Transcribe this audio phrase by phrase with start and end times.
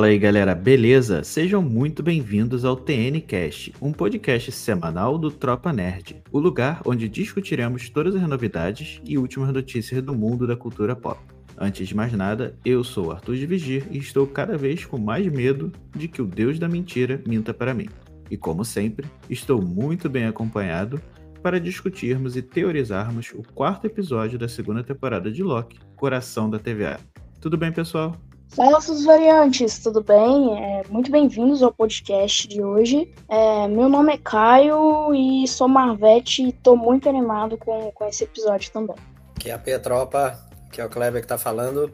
[0.00, 1.22] Fala aí galera, beleza?
[1.22, 7.06] Sejam muito bem-vindos ao TN Cast, um podcast semanal do Tropa Nerd, o lugar onde
[7.06, 11.20] discutiremos todas as novidades e últimas notícias do mundo da cultura pop.
[11.54, 15.30] Antes de mais nada, eu sou Arthur de Vigir e estou cada vez com mais
[15.30, 17.90] medo de que o Deus da mentira minta para mim.
[18.30, 20.98] E como sempre, estou muito bem acompanhado
[21.42, 26.98] para discutirmos e teorizarmos o quarto episódio da segunda temporada de Loki, Coração da TVA.
[27.38, 28.16] Tudo bem, pessoal?
[28.50, 30.58] Fala, variantes, tudo bem?
[30.60, 33.08] É, muito bem-vindos ao podcast de hoje.
[33.28, 38.24] É, meu nome é Caio e sou Marvete e estou muito animado com, com esse
[38.24, 38.96] episódio também.
[39.36, 40.36] Aqui é a Petropa,
[40.72, 41.92] que é o Kleber que está falando.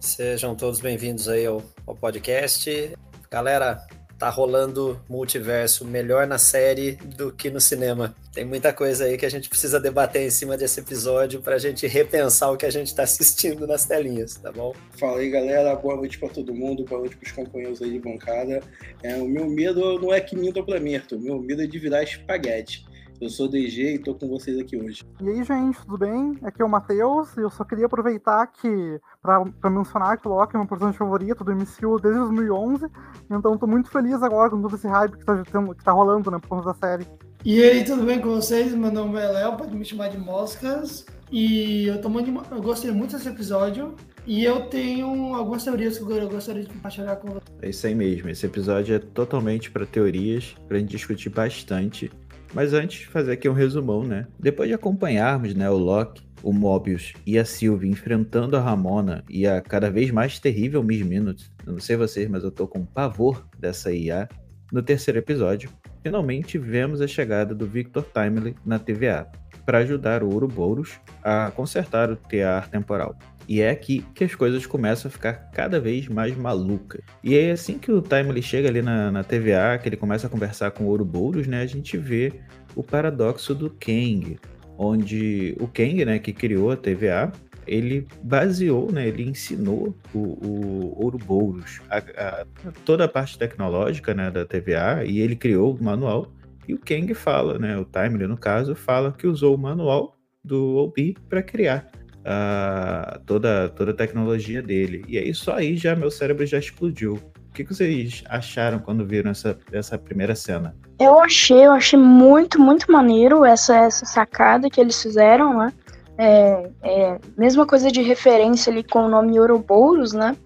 [0.00, 2.96] Sejam todos bem-vindos aí ao, ao podcast.
[3.30, 3.86] Galera,
[4.18, 8.14] tá rolando multiverso melhor na série do que no cinema.
[8.34, 11.86] Tem muita coisa aí que a gente precisa debater em cima desse episódio pra gente
[11.86, 14.74] repensar o que a gente tá assistindo nas telinhas, tá bom?
[14.98, 15.74] Fala aí, galera.
[15.76, 18.60] Boa noite para todo mundo, boa noite pros companheiros aí de bancada.
[19.02, 21.20] É, o meu medo não é que minta pra mim, Arthur.
[21.20, 22.87] Meu medo é de virar espaguete.
[23.20, 25.02] Eu sou DG e tô com vocês aqui hoje.
[25.20, 26.38] E aí, gente, tudo bem?
[26.42, 30.30] Aqui é o Matheus e eu só queria aproveitar que pra, pra mencionar que o
[30.30, 32.86] Loki é meu personagem favorito do MCU desde 2011,
[33.28, 36.38] então tô muito feliz agora com todo esse hype que tá, que tá rolando, né,
[36.38, 37.06] por conta da série.
[37.44, 38.72] E aí, tudo bem com vocês?
[38.74, 41.06] Meu nome é Léo, pode me chamar de Moscas.
[41.30, 43.94] E eu, tô muito, eu gostei muito desse episódio.
[44.26, 47.58] E eu tenho algumas teorias que eu gostaria de compartilhar com vocês.
[47.62, 48.28] É isso aí mesmo.
[48.28, 52.10] Esse episódio é totalmente para teorias, pra gente discutir bastante.
[52.54, 54.26] Mas antes, fazer aqui um resumão, né?
[54.38, 59.46] Depois de acompanharmos né, o Loki, o Mobius e a Sylvie enfrentando a Ramona e
[59.46, 62.84] a cada vez mais terrível Miss Minutes, eu não sei vocês, mas eu tô com
[62.84, 64.28] pavor dessa IA,
[64.72, 65.70] no terceiro episódio,
[66.02, 69.26] finalmente vemos a chegada do Victor Timely na TVA,
[69.64, 73.18] para ajudar o Ouroboros a consertar o tear temporal.
[73.48, 77.00] E é aqui que as coisas começam a ficar cada vez mais malucas.
[77.24, 80.30] E é assim que o Timely chega ali na, na TVA, que ele começa a
[80.30, 81.62] conversar com o Ouroboros, né?
[81.62, 82.34] A gente vê
[82.76, 84.38] o paradoxo do Kang,
[84.76, 87.32] onde o Kang, né, que criou a TVA,
[87.66, 92.46] ele baseou, né, ele ensinou o, o Ouroboros a, a,
[92.84, 96.32] toda a parte tecnológica né, da TVA e ele criou o manual.
[96.66, 100.76] E o Kang fala, né, o Timely no caso, fala que usou o manual do
[100.76, 101.90] Obi para criar
[102.28, 105.04] uh, toda, toda a tecnologia dele.
[105.08, 107.14] E aí só aí já meu cérebro já explodiu.
[107.14, 110.76] O que, que vocês acharam quando viram essa, essa primeira cena?
[111.00, 115.72] Eu achei, eu achei muito, muito maneiro essa, essa sacada que eles fizeram, né?
[116.16, 120.36] É, é, mesma coisa de referência ali com o nome Ouroboros, né?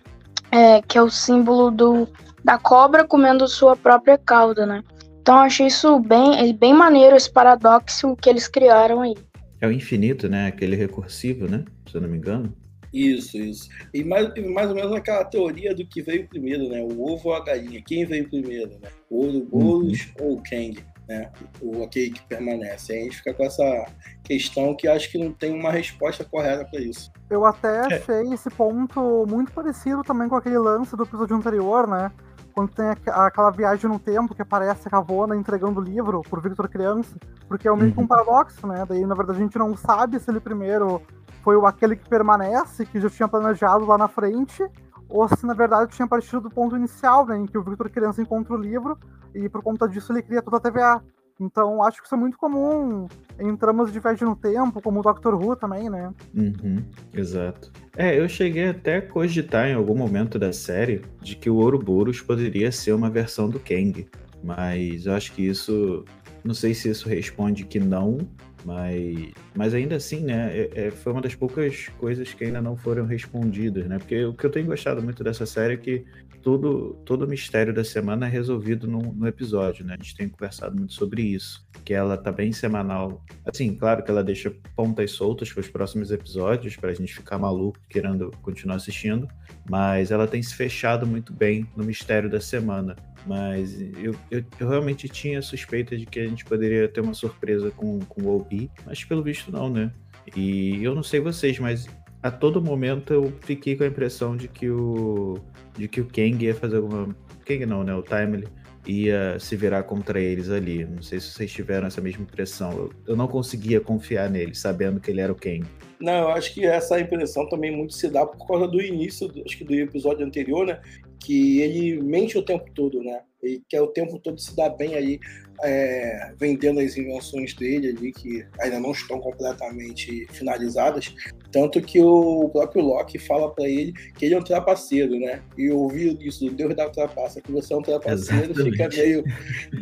[0.50, 2.08] É, que é o símbolo do,
[2.44, 4.82] da cobra comendo sua própria cauda, né?
[5.20, 9.14] Então achei isso bem, bem maneiro, esse paradoxo que eles criaram aí.
[9.62, 10.48] É o infinito, né?
[10.48, 11.64] Aquele recursivo, né?
[11.86, 12.52] Se eu não me engano.
[12.92, 13.68] Isso, isso.
[13.94, 16.82] E mais, mais ou menos aquela teoria do que veio primeiro, né?
[16.82, 17.80] O ovo ou a galinha.
[17.80, 18.88] Quem veio primeiro, né?
[19.08, 20.26] O Ouroboros uhum.
[20.26, 20.76] ou o Kang,
[21.08, 21.30] né?
[21.60, 22.92] O aquele que permanece.
[22.92, 23.86] Aí a gente fica com essa
[24.24, 27.12] questão que acho que não tem uma resposta correta para isso.
[27.30, 27.94] Eu até é.
[27.94, 32.10] achei esse ponto muito parecido também com aquele lance do episódio anterior, né?
[32.52, 36.68] Quando tem aquela viagem no tempo que aparece a Ravona entregando o livro por Victor
[36.68, 37.16] criança,
[37.48, 38.08] porque é meio que um uhum.
[38.08, 38.84] paradoxo, né?
[38.88, 41.02] Daí, na verdade, a gente não sabe se ele primeiro
[41.42, 44.64] foi aquele que permanece, que já tinha planejado lá na frente,
[45.08, 48.22] ou se na verdade tinha partido do ponto inicial, né, em que o Victor criança
[48.22, 48.96] encontra o livro
[49.34, 51.02] e por conta disso ele cria toda a TVA.
[51.42, 53.08] Então, acho que isso é muito comum
[53.38, 56.12] em tramas de viagem no tempo, como o Doctor Who também, né?
[56.34, 57.72] Uhum, exato.
[57.96, 62.20] É, eu cheguei até a cogitar em algum momento da série de que o Ouroboros
[62.20, 64.08] poderia ser uma versão do Kang,
[64.42, 66.04] mas eu acho que isso.
[66.44, 68.18] Não sei se isso responde que não,
[68.64, 72.76] mas, mas ainda assim, né, é, é, foi uma das poucas coisas que ainda não
[72.76, 73.98] foram respondidas, né?
[73.98, 76.04] Porque o que eu tenho gostado muito dessa série é que
[76.42, 79.94] todo, todo o mistério da semana é resolvido no, no, episódio, né?
[79.94, 81.66] A gente tem conversado muito sobre isso.
[81.84, 83.24] Que ela tá bem semanal.
[83.46, 87.38] Assim, claro que ela deixa pontas soltas para os próximos episódios, para a gente ficar
[87.38, 89.28] maluco querendo continuar assistindo.
[89.68, 92.96] Mas ela tem se fechado muito bem no mistério da semana.
[93.26, 97.70] Mas eu, eu, eu realmente tinha suspeita de que a gente poderia ter uma surpresa
[97.70, 99.92] com, com o OB, mas pelo visto não, né?
[100.36, 101.88] E eu não sei vocês, mas
[102.22, 105.38] a todo momento eu fiquei com a impressão de que o
[105.76, 107.14] de que o Kang ia fazer alguma
[107.44, 108.46] Kang não, né, o Timely
[108.86, 110.84] ia se virar contra eles ali.
[110.84, 112.72] Não sei se vocês tiveram essa mesma impressão.
[112.72, 115.64] Eu, eu não conseguia confiar nele, sabendo que ele era o Kang.
[116.00, 119.56] Não, eu acho que essa impressão também muito se dá por causa do início, acho
[119.56, 120.80] que do episódio anterior, né?
[121.22, 123.20] que ele mente o tempo todo, né?
[123.42, 125.18] Ele quer o tempo todo se dar bem aí,
[125.64, 131.12] é, vendendo as invenções dele ali, que ainda não estão completamente finalizadas.
[131.50, 135.42] Tanto que o próprio Loki fala para ele que ele é um trapaceiro, né?
[135.58, 138.70] E ouvir isso do Deus da trapaça, que você é um trapaceiro, Exatamente.
[138.70, 139.24] fica meio.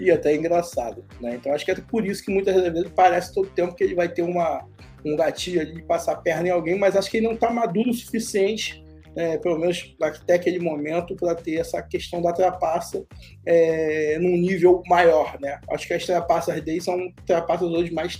[0.01, 1.35] e até engraçado, né?
[1.35, 4.09] Então acho que é por isso que muitas vezes parece todo tempo que ele vai
[4.09, 4.67] ter uma,
[5.05, 7.51] um gatilho ali de passar a perna em alguém, mas acho que ele não está
[7.51, 8.83] maduro o suficiente
[9.17, 13.05] é, pelo menos até aquele momento, para ter essa questão da trapaça
[13.45, 15.61] é, num nível maior, né?
[15.71, 18.17] Acho que as trapaças dele são trapaças hoje mais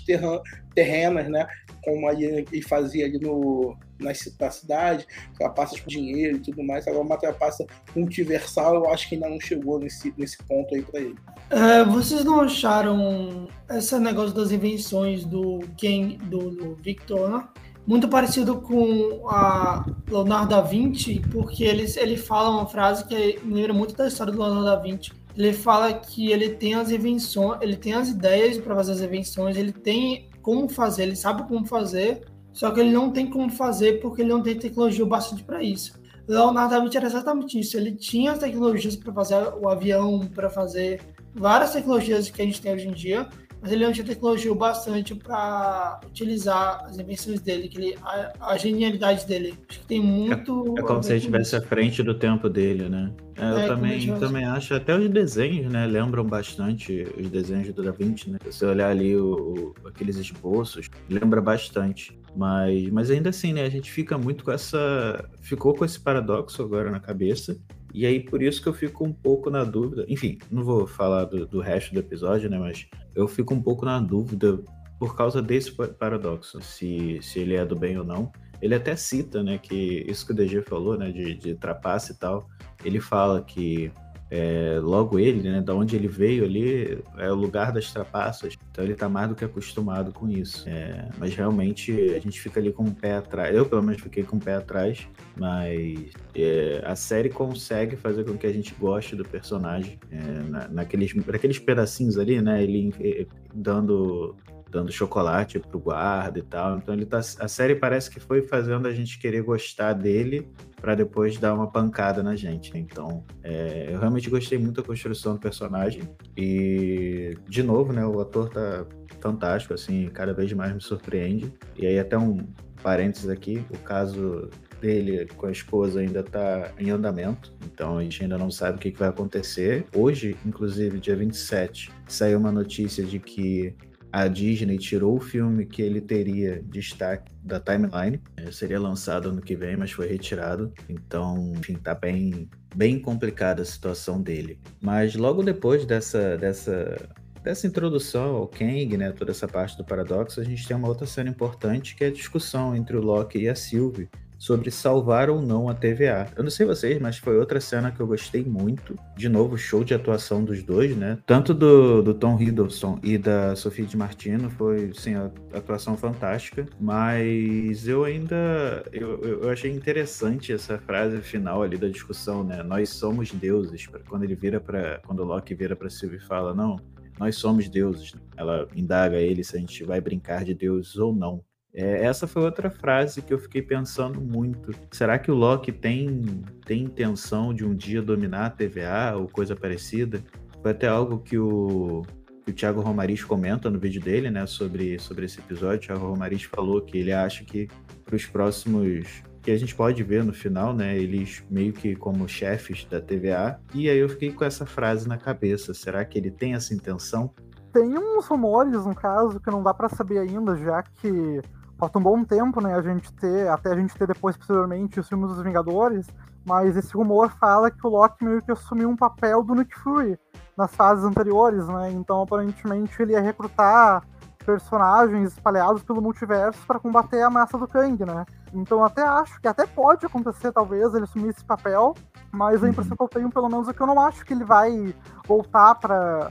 [0.75, 1.47] terrenas, né?
[1.85, 5.07] Como ele fazia ali no, na, na cidade,
[5.39, 6.87] trapaças com dinheiro e tudo mais.
[6.87, 7.65] Agora, uma trapaça
[7.95, 11.17] multiversal, eu acho que ainda não chegou nesse, nesse ponto aí para ele.
[11.51, 17.49] É, vocês não acharam esse negócio das invenções do Ken, do, do Victor, né?
[17.87, 23.55] Muito parecido com a Leonardo da Vinci, porque ele, ele fala uma frase que me
[23.55, 25.13] lembra muito da história do Leonardo da Vinci.
[25.37, 29.57] Ele fala que ele tem as invenções, ele tem as ideias para fazer as invenções,
[29.57, 34.01] ele tem como fazer, ele sabe como fazer, só que ele não tem como fazer
[34.01, 35.99] porque ele não tem tecnologia bastante para isso.
[36.29, 37.77] Leonardo da Vinci era exatamente isso.
[37.77, 41.01] Ele tinha as tecnologias para fazer o avião, para fazer
[41.35, 43.29] várias tecnologias que a gente tem hoje em dia,
[43.61, 48.57] mas ele não tinha tecnologia bastante para utilizar as invenções dele, que ele, a, a,
[48.57, 49.55] genialidade dele.
[49.69, 50.75] Acho que tem muito.
[50.79, 53.13] É, é como se ele estivesse à frente do tempo dele, né?
[53.37, 55.87] É, eu é, também, também acho, até os desenhos, né?
[55.87, 58.39] Lembram bastante os desenhos do Da Vinci, né?
[58.45, 62.19] Se você olhar ali o, o, aqueles esboços, lembra bastante.
[62.35, 63.65] Mas, mas ainda assim, né?
[63.65, 65.29] A gente fica muito com essa.
[65.43, 67.59] Ficou com esse paradoxo agora na cabeça
[67.93, 70.05] e aí, por isso que eu fico um pouco na dúvida.
[70.09, 72.59] Enfim, não vou falar do, do resto do episódio, né?
[72.59, 74.63] Mas eu fico um pouco na dúvida
[74.99, 78.31] por causa desse paradoxo, se, se ele é do bem ou não.
[78.61, 82.15] Ele até cita, né, que isso que o DG falou, né, de, de trapaça e
[82.15, 82.47] tal.
[82.85, 83.91] Ele fala que
[84.31, 88.57] é, logo ele, né, da onde ele veio ali, é o lugar das trapaças.
[88.71, 90.69] Então ele tá mais do que acostumado com isso.
[90.69, 93.55] É, mas realmente a gente fica ali com o pé atrás.
[93.55, 95.09] Eu, pelo menos, fiquei com o pé atrás.
[95.37, 99.99] Mas é, a série consegue fazer com que a gente goste do personagem.
[100.13, 100.17] É,
[100.49, 102.63] na, naqueles, naqueles pedacinhos ali, né?
[102.63, 104.37] Ele é, dando
[104.71, 106.79] dando chocolate pro guarda e tal.
[106.79, 110.49] Então ele tá, a série parece que foi fazendo a gente querer gostar dele
[110.81, 112.77] para depois dar uma pancada na gente.
[112.77, 116.03] Então, é, eu realmente gostei muito da construção do personagem
[116.37, 118.87] e de novo, né, o ator tá
[119.21, 121.53] fantástico, assim, cada vez mais me surpreende.
[121.77, 122.47] E aí até um
[122.83, 124.49] parênteses aqui, o caso
[124.81, 128.81] dele com a esposa ainda está em andamento, então a gente ainda não sabe o
[128.81, 129.85] que, que, vai acontecer.
[129.95, 133.75] Hoje, inclusive, dia 27, saiu uma notícia de que
[134.13, 138.21] a Disney tirou o filme que ele teria destaque da timeline.
[138.37, 140.73] É, seria lançado ano que vem, mas foi retirado.
[140.89, 144.59] Então, enfim, tá bem, bem complicada a situação dele.
[144.81, 147.09] Mas logo depois dessa, dessa,
[147.43, 151.07] dessa introdução ao Kang, né, toda essa parte do paradoxo, a gente tem uma outra
[151.07, 154.09] cena importante que é a discussão entre o Loki e a Sylvie
[154.41, 156.27] sobre salvar ou não a TVA.
[156.35, 158.99] Eu não sei vocês, mas foi outra cena que eu gostei muito.
[159.15, 161.19] De novo, show de atuação dos dois, né?
[161.27, 166.67] Tanto do, do Tom Hiddleston e da Sofia de Martino, foi, sim, a atuação fantástica.
[166.81, 172.63] Mas eu ainda, eu, eu achei interessante essa frase final ali da discussão, né?
[172.63, 173.87] Nós somos deuses.
[174.09, 176.81] Quando ele vira para, quando o Loki vira para Sylvie e fala, não,
[177.19, 178.15] nós somos deuses.
[178.35, 181.45] Ela indaga ele se a gente vai brincar de deuses ou não.
[181.73, 184.73] É, essa foi outra frase que eu fiquei pensando muito.
[184.91, 189.55] Será que o Loki tem, tem intenção de um dia dominar a TVA ou coisa
[189.55, 190.23] parecida?
[190.61, 192.03] Foi até algo que o,
[192.45, 195.77] que o Thiago Romariz comenta no vídeo dele, né, sobre, sobre esse episódio.
[195.77, 197.69] O Thiago Romariz falou que ele acha que
[198.05, 200.99] para os próximos que a gente pode ver no final, né?
[200.99, 203.59] Eles meio que como chefes da TVA.
[203.75, 205.73] E aí eu fiquei com essa frase na cabeça.
[205.73, 207.33] Será que ele tem essa intenção?
[207.73, 211.41] Tem uns rumores, no caso, que não dá para saber ainda, já que
[211.81, 215.09] falta um bom tempo, né, a gente ter, até a gente ter depois, posteriormente, os
[215.09, 216.07] filmes dos Vingadores,
[216.45, 220.19] mas esse rumor fala que o Loki meio que assumiu um papel do Nick Fury
[220.59, 224.03] nas fases anteriores, né, então aparentemente ele ia recrutar
[224.45, 228.27] personagens espalhados pelo multiverso para combater a massa do Kang, né.
[228.53, 231.95] Então até acho que até pode acontecer, talvez, ele assumir esse papel,
[232.31, 234.45] mas a impressão que eu tenho, pelo menos, é que eu não acho que ele
[234.45, 234.95] vai
[235.27, 236.31] voltar para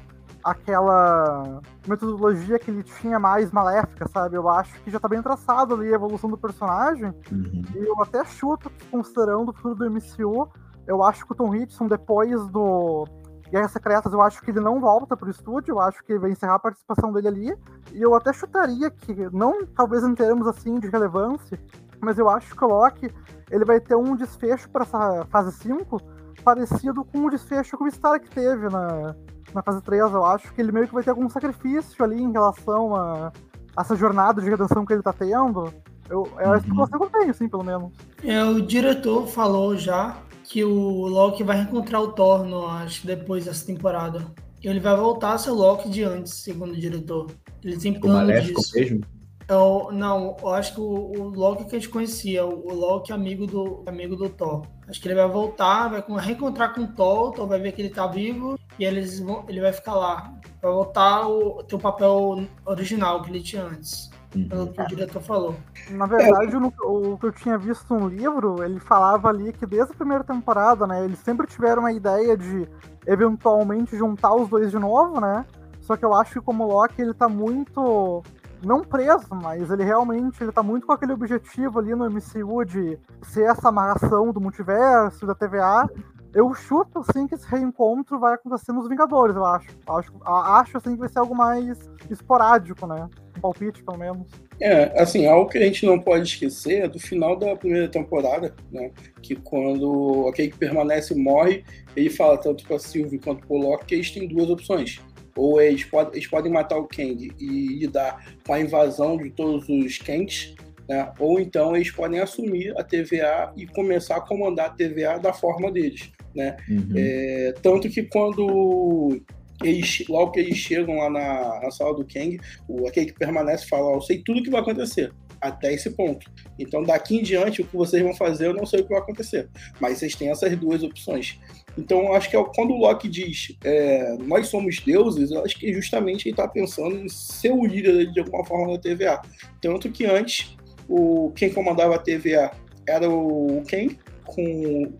[0.52, 4.36] aquela metodologia que ele tinha mais maléfica, sabe?
[4.36, 7.14] Eu acho que já tá bem traçado ali a evolução do personagem.
[7.32, 7.64] Uhum.
[7.76, 10.50] E eu até chuto que, considerando o futuro do MCU,
[10.88, 13.06] eu acho que o Tom Hiddleston, depois do
[13.52, 16.32] Guerras Secretas, eu acho que ele não volta pro estúdio, eu acho que ele vai
[16.32, 17.58] encerrar a participação dele ali.
[17.94, 21.60] E eu até chutaria que, não talvez em termos assim de relevância,
[22.02, 23.14] mas eu acho que o Loki
[23.52, 26.00] ele vai ter um desfecho para essa fase 5
[26.40, 29.16] parecido com o desfecho que o Stark teve na,
[29.54, 32.32] na fase 3, eu acho, que ele meio que vai ter algum sacrifício ali em
[32.32, 33.32] relação a,
[33.76, 35.74] a essa jornada de redenção que ele tá tendo.
[36.10, 37.92] Eu, é a especulação que eu tenho, sim, pelo menos.
[38.24, 43.08] É, o diretor falou já que o Loki vai reencontrar o Thor, no, acho que
[43.08, 44.26] depois dessa temporada.
[44.62, 47.28] Ele vai voltar a ser o Loki de antes, segundo o diretor.
[47.64, 48.72] Ele tem plano disso.
[48.76, 49.02] mesmo?
[49.50, 53.12] Eu, não, eu acho que o, o, Loki que a gente conhecia, o, o Loki
[53.12, 54.64] amigo do, amigo do Thor.
[54.88, 57.82] Acho que ele vai voltar, vai reencontrar com o Thor, o Thor vai ver que
[57.82, 60.32] ele tá vivo e eles vão, ele vai ficar lá.
[60.62, 64.12] Vai voltar o ter o papel original que ele tinha antes.
[64.36, 64.48] Uhum.
[64.48, 65.56] Pelo que o diretor falou.
[65.90, 69.94] Na verdade, o, o que eu tinha visto no livro, ele falava ali que desde
[69.94, 72.68] a primeira temporada, né, eles sempre tiveram a ideia de
[73.08, 75.44] eventualmente juntar os dois de novo, né?
[75.82, 78.24] Só que eu acho que como Loki ele tá muito
[78.64, 82.98] não preso, mas ele realmente ele tá muito com aquele objetivo ali no MCU de
[83.24, 85.90] ser essa amarração do multiverso, da TVA.
[86.34, 89.70] Eu chuto, assim, que esse reencontro vai acontecer nos Vingadores, eu acho.
[89.88, 91.78] Acho, acho assim, que vai ser algo mais
[92.10, 93.10] esporádico, né?
[93.42, 94.28] Palpite, pelo menos.
[94.60, 98.54] É, assim, algo que a gente não pode esquecer é do final da primeira temporada,
[98.72, 98.92] né?
[99.22, 101.64] Que quando aquele que permanece morre,
[101.96, 105.02] ele fala tanto pra Sylvie quanto pro Loki que eles têm duas opções
[105.36, 109.68] ou eles, pode, eles podem matar o Kang e lidar com a invasão de todos
[109.70, 110.56] os Kangs,
[110.88, 111.12] né?
[111.20, 115.72] ou então eles podem assumir a TVA e começar a comandar a TVA da forma
[115.72, 116.12] deles.
[116.36, 116.58] Né?
[116.70, 116.94] Uhum.
[116.96, 119.22] É, tanto que quando
[119.64, 123.68] eles, logo que eles chegam lá na, na sala do Kang, o, aquele que permanece
[123.68, 126.30] fala: Eu sei tudo o que vai acontecer até esse ponto.
[126.58, 129.00] Então, daqui em diante, o que vocês vão fazer, eu não sei o que vai
[129.00, 129.48] acontecer.
[129.80, 131.40] Mas vocês têm essas duas opções.
[131.78, 135.74] Então, acho que é quando o Loki diz é, nós somos deuses, eu acho que
[135.74, 139.22] justamente ele está pensando em ser o líder de alguma forma da TVA.
[139.62, 142.52] Tanto que antes, o, quem comandava a TVA
[142.88, 143.90] era o Ken,
[144.26, 144.92] com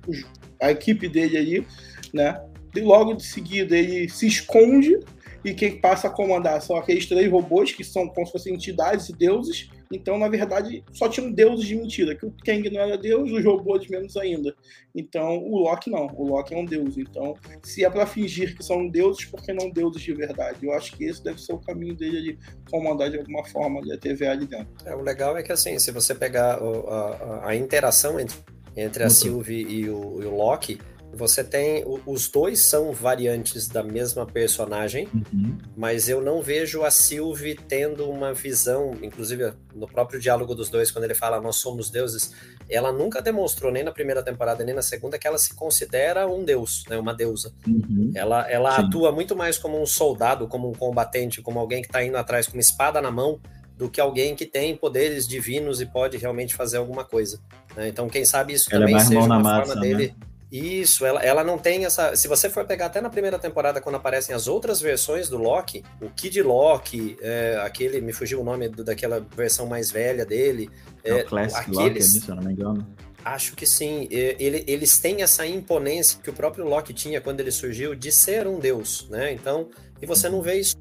[0.62, 1.68] a equipe dele ali,
[2.14, 2.42] né?
[2.76, 5.00] E logo de seguida ele se esconde
[5.44, 9.10] e quem passa a comandar são aqueles três robôs que são como se fossem entidades
[9.10, 12.96] e deuses então, na verdade, só tinham deuses de mentira, que o Kang não era
[12.96, 14.56] deus, os robôs menos ainda.
[14.94, 16.96] Então, o Loki não, o Loki é um deus.
[16.96, 20.60] Então, se é para fingir que são deuses, por que não deuses de verdade?
[20.62, 23.98] Eu acho que esse deve ser o caminho dele de comandar de alguma forma a
[23.98, 24.68] TVA ali dentro.
[24.86, 28.38] É, o legal é que, assim, se você pegar a, a, a interação entre,
[28.78, 30.80] entre a Sylvie e o, e o Loki,
[31.14, 31.84] você tem.
[32.06, 35.58] Os dois são variantes da mesma personagem, uhum.
[35.76, 40.92] mas eu não vejo a Sylvie tendo uma visão, inclusive no próprio diálogo dos dois,
[40.92, 42.34] quando ele fala nós somos deuses,
[42.70, 46.44] ela nunca demonstrou, nem na primeira temporada, nem na segunda, que ela se considera um
[46.44, 47.54] deus, né, uma deusa.
[47.68, 48.12] Uhum.
[48.14, 52.04] Ela, ela atua muito mais como um soldado, como um combatente, como alguém que está
[52.04, 53.40] indo atrás com uma espada na mão,
[53.80, 57.40] do que alguém que tem poderes divinos e pode realmente fazer alguma coisa.
[57.78, 57.88] Né?
[57.88, 60.08] Então, quem sabe isso ela também é seja uma massa, forma dele.
[60.20, 60.29] Né?
[60.52, 62.16] Isso, ela, ela não tem essa.
[62.16, 65.84] Se você for pegar até na primeira temporada, quando aparecem as outras versões do Loki,
[66.02, 70.70] o Kid Loki, é, aquele, me fugiu o nome do, daquela versão mais velha dele.
[71.04, 72.88] É, é o Classic aqueles, Loki, se eu não me engano.
[73.24, 74.08] Acho que sim.
[74.10, 78.48] Ele, eles têm essa imponência que o próprio Loki tinha quando ele surgiu de ser
[78.48, 79.32] um deus, né?
[79.32, 79.70] Então,
[80.02, 80.76] e você não vê isso.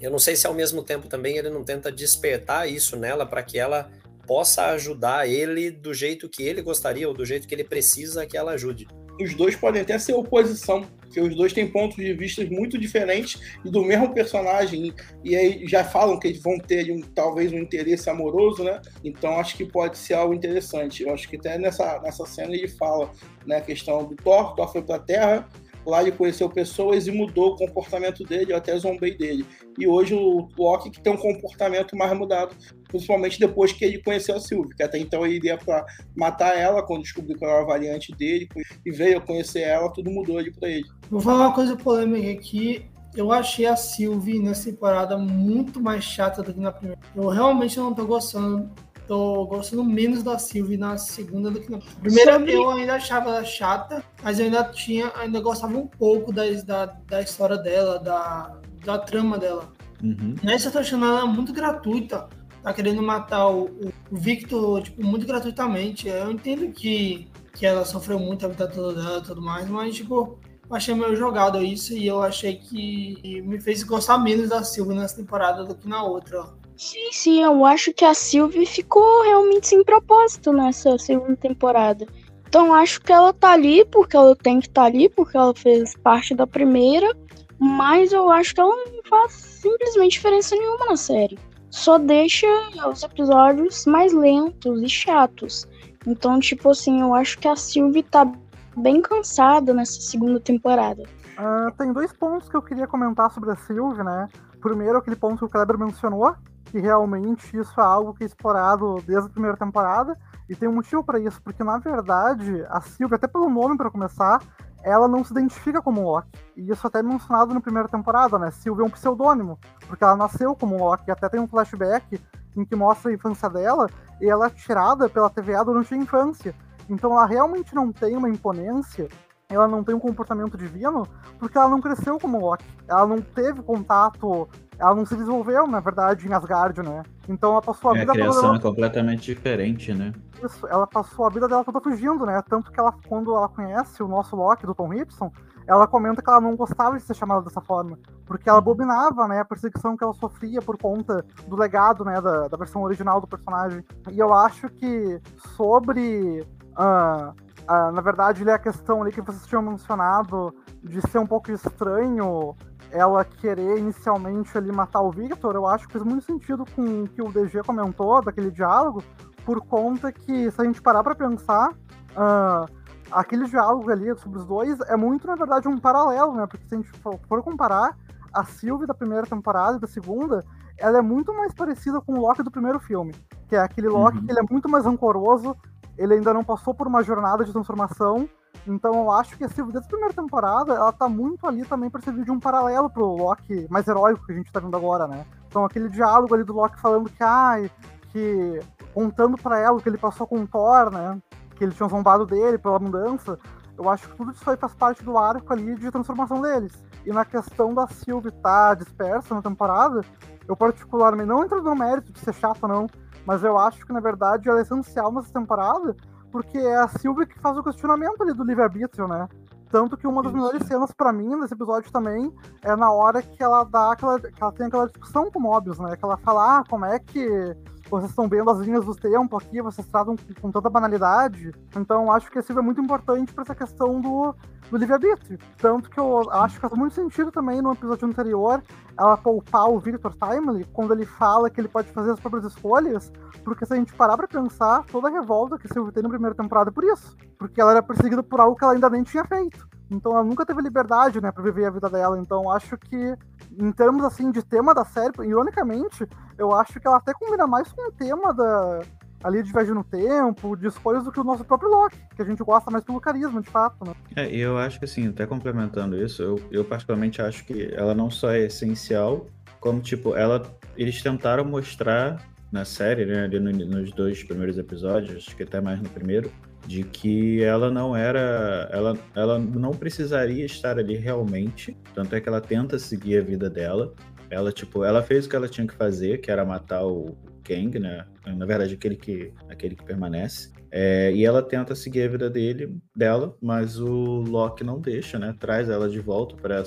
[0.00, 3.42] Eu não sei se ao mesmo tempo também ele não tenta despertar isso nela para
[3.42, 3.90] que ela
[4.26, 8.36] possa ajudar ele do jeito que ele gostaria ou do jeito que ele precisa que
[8.36, 8.86] ela ajude.
[9.20, 13.40] Os dois podem até ser oposição, porque os dois têm pontos de vista muito diferentes
[13.64, 14.92] e do mesmo personagem.
[15.24, 18.80] E aí já falam que eles vão ter um, talvez um interesse amoroso, né?
[19.02, 21.02] Então acho que pode ser algo interessante.
[21.02, 23.10] Eu acho que até nessa, nessa cena ele fala
[23.46, 25.48] né, a questão do Thor, Thor foi para a Terra,
[25.86, 29.46] Lá ele conheceu pessoas e mudou o comportamento dele, eu até zombei dele.
[29.78, 32.56] E hoje o Loki que tem um comportamento mais mudado,
[32.88, 36.84] principalmente depois que ele conheceu a Sylvie, que até então ele iria para matar ela
[36.84, 38.48] quando descobriu que era a variante dele
[38.84, 40.84] e veio a conhecer ela, tudo mudou ali para ele.
[41.08, 42.90] Vou falar uma coisa polêmica aqui.
[43.14, 47.00] Eu achei a Sylvie nessa temporada muito mais chata do que na primeira.
[47.14, 48.70] Eu realmente não tô gostando
[49.06, 52.32] tô gostando menos da Sylvie na segunda do que na primeira.
[52.34, 52.52] Sobre...
[52.52, 56.86] Eu ainda achava ela chata, mas eu ainda tinha, ainda gostava um pouco da, da,
[56.86, 59.72] da história dela, da, da trama dela.
[60.02, 60.34] Uhum.
[60.42, 62.28] Nessa eu tô achando ela muito gratuita.
[62.62, 63.64] Tá querendo matar o,
[64.10, 66.08] o Victor, tipo, muito gratuitamente.
[66.08, 69.94] Eu entendo que, que ela sofreu muito a vida toda dela e tudo mais, mas,
[69.94, 74.64] tipo, eu achei meio jogado isso e eu achei que me fez gostar menos da
[74.64, 76.44] Sylvie nessa temporada do que na outra.
[76.76, 82.06] Sim, sim, eu acho que a Sylvie ficou realmente sem propósito nessa segunda temporada.
[82.48, 85.54] Então acho que ela tá ali porque ela tem que estar tá ali, porque ela
[85.54, 87.10] fez parte da primeira,
[87.58, 91.38] mas eu acho que ela não faz simplesmente diferença nenhuma na série.
[91.70, 92.46] Só deixa
[92.88, 95.66] os episódios mais lentos e chatos.
[96.06, 98.30] Então, tipo assim, eu acho que a Sylvie tá
[98.76, 101.02] bem cansada nessa segunda temporada.
[101.38, 104.28] Uh, tem dois pontos que eu queria comentar sobre a Sylvie, né?
[104.60, 106.34] Primeiro, aquele ponto que o Kleber mencionou,
[106.76, 110.14] que realmente isso é algo que é explorado desde a primeira temporada,
[110.46, 113.90] e tem um motivo para isso, porque na verdade a Sylvie, até pelo nome para
[113.90, 114.42] começar,
[114.82, 116.28] ela não se identifica como Loki.
[116.54, 118.50] E isso até é mencionado na primeira temporada, né?
[118.50, 122.20] Sylvie é um pseudônimo, porque ela nasceu como Loki, até tem um flashback
[122.54, 123.88] em que mostra a infância dela,
[124.20, 126.54] e ela é tirada pela TVA durante a infância.
[126.90, 129.08] Então ela realmente não tem uma imponência,
[129.48, 131.06] ela não tem um comportamento divino,
[131.38, 132.66] porque ela não cresceu como Loki.
[132.86, 134.46] Ela não teve contato,
[134.78, 137.02] ela não se desenvolveu, na verdade, em Asgard, né?
[137.28, 138.56] Então ela passou a é, vida a criação toda...
[138.56, 140.12] é completamente diferente, né?
[140.42, 142.42] Isso, ela passou a vida dela toda fugindo, né?
[142.48, 145.30] Tanto que ela, quando ela conhece o nosso Loki do Tom Hiddleston,
[145.66, 149.40] ela comenta que ela não gostava de ser chamada dessa forma, porque ela abominava, né,
[149.40, 153.26] a perseguição que ela sofria por conta do legado, né, da, da versão original do
[153.26, 153.84] personagem.
[154.12, 155.20] E eu acho que
[155.56, 156.46] sobre
[156.78, 157.34] uh,
[157.66, 162.54] uh, na verdade, a questão ali que vocês tinham mencionado de ser um pouco estranho
[162.90, 167.08] ela querer inicialmente ali matar o Victor, eu acho que faz muito sentido com o
[167.08, 169.02] que o DG comentou daquele diálogo,
[169.44, 172.70] por conta que, se a gente parar para pensar, uh,
[173.10, 176.46] aquele diálogo ali sobre os dois é muito, na verdade, um paralelo, né?
[176.46, 176.90] Porque se a gente
[177.28, 177.96] for comparar
[178.32, 180.44] a Sylvie da primeira temporada e da segunda,
[180.78, 183.14] ela é muito mais parecida com o Loki do primeiro filme,
[183.48, 184.26] que é aquele Loki uhum.
[184.26, 185.56] que ele é muito mais rancoroso,
[185.98, 188.28] ele ainda não passou por uma jornada de transformação,
[188.66, 192.00] então eu acho que a Sylvie dessa primeira temporada, ela tá muito ali também pra
[192.00, 195.24] servir de um paralelo pro Loki mais heróico que a gente tá vendo agora, né?
[195.48, 197.70] Então aquele diálogo ali do Loki falando que, ai,
[198.10, 198.60] que
[198.92, 201.20] contando para ela o que ele passou com o Thor, né?
[201.54, 203.38] Que ele tinha zombado dele pela mudança.
[203.78, 206.72] Eu acho que tudo isso aí faz parte do arco ali de transformação deles.
[207.04, 210.00] E na questão da Sylvie estar tá dispersa na temporada,
[210.48, 212.86] eu particularmente, não entro no mérito de ser chata, não,
[213.26, 215.96] mas eu acho que na verdade ela é essencial nessa temporada,
[216.30, 219.28] porque é a Sylvie que faz o questionamento ali do livre-arbítrio, né?
[219.68, 223.42] Tanto que uma das melhores cenas para mim nesse episódio também é na hora que
[223.42, 224.20] ela dá aquela.
[224.20, 225.96] que ela tem aquela discussão com o Mobius, né?
[225.96, 227.56] Que ela fala, ah, como é que
[227.90, 231.52] vocês estão vendo as linhas do tempo aqui, vocês tratam com, com tanta banalidade.
[231.76, 234.34] Então acho que esse livro é muito importante para essa questão do,
[234.70, 235.38] do livre-arbítrio.
[235.58, 238.62] Tanto que eu acho que faz muito sentido também no episódio anterior
[238.98, 243.12] ela poupar o Victor Timely quando ele fala que ele pode fazer as próprias escolhas,
[243.44, 246.34] porque se a gente parar pra pensar, toda a revolta que Sylvie tem na primeira
[246.34, 247.14] temporada é por isso.
[247.38, 249.68] Porque ela era perseguida por algo que ela ainda nem tinha feito.
[249.90, 252.18] Então ela nunca teve liberdade, né, pra viver a vida dela.
[252.18, 253.16] Então acho que,
[253.52, 257.70] em termos assim de tema da série, ironicamente, eu acho que ela até combina mais
[257.70, 258.80] com o tema da,
[259.22, 262.24] ali de viagem no tempo, de escolhas do que o nosso próprio Loki, que a
[262.24, 263.94] gente gosta mais pelo carisma, de fato, né?
[264.14, 267.94] É, e eu acho que assim, até complementando isso, eu, eu particularmente acho que ela
[267.94, 269.26] não só é essencial,
[269.60, 270.42] como tipo, ela
[270.76, 275.60] eles tentaram mostrar na série, né, ali no, nos dois primeiros episódios, acho que até
[275.60, 276.30] mais no primeiro,
[276.66, 282.28] de que ela não era, ela, ela não precisaria estar ali realmente, tanto é que
[282.28, 283.94] ela tenta seguir a vida dela.
[284.28, 287.78] Ela tipo, ela fez o que ela tinha que fazer, que era matar o, Kang,
[287.78, 288.04] né?
[288.26, 290.50] Na verdade, aquele que, aquele que permanece.
[290.70, 295.34] É, e ela tenta seguir a vida dele, dela, mas o Loki não deixa, né?
[295.38, 296.62] Traz ela de volta para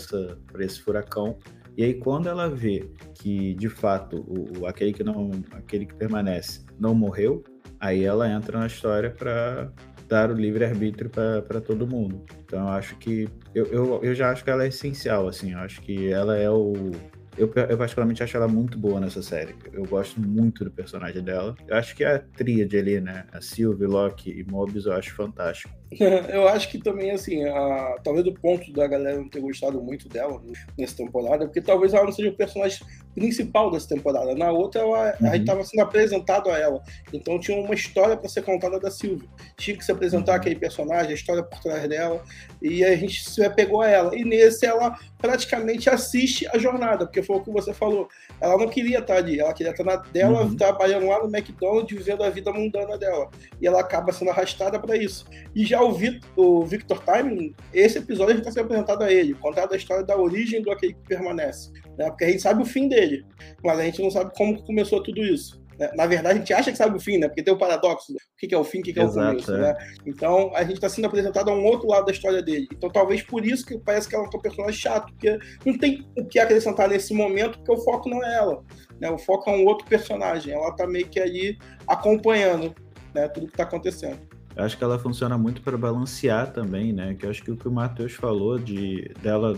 [0.63, 1.38] esse furacão.
[1.78, 6.65] E aí quando ela vê que de fato o, aquele que não, aquele que permanece
[6.80, 7.44] não morreu,
[7.80, 9.72] aí ela entra na história para
[10.08, 12.26] dar o livre arbítrio para todo mundo.
[12.44, 15.54] Então eu acho que eu, eu, eu já acho que ela é essencial, assim.
[15.54, 16.92] Eu acho que ela é o
[17.38, 19.56] eu, eu particularmente acho ela muito boa nessa série.
[19.72, 21.56] Eu gosto muito do personagem dela.
[21.68, 23.26] Eu acho que a tríade ali, né?
[23.32, 25.79] A Sylvie, Loki e Mobius eu acho fantástico.
[26.32, 30.08] eu acho que também, assim, a, talvez o ponto da galera não ter gostado muito
[30.08, 30.39] dela
[30.78, 32.80] nessa temporada, porque talvez ela não seja o personagem
[33.15, 34.36] principal dessa temporada.
[34.36, 35.28] Na outra, ela, uhum.
[35.28, 36.82] a gente estava sendo apresentado a ela.
[37.12, 39.28] Então tinha uma história para ser contada da Sylvie.
[39.58, 40.38] Tinha que se apresentar uhum.
[40.38, 42.23] aquele personagem, a história por trás dela,
[42.62, 44.15] e a gente se apegou a ela.
[44.15, 48.08] E nesse, ela praticamente assiste a jornada, porque foi o que você falou.
[48.39, 50.56] Ela não queria estar ali, ela queria estar na dela, uhum.
[50.56, 53.30] trabalhando lá no McDonald's, vivendo a vida mundana dela.
[53.60, 55.25] E ela acaba sendo arrastada para isso.
[55.56, 59.12] E já o, Victor, o Victor Time, esse episódio a gente está sendo apresentado a
[59.12, 61.72] ele, contar a história da origem do aquele que permanece.
[61.98, 62.10] Né?
[62.10, 63.26] Porque a gente sabe o fim dele,
[63.63, 65.62] mas a gente não sabe como começou tudo isso.
[65.80, 65.89] Né?
[65.96, 67.28] Na verdade, a gente acha que sabe o fim, né?
[67.28, 69.56] Porque tem o paradoxo, o que é o fim, o que é Exato, o começo,
[69.56, 69.58] é.
[69.60, 69.76] né?
[70.06, 72.68] Então, a gente está sendo apresentado a um outro lado da história dele.
[72.74, 76.06] Então, talvez por isso que parece que ela é um personagem chato, porque não tem
[76.18, 78.62] o que acrescentar nesse momento, porque o foco não é ela.
[79.00, 79.10] Né?
[79.10, 80.54] O foco é um outro personagem.
[80.54, 82.76] Ela está meio que ali acompanhando
[83.15, 84.20] né, tudo que está acontecendo.
[84.60, 87.13] Eu acho que ela funciona muito para balancear também, né?
[87.13, 89.58] Que eu acho que o que o Matheus falou de dela,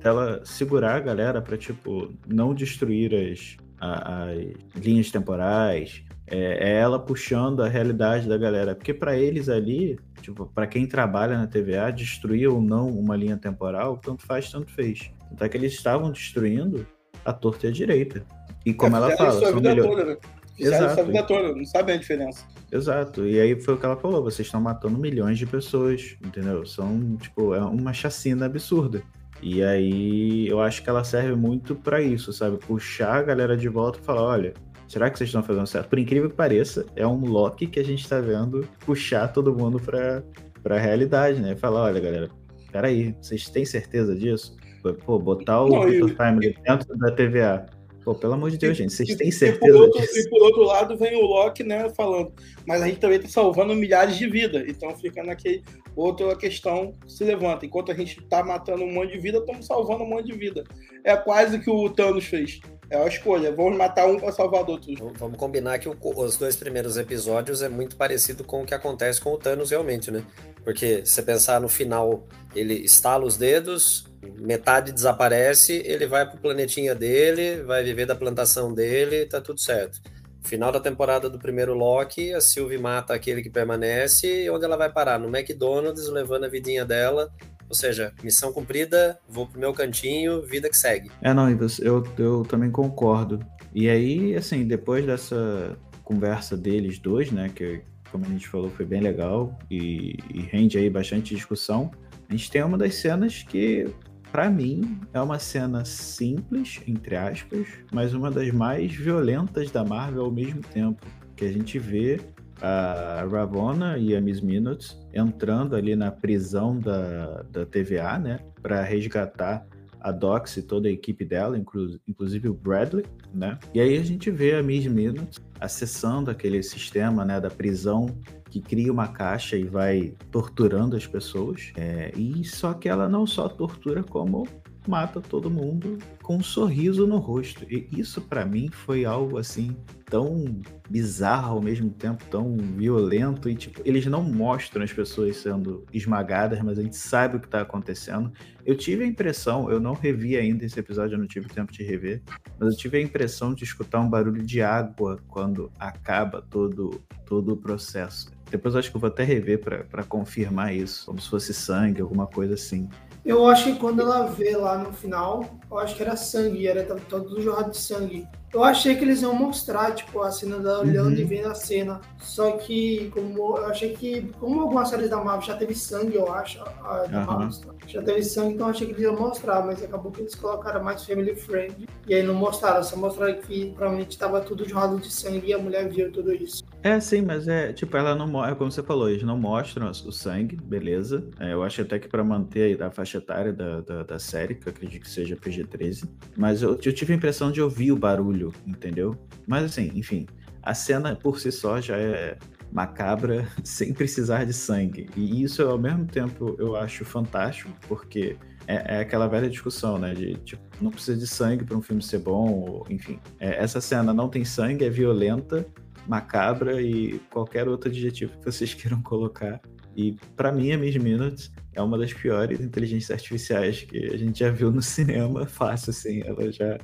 [0.00, 4.36] dela segurar a galera para tipo não destruir as, as
[4.80, 8.76] linhas temporais, É, é ela puxando a realidade da galera.
[8.76, 13.36] Porque para eles ali, tipo, para quem trabalha na TVA, destruir ou não uma linha
[13.36, 15.10] temporal, tanto faz, tanto fez.
[15.32, 16.86] Então é que eles estavam destruindo
[17.24, 18.24] a torta e a direita.
[18.64, 19.90] E como É, ela fizeram fala, a são melhores.
[19.90, 20.16] toda, né?
[20.58, 21.04] Exato.
[21.06, 22.44] vida toda, não sabem a diferença.
[22.70, 23.26] Exato.
[23.26, 26.64] E aí foi o que ela falou, vocês estão matando milhões de pessoas, entendeu?
[26.66, 29.02] São, tipo, é uma chacina absurda.
[29.42, 32.56] E aí eu acho que ela serve muito pra isso, sabe?
[32.58, 34.54] Puxar a galera de volta e falar, olha,
[34.88, 35.88] será que vocês estão fazendo certo?
[35.88, 39.78] Por incrível que pareça, é um Loki que a gente tá vendo puxar todo mundo
[39.78, 40.22] pra,
[40.62, 41.54] pra realidade, né?
[41.54, 42.28] Falar, olha, galera,
[42.72, 44.56] peraí, vocês têm certeza disso?
[45.04, 47.66] Pô, botar o Não, e- Timely dentro da TVA.
[48.08, 50.18] Pô, pelo amor de Deus, gente, vocês E- têm e por, certeza outro, disso?
[50.18, 52.32] e por outro lado vem o Loki, né, falando,
[52.66, 54.64] mas a gente também tá salvando milhares de vidas.
[54.66, 55.62] Então fica naquele
[55.94, 57.66] outra questão que se levanta.
[57.66, 60.64] Enquanto a gente tá matando um monte de vida, estamos salvando um monte de vida.
[61.04, 62.60] É quase o que o Thanos fez.
[62.90, 63.52] É a escolha.
[63.54, 64.98] Vamos matar um para salvar outros.
[64.98, 68.72] V- Vamos combinar que o- os dois primeiros episódios é muito parecido com o que
[68.72, 70.24] acontece com o Thanos realmente, né?
[70.64, 74.07] Porque se você pensar no final, ele estala os dedos,
[74.38, 80.00] metade desaparece, ele vai pro planetinha dele, vai viver da plantação dele, tá tudo certo.
[80.42, 84.76] Final da temporada do primeiro Loki, a Sylvie mata aquele que permanece, e onde ela
[84.76, 85.18] vai parar?
[85.18, 87.30] No McDonald's, levando a vidinha dela.
[87.68, 91.10] Ou seja, missão cumprida, vou pro meu cantinho, vida que segue.
[91.20, 93.44] É, não, eu, eu também concordo.
[93.74, 98.86] E aí, assim, depois dessa conversa deles dois, né, que como a gente falou foi
[98.86, 101.90] bem legal e, e rende aí bastante discussão,
[102.28, 103.86] a gente tem uma das cenas que,
[104.30, 110.24] pra mim, é uma cena simples, entre aspas, mas uma das mais violentas da Marvel
[110.24, 111.04] ao mesmo tempo.
[111.36, 112.20] Que a gente vê
[112.60, 118.82] a Ravonna e a Miss Minutes entrando ali na prisão da, da TVA, né, para
[118.82, 119.64] resgatar
[120.00, 123.58] a Dox e toda a equipe dela, inclu- inclusive o Bradley, né?
[123.74, 128.06] E aí a gente vê a Miss Minutes acessando aquele sistema, né, da prisão
[128.50, 131.72] que cria uma caixa e vai torturando as pessoas.
[131.76, 134.46] É, e só que ela não só tortura como
[134.88, 137.64] mata todo mundo com um sorriso no rosto.
[137.70, 143.54] E isso pra mim foi algo assim tão bizarro ao mesmo tempo, tão violento e
[143.54, 147.60] tipo, eles não mostram as pessoas sendo esmagadas, mas a gente sabe o que tá
[147.60, 148.32] acontecendo.
[148.64, 151.82] Eu tive a impressão, eu não revi ainda esse episódio, eu não tive tempo de
[151.82, 152.22] rever,
[152.58, 157.52] mas eu tive a impressão de escutar um barulho de água quando acaba todo todo
[157.52, 158.30] o processo.
[158.50, 161.52] Depois eu acho que eu vou até rever pra pra confirmar isso, como se fosse
[161.54, 162.88] sangue, alguma coisa assim.
[163.24, 166.82] Eu acho que quando ela vê lá no final, eu acho que era sangue, era
[166.84, 168.26] todo jorrado de sangue.
[168.54, 171.18] Eu achei que eles iam mostrar, tipo, a cena dela olhando Uhum.
[171.18, 172.00] e vendo a cena.
[172.18, 176.32] Só que, como eu achei que, como algumas séries da Marvel já teve sangue, eu
[176.32, 177.38] acho, a, da Aham.
[177.40, 180.34] Marvel já teve sangue, então eu achei que eles iam mostrar, mas acabou que eles
[180.34, 181.86] colocaram mais family friend.
[182.06, 185.58] E aí não mostraram, só mostraram que provavelmente tava tudo jorrado de sangue e a
[185.58, 186.62] mulher viu tudo isso.
[186.82, 190.12] É, sim, mas é, tipo, ela não mostra, como você falou, eles não mostram o
[190.12, 191.28] sangue, beleza.
[191.40, 194.68] É, eu acho até que pra manter a faixa etária da, da, da série, que
[194.68, 196.08] eu acredito que seja PG-13.
[196.36, 199.16] Mas eu, eu tive a impressão de ouvir o barulho, entendeu?
[199.46, 200.26] Mas assim, enfim,
[200.62, 202.38] a cena por si só já é
[202.72, 205.10] macabra sem precisar de sangue.
[205.16, 208.36] E isso, ao mesmo tempo, eu acho fantástico, porque
[208.68, 210.14] é, é aquela velha discussão, né?
[210.14, 213.18] De, tipo, não precisa de sangue pra um filme ser bom, ou, enfim.
[213.40, 215.66] É, essa cena não tem sangue, é violenta,
[216.08, 219.60] macabra e qualquer outro adjetivo que vocês queiram colocar.
[219.96, 224.38] E pra mim, a Miss Minutes é uma das piores inteligências artificiais que a gente
[224.38, 226.78] já viu no cinema, fácil assim, ela já...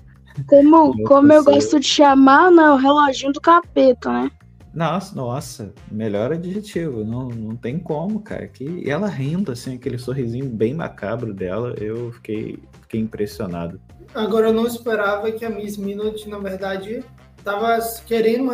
[0.47, 2.69] Como, Meu como eu gosto de chamar, né?
[2.71, 4.31] O reloginho do capeta, né?
[4.75, 8.49] Nossa, nossa, melhor adjetivo, não, não tem como, cara.
[8.49, 13.81] Que, e ela rindo, assim, aquele sorrisinho bem macabro dela, eu fiquei, fiquei impressionado.
[14.13, 17.05] Agora eu não esperava que a Miss Minute, na verdade,
[17.45, 18.45] tava querendo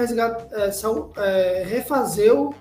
[0.56, 0.70] é,
[1.16, 2.52] é, refazer o,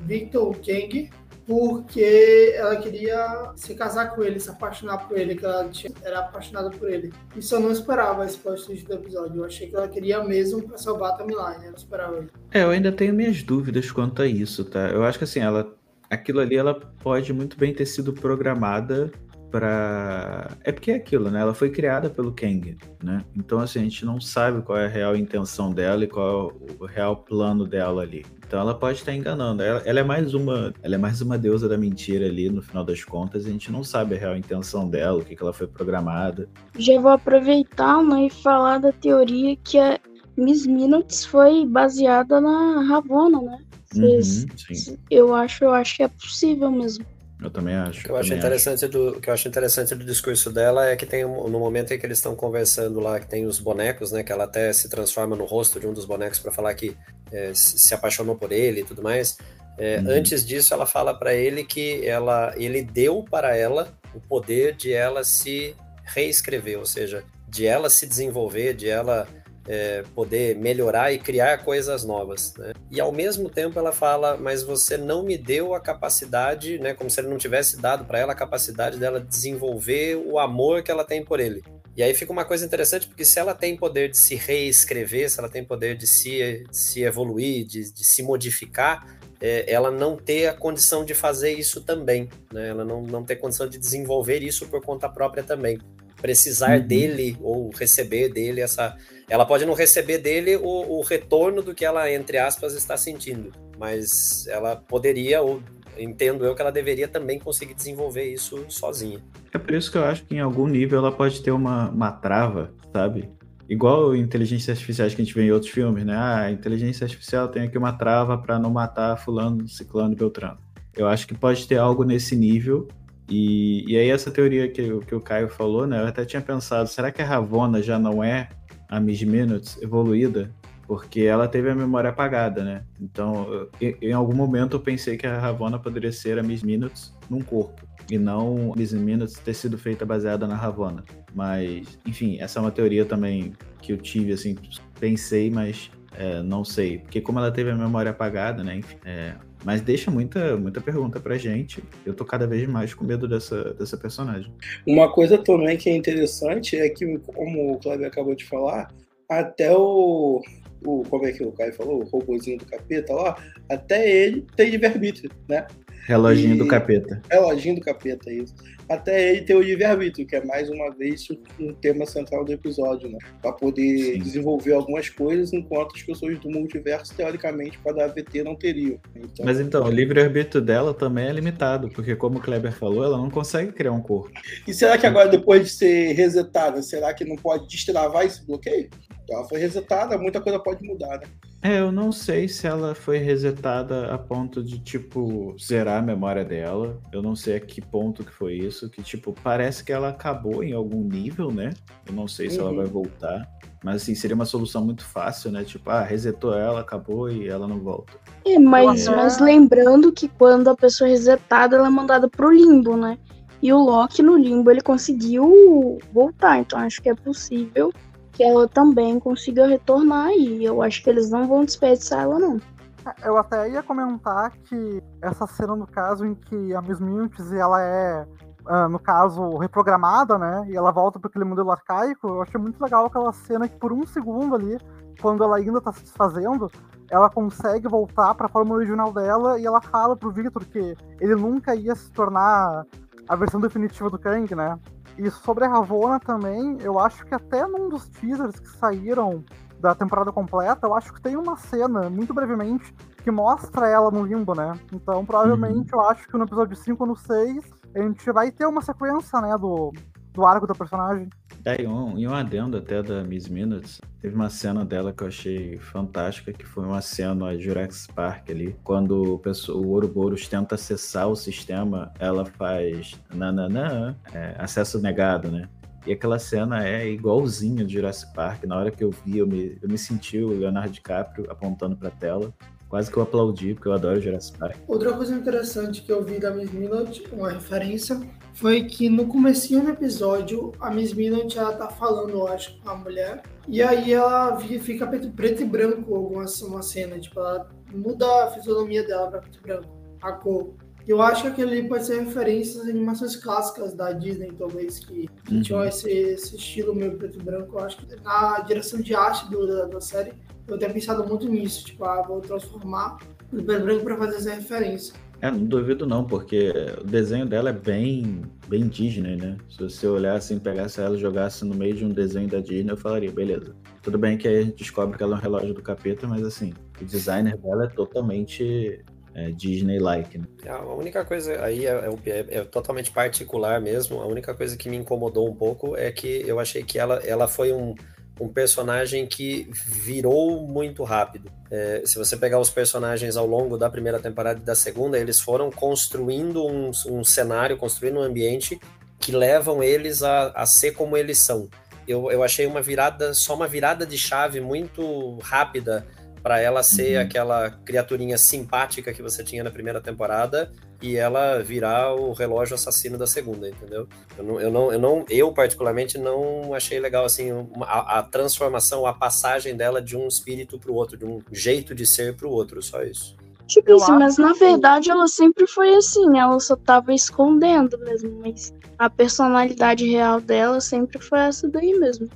[0.00, 1.10] Victor Kang
[1.48, 6.18] porque ela queria se casar com ele, se apaixonar por ele, que ela tinha- era
[6.18, 7.10] apaixonada por ele.
[7.34, 9.40] Isso eu não esperava esse twist do episódio.
[9.40, 11.64] Eu achei que ela queria mesmo pra salvar a timeline.
[11.64, 12.28] Eu não esperava isso.
[12.52, 14.90] É, eu ainda tenho minhas dúvidas quanto a isso, tá?
[14.90, 15.74] Eu acho que assim, ela.
[16.10, 19.10] Aquilo ali ela pode muito bem ter sido programada
[19.50, 20.48] pra.
[20.64, 21.40] É porque é aquilo, né?
[21.40, 23.24] Ela foi criada pelo Kang, né?
[23.36, 26.82] Então, assim, a gente não sabe qual é a real intenção dela e qual é
[26.82, 28.24] o real plano dela ali.
[28.46, 29.62] Então ela pode estar enganando.
[29.62, 30.72] Ela, ela é mais uma.
[30.82, 33.44] Ela é mais uma deusa da mentira ali, no final das contas.
[33.46, 36.48] A gente não sabe a real intenção dela, o que, que ela foi programada.
[36.78, 39.98] Já vou aproveitar né, e falar da teoria que a
[40.36, 43.58] Miss Minutes foi baseada na Ravonna, né?
[43.90, 44.98] Vocês- Uhum, sim.
[45.10, 47.04] Eu acho, eu acho que é possível mesmo.
[47.40, 48.00] Eu também acho.
[48.00, 48.92] O que eu, acho interessante acho.
[48.92, 52.04] do que eu acho interessante do discurso dela é que tem no momento em que
[52.04, 54.24] eles estão conversando lá, que tem os bonecos, né?
[54.24, 56.96] Que ela até se transforma no rosto de um dos bonecos para falar que
[57.30, 59.38] é, se apaixonou por ele e tudo mais.
[59.78, 60.10] É, uhum.
[60.10, 64.92] Antes disso, ela fala para ele que ela, ele deu para ela o poder de
[64.92, 69.28] ela se reescrever, ou seja, de ela se desenvolver, de ela
[69.68, 72.54] é, poder melhorar e criar coisas novas.
[72.56, 72.72] Né?
[72.90, 77.10] E ao mesmo tempo ela fala, mas você não me deu a capacidade, né, como
[77.10, 81.04] se ele não tivesse dado para ela a capacidade dela desenvolver o amor que ela
[81.04, 81.62] tem por ele.
[81.94, 85.38] E aí fica uma coisa interessante, porque se ela tem poder de se reescrever, se
[85.38, 90.16] ela tem poder de se, de se evoluir, de, de se modificar, é, ela não
[90.16, 92.68] ter a condição de fazer isso também, né?
[92.68, 95.78] ela não, não ter condição de desenvolver isso por conta própria também.
[96.16, 96.86] Precisar uhum.
[96.86, 98.96] dele ou receber dele essa,
[99.28, 103.52] ela pode não receber dele o, o, retorno do que ela, entre aspas, está sentindo,
[103.78, 105.62] mas ela poderia, ou
[105.98, 109.20] entendo eu que ela deveria também conseguir desenvolver isso sozinha.
[109.52, 112.10] É por isso que eu acho que em algum nível ela pode ter uma, uma
[112.10, 113.28] trava, sabe?
[113.68, 116.14] Igual inteligências artificiais que a gente vê em outros filmes, né?
[116.14, 120.56] Ah, a inteligência artificial tem aqui uma trava para não matar fulano, ciclano e beltrano.
[120.96, 122.88] Eu acho que pode ter algo nesse nível
[123.28, 126.00] e, e aí essa teoria que, que o Caio falou, né?
[126.00, 128.48] Eu até tinha pensado, será que a Ravonna já não é
[128.88, 130.50] a Miss Minutes evoluída,
[130.86, 132.82] porque ela teve a memória apagada, né?
[133.00, 137.14] Então, eu, em algum momento eu pensei que a Ravonna poderia ser a Miss Minutes
[137.28, 141.04] num corpo, e não Miss Minutes ter sido feita baseada na Ravonna.
[141.34, 144.56] Mas, enfim, essa é uma teoria também que eu tive, assim,
[144.98, 146.98] pensei, mas é, não sei.
[146.98, 148.76] Porque como ela teve a memória apagada, né?
[148.76, 151.82] Enfim, é, mas deixa muita, muita pergunta pra gente.
[152.04, 154.52] Eu tô cada vez mais com medo dessa, dessa personagem.
[154.86, 158.92] Uma coisa também que é interessante é que, como o Kleber acabou de falar,
[159.28, 160.40] até o.
[160.84, 162.02] o como é que o Caio falou?
[162.02, 163.36] O robôzinho do capeta lá,
[163.68, 165.66] até ele tem livre-arbítrio, né?
[166.06, 166.58] Reloginho e...
[166.58, 167.20] do capeta.
[167.30, 168.54] Reloginho do capeta, isso
[168.88, 171.26] até ele ter o livre-arbítrio, que é mais uma vez
[171.60, 173.18] um tema central do episódio, né?
[173.42, 174.18] Para poder Sim.
[174.18, 178.98] desenvolver algumas coisas, enquanto as pessoas do multiverso, teoricamente, para a AVT não teriam.
[179.14, 183.18] Então, Mas então, o livre-arbítrio dela também é limitado, porque como o Kleber falou, ela
[183.18, 184.30] não consegue criar um corpo.
[184.66, 188.88] E será que agora, depois de ser resetada, será que não pode destravar esse bloqueio?
[189.30, 191.26] Ela foi resetada, muita coisa pode mudar, né?
[191.60, 196.44] É, eu não sei se ela foi resetada a ponto de, tipo, zerar a memória
[196.44, 197.00] dela.
[197.12, 198.88] Eu não sei a que ponto que foi isso.
[198.88, 201.70] Que, tipo, parece que ela acabou em algum nível, né?
[202.06, 202.68] Eu não sei se uhum.
[202.68, 203.48] ela vai voltar.
[203.82, 205.64] Mas, assim, seria uma solução muito fácil, né?
[205.64, 208.12] Tipo, ah, resetou ela, acabou e ela não volta.
[208.46, 209.16] É, mas, é...
[209.16, 213.18] mas lembrando que quando a pessoa é resetada, ela é mandada pro limbo, né?
[213.60, 216.60] E o Loki no limbo, ele conseguiu voltar.
[216.60, 217.92] Então, acho que é possível
[218.38, 222.60] que ela também consiga retornar e eu acho que eles não vão desperdiçar ela não.
[223.04, 227.50] É, eu até ia comentar que essa cena no caso em que a Miss Minutes
[227.50, 228.24] ela é
[228.64, 232.80] uh, no caso reprogramada, né, e ela volta para aquele modelo arcaico, eu achei muito
[232.80, 234.78] legal aquela cena que por um segundo ali,
[235.20, 236.70] quando ela ainda tá se desfazendo,
[237.10, 241.34] ela consegue voltar para a forma original dela e ela fala pro Victor que ele
[241.34, 242.86] nunca ia se tornar
[243.28, 244.78] a versão definitiva do Kang, né?
[245.18, 249.44] E sobre a Ravonna também, eu acho que até num dos teasers que saíram
[249.80, 254.24] da temporada completa, eu acho que tem uma cena, muito brevemente, que mostra ela no
[254.24, 254.78] limbo, né?
[254.92, 256.00] Então, provavelmente, uhum.
[256.00, 259.40] eu acho que no episódio 5 ou no 6, a gente vai ter uma sequência,
[259.40, 259.92] né, do,
[260.32, 261.28] do arco da personagem.
[261.68, 265.22] É, e um, e um adendo até da Miss Minutes, teve uma cena dela que
[265.22, 269.90] eu achei fantástica, que foi uma cena no Jurassic Park ali, quando o, pessoa, o
[269.90, 275.68] Ouroboros tenta acessar o sistema, ela faz nananã, é, acesso negado, né?
[276.06, 278.64] E aquela cena é igualzinha de Jurassic Park.
[278.64, 282.08] Na hora que eu vi, eu me, eu me senti o Leonardo DiCaprio apontando pra
[282.08, 282.50] tela.
[282.88, 284.76] Quase que eu aplaudi, porque eu adoro Jurassic Park.
[284.86, 288.18] Outra coisa interessante que eu vi da Miss Minute, uma referência,
[288.54, 292.88] foi que no comecinho do episódio, a Miss Minute, ela tá falando, eu acho, com
[292.88, 297.68] a mulher, e aí ela fica preto, preto e branco alguma uma cena, tipo, ela
[297.92, 299.88] muda a fisionomia dela pra preto e branco,
[300.22, 300.74] a cor.
[301.08, 305.54] Eu acho que aquele pode ser referência às animações clássicas da Disney, talvez, que, que
[305.54, 305.62] uhum.
[305.62, 307.78] tinham esse, esse, estilo meio preto e branco.
[307.78, 310.34] Eu acho que na direção de arte do, da, da, série,
[310.66, 311.86] eu tenho pensado muito nisso.
[311.86, 313.16] Tipo, ah, vou transformar
[313.50, 315.14] o preto e branco para fazer essa referência.
[315.40, 319.56] É, não duvido não, porque o desenho dela é bem, bem Disney, né?
[319.70, 322.92] Se você olhasse assim, pegasse ela e jogasse no meio de um desenho da Disney,
[322.92, 323.74] eu falaria, beleza.
[324.02, 326.42] Tudo bem que aí a gente descobre que ela é um relógio do capeta, mas
[326.42, 329.02] assim, o designer dela é totalmente
[329.38, 330.38] é, Disney-like.
[330.38, 330.46] Né?
[330.64, 334.20] É, a única coisa aí é, é, é, totalmente particular mesmo.
[334.20, 337.46] A única coisa que me incomodou um pouco é que eu achei que ela, ela
[337.46, 337.94] foi um
[338.40, 341.50] um personagem que virou muito rápido.
[341.70, 345.40] É, se você pegar os personagens ao longo da primeira temporada e da segunda, eles
[345.40, 348.78] foram construindo um, um cenário, construindo um ambiente
[349.18, 351.68] que levam eles a, a ser como eles são.
[352.06, 356.06] Eu, eu achei uma virada, só uma virada de chave muito rápida
[356.48, 357.22] para ela ser uhum.
[357.24, 363.18] aquela criaturinha simpática que você tinha na primeira temporada e ela virar o relógio assassino
[363.18, 364.08] da segunda, entendeu?
[364.38, 368.22] Eu não, eu, não, eu, não, eu particularmente não achei legal assim uma, a, a,
[368.22, 372.34] transformação, a passagem dela de um espírito para o outro, de um jeito de ser
[372.34, 373.36] para o outro, só isso.
[373.66, 378.72] Tipo isso, mas na verdade ela sempre foi assim, ela só tava escondendo mesmo, mas
[378.98, 382.26] a personalidade real dela sempre foi essa daí mesmo.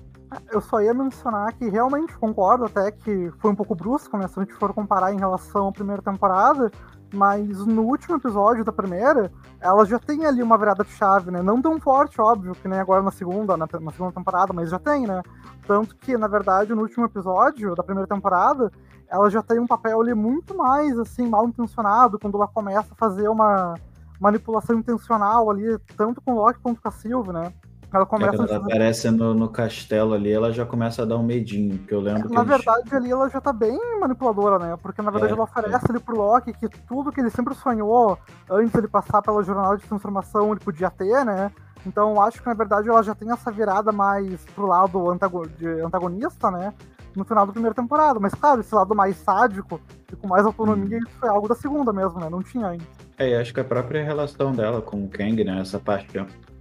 [0.50, 4.28] Eu só ia mencionar que realmente concordo até que foi um pouco brusco, né?
[4.28, 6.70] Se a gente for comparar em relação à primeira temporada,
[7.12, 11.42] mas no último episódio da primeira, ela já tem ali uma virada de chave, né?
[11.42, 14.78] Não tão forte, óbvio, que nem agora na segunda, na, na, segunda temporada, mas já
[14.78, 15.22] tem, né?
[15.66, 18.72] Tanto que, na verdade, no último episódio da primeira temporada,
[19.08, 22.96] ela já tem um papel ali muito mais, assim, mal intencionado, quando ela começa a
[22.96, 23.74] fazer uma
[24.18, 27.52] manipulação intencional ali, tanto com o Loki quanto com a Sylvie, né?
[27.92, 31.78] Ela começa ela aparece no, no castelo ali, ela já começa a dar um medinho,
[31.78, 34.78] que eu lembro Na verdade, ali ela já tá bem manipuladora, né?
[34.80, 35.90] Porque na verdade é, ela oferece é.
[35.90, 38.18] ali pro Loki que tudo que ele sempre sonhou
[38.50, 41.52] antes de ele passar pela jornada de transformação ele podia ter, né?
[41.86, 46.72] Então acho que na verdade ela já tem essa virada mais pro lado antagonista, né?
[47.14, 48.18] No final da primeira temporada.
[48.18, 49.78] Mas claro, esse lado mais sádico
[50.10, 51.00] e com mais autonomia, hum.
[51.06, 52.30] isso foi algo da segunda mesmo, né?
[52.30, 52.84] Não tinha ainda.
[53.18, 55.60] É, acho que a própria relação dela com o Kang, né?
[55.60, 56.18] Essa parte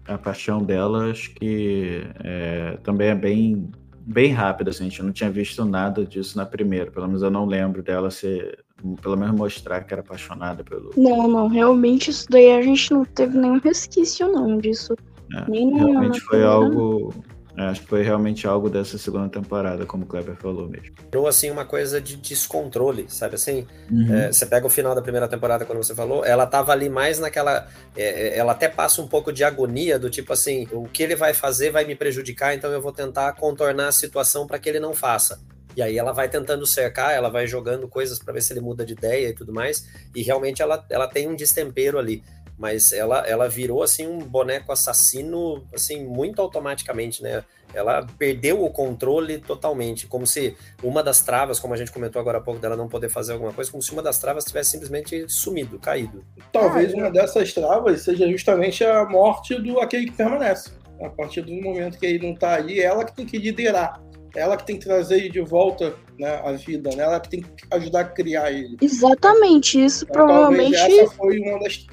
[0.08, 4.70] a paixão dela, acho que é, também é bem, bem rápida.
[4.70, 6.92] Assim, a gente não tinha visto nada disso na primeira.
[6.92, 8.64] Pelo menos eu não lembro dela ser.
[9.02, 10.92] Pelo menos mostrar que era apaixonada pelo.
[10.98, 14.96] Não, não, realmente isso daí a gente não teve nenhum resquício, não, disso.
[15.34, 17.14] É, realmente foi algo
[17.58, 20.96] acho que foi realmente algo dessa segunda temporada, como o Kleber falou mesmo.
[21.16, 23.68] Ou assim, uma coisa de descontrole, sabe assim?
[23.90, 24.14] Uhum.
[24.14, 27.20] É, você pega o final da primeira temporada, quando você falou, ela tava ali mais
[27.20, 27.68] naquela.
[27.96, 31.16] É, é, ela até passa um pouco de agonia, do tipo assim, o que ele
[31.16, 34.80] vai fazer vai me prejudicar, então eu vou tentar contornar a situação para que ele
[34.80, 35.40] não faça.
[35.76, 38.86] E aí ela vai tentando cercar, ela vai jogando coisas para ver se ele muda
[38.86, 39.88] de ideia e tudo mais.
[40.14, 42.24] E realmente ela, ela tem um destempero ali
[42.62, 47.43] mas ela, ela virou assim um boneco assassino assim muito automaticamente, né?
[47.74, 52.38] Ela perdeu o controle totalmente, como se uma das travas, como a gente comentou agora
[52.38, 55.28] há pouco, dela não poder fazer alguma coisa, como se uma das travas tivesse simplesmente
[55.28, 56.24] sumido, caído.
[56.52, 60.69] Talvez uma dessas travas seja justamente a morte do aquele que permanece.
[61.02, 64.00] A partir do momento que ele não está ali, é ela que tem que liderar
[64.36, 67.04] ela que tem que trazer ele de volta né, à vida, né?
[67.04, 68.78] ela que tem que ajudar a criar ele.
[68.82, 70.76] Exatamente, isso então, provavelmente.
[70.76, 71.86] Essa foi uma das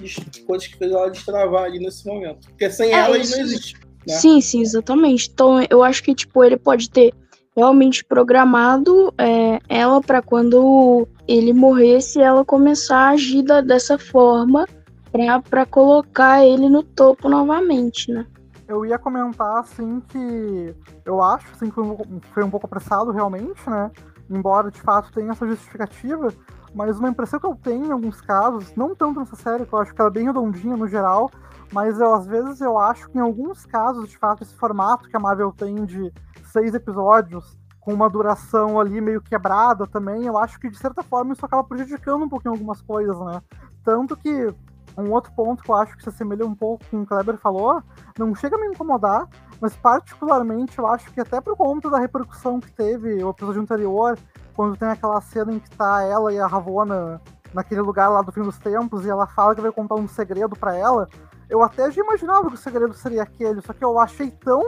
[0.47, 2.49] coisas que fez ela destravar ali nesse momento.
[2.49, 3.35] Porque sem é, ela isso...
[3.35, 3.81] ele não existe.
[4.07, 4.15] Né?
[4.15, 5.31] Sim, sim, exatamente.
[5.33, 7.13] Então eu acho que tipo, ele pode ter
[7.57, 14.67] realmente programado é, ela para quando ele morresse, ela começar a agir dessa forma
[15.51, 18.27] para colocar ele no topo novamente, né?
[18.69, 23.91] Eu ia comentar, assim, que eu acho, assim, que foi um pouco apressado realmente, né?
[24.29, 26.29] Embora, de fato, tenha essa justificativa,
[26.75, 29.79] mas uma impressão que eu tenho em alguns casos, não tanto nessa série, que eu
[29.79, 31.31] acho que ela é bem redondinha no geral,
[31.73, 35.17] mas eu, às vezes eu acho que em alguns casos, de fato, esse formato que
[35.17, 36.13] a Marvel tem de
[36.45, 41.33] seis episódios, com uma duração ali meio quebrada também, eu acho que de certa forma
[41.33, 43.41] isso acaba prejudicando um pouquinho algumas coisas, né?
[43.83, 44.55] Tanto que
[45.03, 47.83] um outro ponto que eu acho que se assemelha um pouco com o Kleber falou,
[48.19, 49.29] não chega a me incomodar,
[49.61, 54.19] mas particularmente eu acho que até por conta da repercussão que teve o episódio anterior,
[54.55, 57.21] quando tem aquela cena em que tá ela e a Ravonna
[57.55, 60.57] naquele lugar lá do fim dos tempos e ela fala que vai contar um segredo
[60.57, 61.09] para ela,
[61.49, 64.63] eu até já imaginava que o segredo seria aquele, só que eu achei tão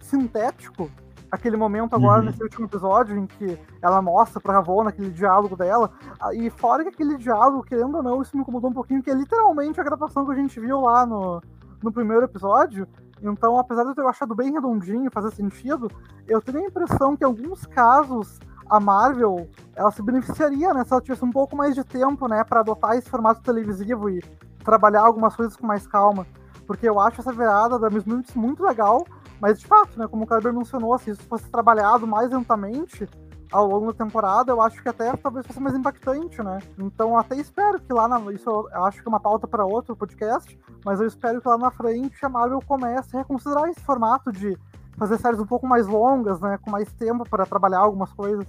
[0.00, 0.90] sintético
[1.30, 2.26] aquele momento agora, uhum.
[2.26, 5.90] nesse último episódio, em que ela mostra pra Ravonna aquele diálogo dela.
[6.32, 9.14] E fora que aquele diálogo, querendo ou não, isso me incomodou um pouquinho, que é
[9.14, 11.40] literalmente a gravação que a gente viu lá no,
[11.82, 12.86] no primeiro episódio.
[13.22, 15.90] Então, apesar de eu ter achado bem redondinho fazer sentido,
[16.26, 18.38] eu tenho a impressão que em alguns casos
[18.68, 22.44] a Marvel ela se beneficiaria, né, se ela tivesse um pouco mais de tempo, né,
[22.44, 24.22] para adotar esse formato televisivo e
[24.64, 26.26] trabalhar algumas coisas com mais calma.
[26.66, 29.04] Porque eu acho essa virada da Miss Minutes muito legal,
[29.40, 33.08] mas de fato, né, como o Kleber mencionou, se isso fosse trabalhado mais lentamente
[33.50, 36.58] ao longo da temporada, eu acho que até talvez fosse mais impactante, né?
[36.78, 38.20] Então até espero que lá na.
[38.32, 41.58] Isso eu acho que é uma pauta para outro podcast, mas eu espero que lá
[41.58, 44.56] na frente a Marvel comece a reconsiderar esse formato de
[44.96, 46.58] fazer séries um pouco mais longas, né?
[46.62, 48.46] Com mais tempo para trabalhar algumas coisas.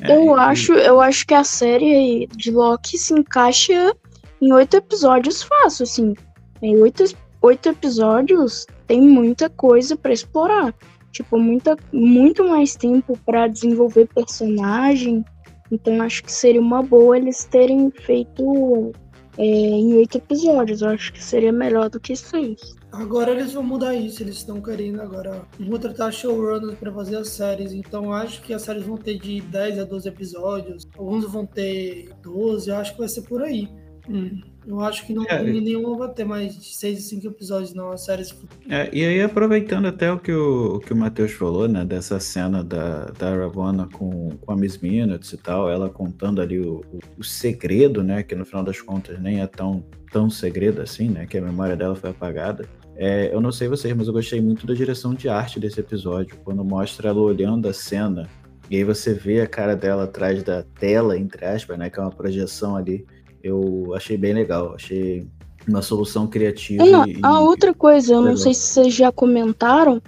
[0.00, 3.94] É, eu acho, eu acho que a série de Loki se encaixa
[4.40, 6.14] em oito episódios fácil, assim.
[6.62, 7.04] Em oito,
[7.42, 10.74] oito episódios tem muita coisa para explorar.
[11.10, 15.24] tipo, muita, muito mais tempo para desenvolver personagem.
[15.70, 18.92] Então acho que seria uma boa eles terem feito
[19.36, 20.82] é, em oito episódios.
[20.82, 22.78] Eu acho que seria melhor do que seis.
[22.92, 27.72] Agora eles vão mudar isso, eles estão querendo agora contratar showrunners para fazer as séries,
[27.72, 32.08] então acho que as séries vão ter de 10 a 12 episódios, alguns vão ter
[32.22, 33.68] 12, eu acho que vai ser por aí.
[34.08, 37.72] Hum, eu acho que não, é, nenhuma vai ter mais de 6 a 5 episódios,
[37.72, 38.36] não, as séries.
[38.68, 42.20] É, e aí, aproveitando até o que o, o que o Matheus falou, né, dessa
[42.20, 46.82] cena da, da Ravonna com, com a Miss Minutes e tal, ela contando ali o,
[46.92, 51.08] o, o segredo, né, que no final das contas nem é tão, tão segredo assim,
[51.08, 52.68] né, que a memória dela foi apagada.
[52.94, 56.36] É, eu não sei vocês, mas eu gostei muito da direção de arte desse episódio,
[56.44, 58.28] quando mostra ela olhando a cena,
[58.70, 61.88] e aí você vê a cara dela atrás da tela, entre aspas, né?
[61.88, 63.06] Que é uma projeção ali.
[63.42, 65.26] Eu achei bem legal, achei
[65.66, 66.84] uma solução criativa.
[66.84, 68.32] E, a outra coisa, eu legal.
[68.32, 70.02] não sei se vocês já comentaram,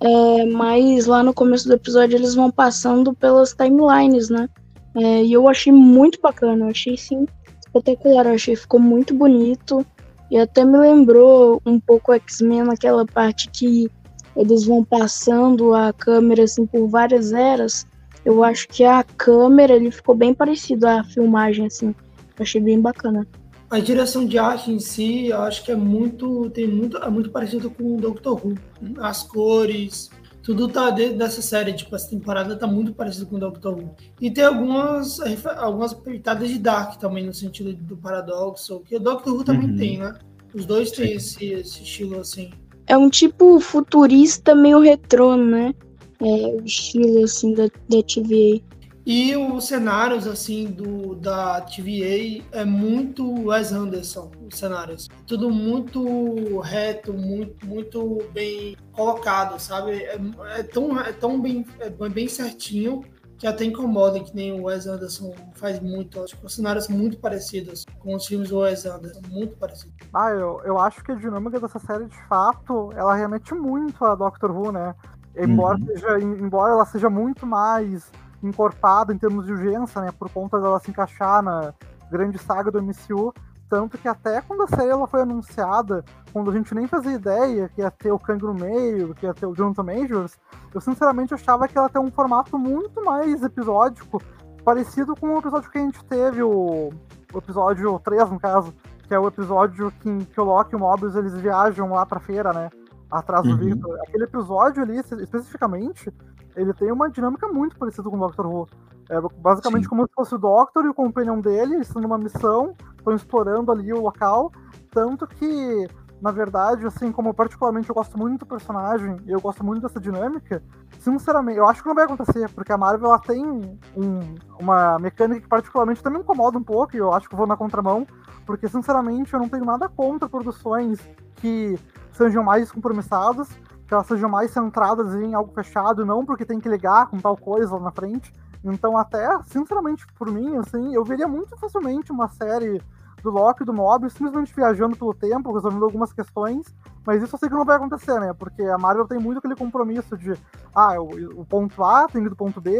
[0.00, 4.48] é, mas lá no começo do episódio eles vão passando pelas timelines, né?
[4.94, 7.26] É, e eu achei muito bacana, eu achei sim
[7.60, 9.84] espetacular, eu achei ficou muito bonito.
[10.30, 13.88] E até me lembrou um pouco X-Men naquela parte que
[14.36, 17.86] eles vão passando a câmera assim por várias eras.
[18.24, 21.94] Eu acho que a câmera ele ficou bem parecido à filmagem assim.
[22.38, 23.26] Eu achei bem bacana.
[23.68, 27.30] A direção de arte em si, eu acho que é muito tem muito é muito
[27.30, 28.54] parecido com o Doctor Who.
[28.98, 30.10] As cores,
[30.46, 33.96] tudo tá dentro dessa série, tipo, essa temporada tá muito parecido com o Doctor Who.
[34.20, 35.18] E tem algumas,
[35.56, 39.76] algumas pitadas de Dark também, no sentido do paradoxo, que o Doctor Who também uhum.
[39.76, 40.16] tem, né?
[40.54, 42.52] Os dois têm esse, esse estilo assim.
[42.86, 45.74] É um tipo futurista meio retrô, né?
[46.20, 48.62] É, o estilo assim da, da TVA.
[49.06, 55.08] E os cenários, assim, do, da TVA é muito Wes Anderson, os cenários.
[55.28, 59.92] Tudo muito reto, muito, muito bem colocado, sabe?
[59.92, 60.18] É,
[60.56, 63.04] é tão, é tão bem, é bem certinho
[63.38, 66.24] que até incomoda, que nem o Wes Anderson faz muito.
[66.24, 69.94] Acho que os cenários são muito parecidos com os filmes do Wes Anderson, muito parecidos.
[70.12, 74.16] Ah, eu, eu acho que a dinâmica dessa série, de fato, ela remete muito a
[74.16, 74.96] Doctor Who, né?
[75.36, 75.86] Embora, uhum.
[75.86, 78.10] seja, embora ela seja muito mais
[78.42, 80.10] encorpada em termos de urgência, né?
[80.18, 81.72] Por conta dela se encaixar na
[82.10, 83.32] grande saga do MCU.
[83.68, 87.68] Tanto que até quando a série ela foi anunciada, quando a gente nem fazia ideia
[87.68, 90.38] que ia ter o Kang no meio, que ia ter o Jonathan Majors,
[90.72, 94.22] eu sinceramente achava que ela tem um formato muito mais episódico,
[94.64, 96.90] parecido com o episódio que a gente teve, o,
[97.32, 98.72] o episódio 3, no caso,
[99.08, 102.20] que é o episódio que, que o Loki e o Mobius eles viajam lá pra
[102.20, 102.70] feira, né?
[103.10, 103.56] Atrás do uhum.
[103.56, 103.98] Victor.
[104.06, 106.12] Aquele episódio ali, especificamente,
[106.56, 108.66] ele tem uma dinâmica muito parecida com o Doctor Who.
[109.08, 109.90] É basicamente Sim.
[109.90, 113.92] como se fosse o Doctor e o companion dele, estão numa missão, estão explorando ali
[113.92, 114.50] o local,
[114.90, 115.86] tanto que,
[116.20, 120.00] na verdade, assim, como particularmente eu gosto muito do personagem e eu gosto muito dessa
[120.00, 120.60] dinâmica,
[120.98, 125.42] sinceramente, eu acho que não vai acontecer, porque a Marvel ela tem um, uma mecânica
[125.42, 128.06] que particularmente também me incomoda um pouco, e eu acho que eu vou na contramão,
[128.44, 130.98] porque sinceramente eu não tenho nada contra produções
[131.36, 131.78] que
[132.12, 133.48] sejam mais descompromissadas,
[133.86, 137.36] que elas sejam mais centradas em algo fechado, não porque tem que ligar com tal
[137.36, 138.32] coisa lá na frente.
[138.64, 142.82] Então, até, sinceramente, por mim, assim, eu veria muito facilmente uma série
[143.22, 146.66] do Loki do Mobius simplesmente viajando pelo tempo, resolvendo algumas questões,
[147.04, 148.32] mas isso eu sei que não vai acontecer, né?
[148.32, 150.34] Porque a Marvel tem muito aquele compromisso de,
[150.74, 152.78] ah, o, o ponto A tem que ir do ponto B,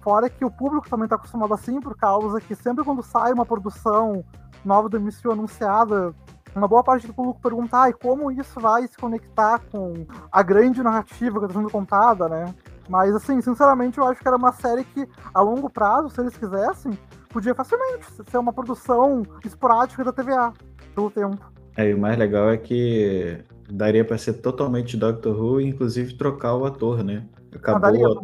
[0.00, 3.46] fora que o público também está acostumado assim, por causa que sempre quando sai uma
[3.46, 4.24] produção
[4.64, 6.14] nova do MCU anunciada,
[6.54, 10.42] uma boa parte do público perguntar ah, e como isso vai se conectar com a
[10.42, 12.54] grande narrativa que está sendo contada, né?
[12.88, 16.36] Mas, assim, sinceramente, eu acho que era uma série que, a longo prazo, se eles
[16.36, 16.98] quisessem,
[17.28, 20.52] podia facilmente ser uma produção esporádica da TVA,
[20.92, 21.38] pelo tempo.
[21.76, 23.38] É, e o mais legal é que
[23.70, 27.24] daria para ser totalmente Doctor Who e, inclusive, trocar o ator, né?
[27.54, 28.22] Acabou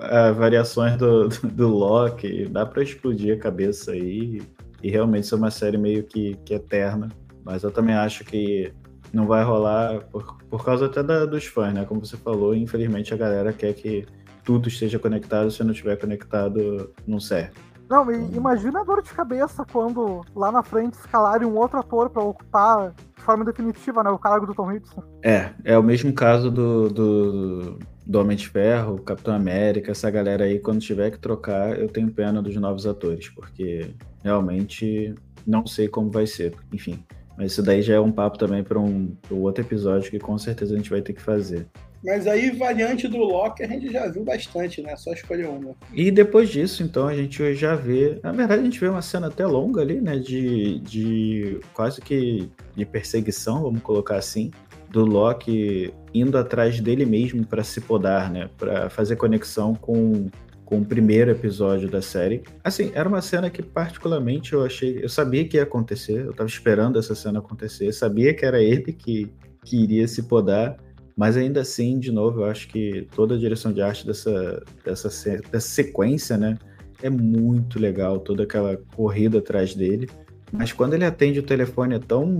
[0.00, 4.42] as variações do, do, do Loki, dá para explodir a cabeça aí
[4.82, 7.08] e realmente ser uma série meio que, que eterna.
[7.44, 8.72] Mas eu também acho que
[9.12, 11.84] não vai rolar por, por causa até da, dos fãs, né?
[11.84, 14.06] Como você falou, infelizmente a galera quer que
[14.44, 17.52] tudo esteja conectado, se não estiver conectado, não serve.
[17.90, 22.08] Não, e imagina a dor de cabeça quando lá na frente escalarem um outro ator
[22.08, 25.02] para ocupar de forma definitiva né, o cargo do Tom Hiddleston.
[25.24, 30.44] É, é o mesmo caso do, do, do Homem de Ferro, Capitão América, essa galera
[30.44, 35.12] aí, quando tiver que trocar, eu tenho pena dos novos atores, porque realmente
[35.44, 36.54] não sei como vai ser.
[36.72, 37.04] Enfim,
[37.40, 40.36] mas isso daí já é um papo também para um, um outro episódio que com
[40.36, 41.66] certeza a gente vai ter que fazer.
[42.04, 44.94] Mas aí, variante do Loki, a gente já viu bastante, né?
[44.94, 45.74] Só escolher uma.
[45.94, 48.20] E depois disso, então, a gente já vê.
[48.22, 50.18] Na verdade, a gente vê uma cena até longa ali, né?
[50.18, 54.50] De, de quase que de perseguição, vamos colocar assim.
[54.90, 58.50] do Loki indo atrás dele mesmo para se podar, né?
[58.58, 60.28] Para fazer conexão com,
[60.70, 62.44] com o primeiro episódio da série.
[62.62, 66.48] Assim, era uma cena que particularmente eu achei, eu sabia que ia acontecer, eu tava
[66.48, 69.28] esperando essa cena acontecer, sabia que era ele que,
[69.64, 70.76] que iria se podar,
[71.16, 75.08] mas ainda assim, de novo, eu acho que toda a direção de arte dessa, dessa,
[75.50, 76.56] dessa sequência, né?
[77.02, 80.08] É muito legal, toda aquela corrida atrás dele.
[80.52, 82.38] Mas quando ele atende o telefone é tão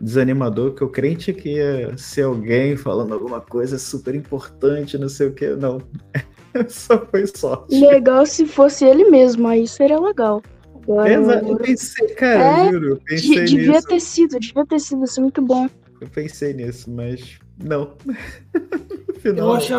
[0.00, 5.28] desanimador que eu crente que ia ser alguém falando alguma coisa super importante, não sei
[5.28, 5.50] o que.
[5.50, 5.80] Não.
[6.68, 7.78] Só foi sorte.
[7.78, 10.42] Legal se fosse ele mesmo, aí seria legal.
[10.82, 13.86] Agora, Exato, eu pensei, cara, é, juro, eu pensei devia nisso.
[13.86, 15.68] ter sido, devia ter sido, isso é muito bom.
[16.00, 17.94] Eu pensei nisso, mas não.
[19.20, 19.38] Final...
[19.38, 19.74] Eu acho,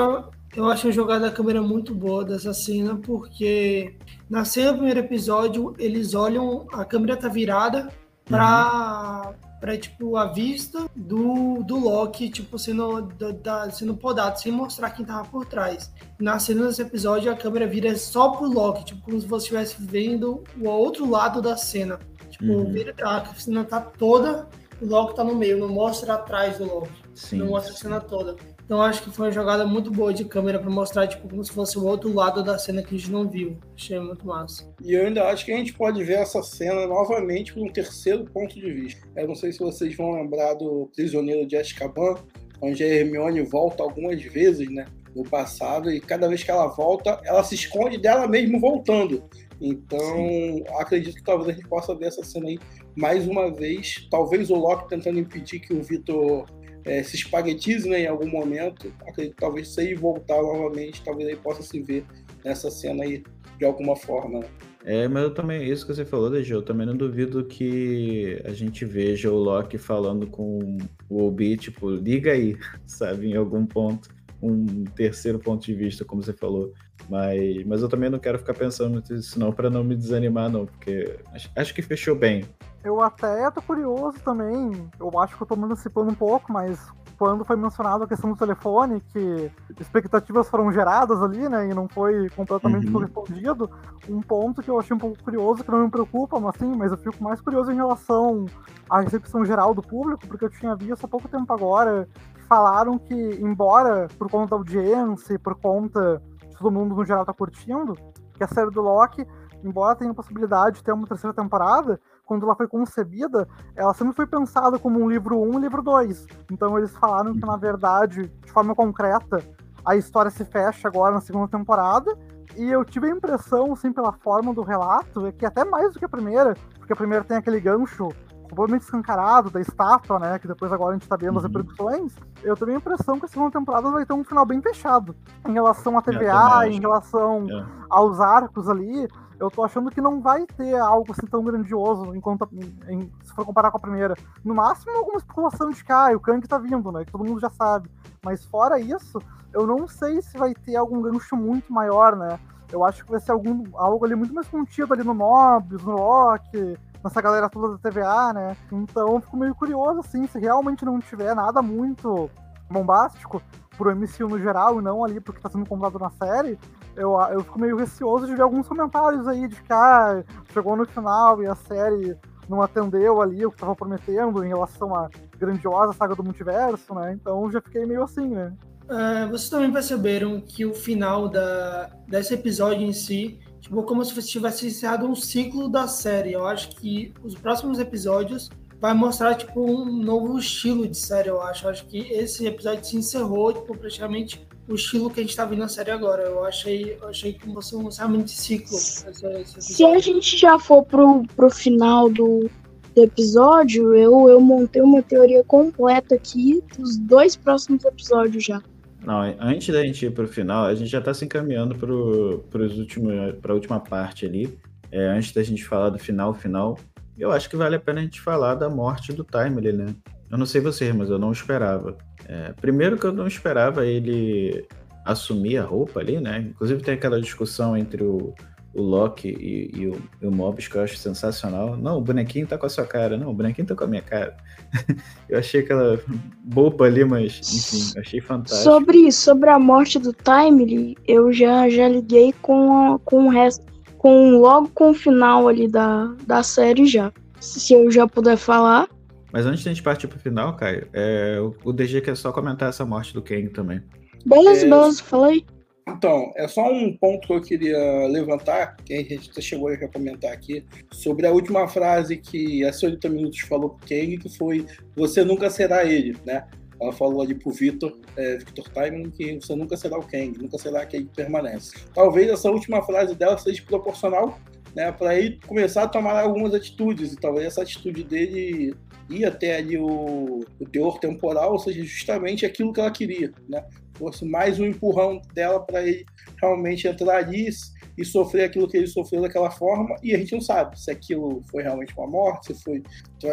[0.55, 3.95] eu acho a jogada da câmera muito boa dessa cena, porque
[4.29, 7.89] na cena do primeiro episódio, eles olham, a câmera tá virada
[8.23, 9.50] pra, uhum.
[9.61, 14.89] Pra tipo, a vista do, do Loki, tipo, sendo, da, da, sendo podado, sem mostrar
[14.89, 15.93] quem tava por trás.
[16.19, 19.75] Na cena desse episódio, a câmera vira só pro Loki, tipo, como se você estivesse
[19.79, 21.99] vendo o outro lado da cena.
[22.31, 22.71] Tipo, uhum.
[22.71, 24.49] vira, a cena tá toda,
[24.81, 27.01] o Loki tá no meio, não mostra atrás do Loki.
[27.13, 28.35] Sim, não mostra a cena toda.
[28.71, 31.51] Então acho que foi uma jogada muito boa de câmera para mostrar tipo como se
[31.51, 33.57] fosse o outro lado da cena que a gente não viu.
[33.75, 34.73] Achei muito massa.
[34.81, 38.23] E eu ainda acho que a gente pode ver essa cena novamente por um terceiro
[38.31, 39.05] ponto de vista.
[39.13, 42.15] Eu não sei se vocês vão lembrar do Prisioneiro de Azkaban,
[42.61, 47.19] onde a Hermione volta algumas vezes, né, no passado e cada vez que ela volta,
[47.25, 49.21] ela se esconde dela mesmo voltando.
[49.59, 50.63] Então, Sim.
[50.77, 52.57] acredito que talvez a gente possa ver essa cena aí
[52.95, 54.07] mais uma vez.
[54.09, 56.45] Talvez o Loki tentando impedir que o Vitor
[56.85, 61.37] é, se espaguetize né, em algum momento, acredito talvez se ele voltar novamente, talvez ele
[61.37, 62.05] possa se ver
[62.43, 63.23] nessa cena aí
[63.57, 64.39] de alguma forma.
[64.39, 64.47] Né?
[64.83, 68.51] É, mas eu também, isso que você falou, Dejô, eu também não duvido que a
[68.51, 70.77] gente veja o Loki falando com
[71.07, 72.57] o Obi, tipo, liga aí,
[72.87, 74.09] sabe, em algum ponto,
[74.41, 76.73] um terceiro ponto de vista, como você falou.
[77.09, 80.65] Mas, mas eu também não quero ficar pensando nisso não, para não me desanimar não,
[80.65, 82.43] porque acho, acho que fechou bem.
[82.83, 86.91] Eu até tô curioso também, eu acho que eu tô me antecipando um pouco, mas
[87.15, 91.87] quando foi mencionado a questão do telefone, que expectativas foram geradas ali, né, e não
[91.87, 92.93] foi completamente uhum.
[92.93, 93.69] correspondido,
[94.09, 96.91] um ponto que eu achei um pouco curioso, que não me preocupa, mas sim, mas
[96.91, 98.47] eu fico mais curioso em relação
[98.89, 102.97] à recepção geral do público, porque eu tinha visto há pouco tempo agora que falaram
[102.97, 106.19] que, embora por conta da audiência, por conta
[106.49, 107.93] de todo mundo no geral tá curtindo,
[108.33, 109.27] que a série do Loki,
[109.63, 111.99] embora tenha a possibilidade de ter uma terceira temporada,
[112.31, 115.81] quando ela foi concebida, ela sempre foi pensada como um livro 1 um, e livro
[115.81, 116.27] 2.
[116.49, 119.43] Então eles falaram que, na verdade, de forma concreta,
[119.83, 122.17] a história se fecha agora na segunda temporada.
[122.55, 125.99] E eu tive a impressão, assim, pela forma do relato, é que até mais do
[125.99, 128.07] que a primeira, porque a primeira tem aquele gancho
[128.43, 130.39] completamente escancarado da estátua, né?
[130.39, 131.37] Que depois agora a gente tá vendo uhum.
[131.39, 132.15] as repercussões.
[132.41, 135.13] Eu tenho a impressão que a segunda temporada vai ter um final bem fechado.
[135.45, 137.65] Em relação à TVA, em relação é.
[137.89, 139.05] aos arcos ali
[139.41, 142.47] eu tô achando que não vai ter algo assim tão grandioso enquanto,
[142.87, 144.15] em, se for comparar com a primeira.
[144.45, 147.03] No máximo, alguma especulação de que ah, o Kang tá vindo, né?
[147.03, 147.89] Que todo mundo já sabe.
[148.23, 149.19] Mas fora isso,
[149.51, 152.39] eu não sei se vai ter algum gancho muito maior, né?
[152.71, 155.93] Eu acho que vai ser algum, algo ali muito mais contido ali no Mobius, no
[155.93, 158.55] Loki, nessa galera toda da TVA, né?
[158.71, 162.29] Então eu fico meio curioso, assim, se realmente não tiver nada muito
[162.69, 163.41] bombástico
[163.75, 166.59] pro MCU no geral e não ali porque tá sendo comprado na série,
[166.95, 170.23] eu, eu fico meio receoso de ver alguns comentários aí de que ah,
[170.53, 172.17] chegou no final e a série
[172.49, 177.13] não atendeu ali o que estava prometendo em relação à grandiosa saga do multiverso, né?
[177.13, 178.53] Então já fiquei meio assim, né?
[178.89, 184.21] É, vocês também perceberam que o final da, desse episódio em si, tipo, como se
[184.23, 186.33] tivesse encerrado um ciclo da série.
[186.33, 188.49] Eu acho que os próximos episódios
[188.81, 191.65] vai mostrar, tipo, um novo estilo de série, eu acho.
[191.65, 195.45] Eu acho que esse episódio se encerrou, tipo, praticamente o estilo que a gente tá
[195.45, 196.23] vendo na série agora.
[196.23, 198.77] Eu achei, eu achei que você um realmente ciclo.
[198.77, 202.49] Esse, esse Se a gente já for pro, pro final do,
[202.95, 208.61] do episódio, eu, eu montei uma teoria completa aqui dos dois próximos episódios já.
[209.05, 212.77] Não, antes da gente ir pro final, a gente já tá se encaminhando pro, pros
[212.77, 214.57] últimos, pra última parte ali.
[214.91, 216.77] É, antes da gente falar do final, final,
[217.17, 219.95] eu acho que vale a pena a gente falar da morte do Timely, né?
[220.29, 221.97] Eu não sei vocês, mas eu não esperava.
[222.27, 224.65] É, primeiro que eu não esperava ele
[225.05, 226.45] assumir a roupa ali, né?
[226.49, 228.33] Inclusive tem aquela discussão entre o,
[228.73, 231.75] o Loki e, e, o, e o Mobius que eu acho sensacional.
[231.75, 233.17] Não, o bonequinho tá com a sua cara.
[233.17, 234.35] Não, o bonequinho tá com a minha cara.
[235.27, 235.99] eu achei aquela
[236.43, 238.63] boba ali, mas enfim, achei fantástico.
[238.63, 243.65] Sobre, sobre a morte do Timely, eu já, já liguei com, a, com o resto,
[243.97, 247.11] com logo com o final ali da, da série já.
[247.39, 248.87] Se eu já puder falar,
[249.31, 252.69] Mas antes de a gente partir pro final, Caio, é, o DG quer só comentar
[252.69, 253.81] essa morte do Kang também.
[254.25, 254.69] Beleza, é...
[254.69, 255.45] beleza, falei.
[255.87, 260.31] Então, é só um ponto que eu queria levantar, que a gente chegou a comentar
[260.31, 264.65] aqui, sobre a última frase que a senhorita Minutos falou pro Kang, que foi
[264.95, 266.45] você nunca será ele, né?
[266.79, 270.57] Ela falou ali pro Victor, é, Victor Timing, que você nunca será o Kang, nunca
[270.57, 271.75] será quem permanece.
[271.93, 274.39] Talvez essa última frase dela seja proporcional
[274.75, 278.73] né, para ele começar a tomar algumas atitudes, e talvez essa atitude dele
[279.11, 283.63] ir até ali o, o teor temporal, ou seja, justamente aquilo que ela queria, né?
[283.95, 286.05] Fosse mais um empurrão dela para ele
[286.41, 287.49] realmente entrar ali
[287.97, 291.43] e sofrer aquilo que ele sofreu daquela forma, e a gente não sabe se aquilo
[291.51, 292.81] foi realmente uma morte, se foi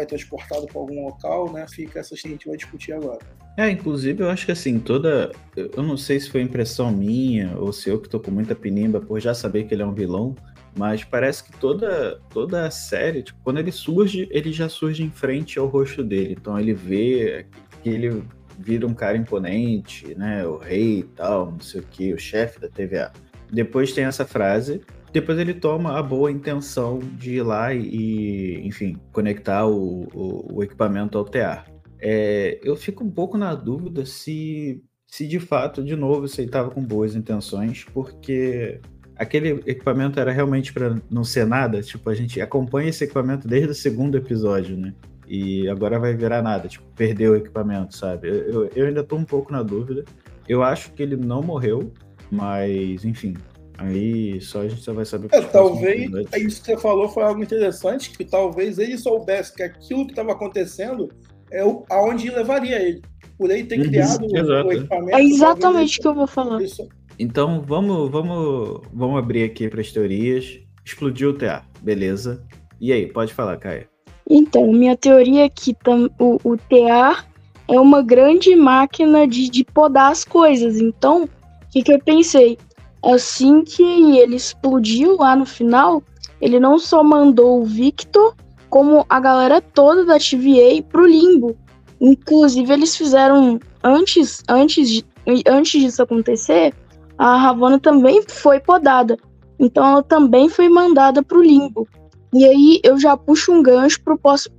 [0.05, 1.65] transportado para algum local, né?
[1.69, 3.19] Fica essa que a gente vai discutir agora.
[3.57, 5.31] É, inclusive eu acho que assim, toda.
[5.55, 9.01] Eu não sei se foi impressão minha ou se eu que tô com muita pinimba
[9.01, 10.35] por já saber que ele é um vilão,
[10.77, 15.09] mas parece que toda, toda a série, tipo, quando ele surge, ele já surge em
[15.09, 16.35] frente ao rosto dele.
[16.39, 17.45] Então ele vê
[17.81, 18.23] que ele
[18.57, 20.45] vira um cara imponente, né?
[20.45, 23.11] O rei e tal, não sei o que, o chefe da TVA.
[23.51, 24.81] Depois tem essa frase.
[25.11, 30.63] Depois ele toma a boa intenção de ir lá e, enfim, conectar o, o, o
[30.63, 31.65] equipamento ao tear.
[31.99, 36.69] É, eu fico um pouco na dúvida se, se de fato, de novo, você estava
[36.69, 38.79] com boas intenções, porque
[39.19, 41.81] aquele equipamento era realmente para não ser nada.
[41.81, 44.93] Tipo, a gente acompanha esse equipamento desde o segundo episódio, né?
[45.27, 48.29] E agora vai virar nada, tipo, perdeu o equipamento, sabe?
[48.29, 50.03] Eu, eu ainda tô um pouco na dúvida.
[50.47, 51.91] Eu acho que ele não morreu,
[52.31, 53.35] mas, enfim,
[53.77, 55.29] Aí só a gente só vai saber.
[55.31, 60.05] É, talvez isso que você falou foi algo interessante, que talvez ele soubesse que aquilo
[60.05, 61.09] que estava acontecendo
[61.49, 63.01] é o, aonde levaria ele.
[63.37, 65.17] Por ele ter uhum, criado o, o equipamento.
[65.17, 66.61] É exatamente o que eu vou falar.
[66.61, 66.89] Isso,
[67.19, 70.59] então vamos, vamos, vamos abrir aqui para as teorias.
[70.85, 72.41] Explodiu o TA, beleza.
[72.79, 73.87] E aí, pode falar, Caia.
[74.29, 75.75] Então, minha teoria é que
[76.17, 77.25] o, o TA
[77.67, 80.79] é uma grande máquina de, de podar as coisas.
[80.79, 81.29] Então, o
[81.71, 82.57] que, que eu pensei?
[83.03, 83.83] Assim que
[84.17, 86.01] ele explodiu lá no final,
[86.39, 88.35] ele não só mandou o Victor,
[88.69, 91.57] como a galera toda da TVA pro limbo.
[91.99, 95.03] Inclusive, eles fizeram antes, antes,
[95.47, 96.73] antes disso acontecer,
[97.19, 99.17] a Ravonna também foi podada.
[99.59, 101.85] Então ela também foi mandada para o limbo.
[102.33, 104.17] E aí eu já puxo um gancho pro,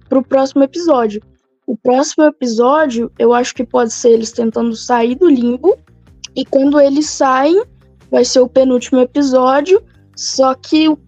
[0.08, 1.22] pro próximo episódio.
[1.66, 5.74] O próximo episódio, eu acho que pode ser eles tentando sair do limbo.
[6.36, 7.64] E quando eles saem,
[8.11, 9.82] vai ser o penúltimo episódio.
[10.14, 10.98] Só que o,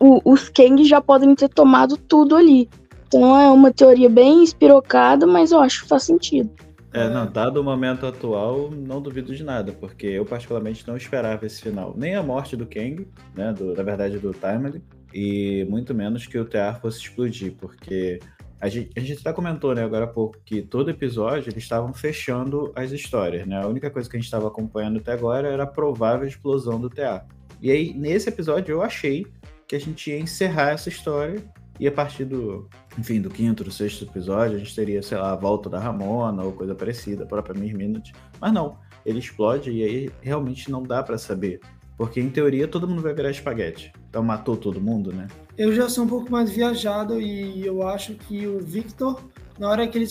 [0.00, 2.70] o, os Kang já podem ter tomado tudo ali.
[3.06, 6.50] Então é uma teoria bem espirocada, mas eu acho que faz sentido.
[6.92, 11.46] É, não, dado o momento atual, não duvido de nada, porque eu particularmente não esperava
[11.46, 11.94] esse final.
[11.96, 14.82] Nem a morte do Kang, né, do, na verdade do Timely,
[15.12, 18.20] e muito menos que o Tear fosse explodir, porque
[18.60, 21.94] a gente, a gente até comentou, né, agora há pouco, que todo episódio eles estavam
[21.94, 23.60] fechando as histórias, né?
[23.60, 26.90] A única coisa que a gente estava acompanhando até agora era a provável explosão do
[26.90, 27.26] Tear.
[27.60, 29.26] E aí, nesse episódio, eu achei
[29.66, 31.42] que a gente ia encerrar essa história
[31.82, 35.32] e a partir do, enfim, do quinto, do sexto episódio, a gente teria, sei lá,
[35.32, 38.12] a volta da Ramona ou coisa parecida, a própria Miss Minute.
[38.40, 41.58] Mas não, ele explode e aí realmente não dá para saber.
[41.96, 43.92] Porque em teoria todo mundo vai virar espaguete.
[44.08, 45.26] Então matou todo mundo, né?
[45.58, 49.20] Eu já sou um pouco mais viajado e eu acho que o Victor,
[49.58, 50.06] na hora que ele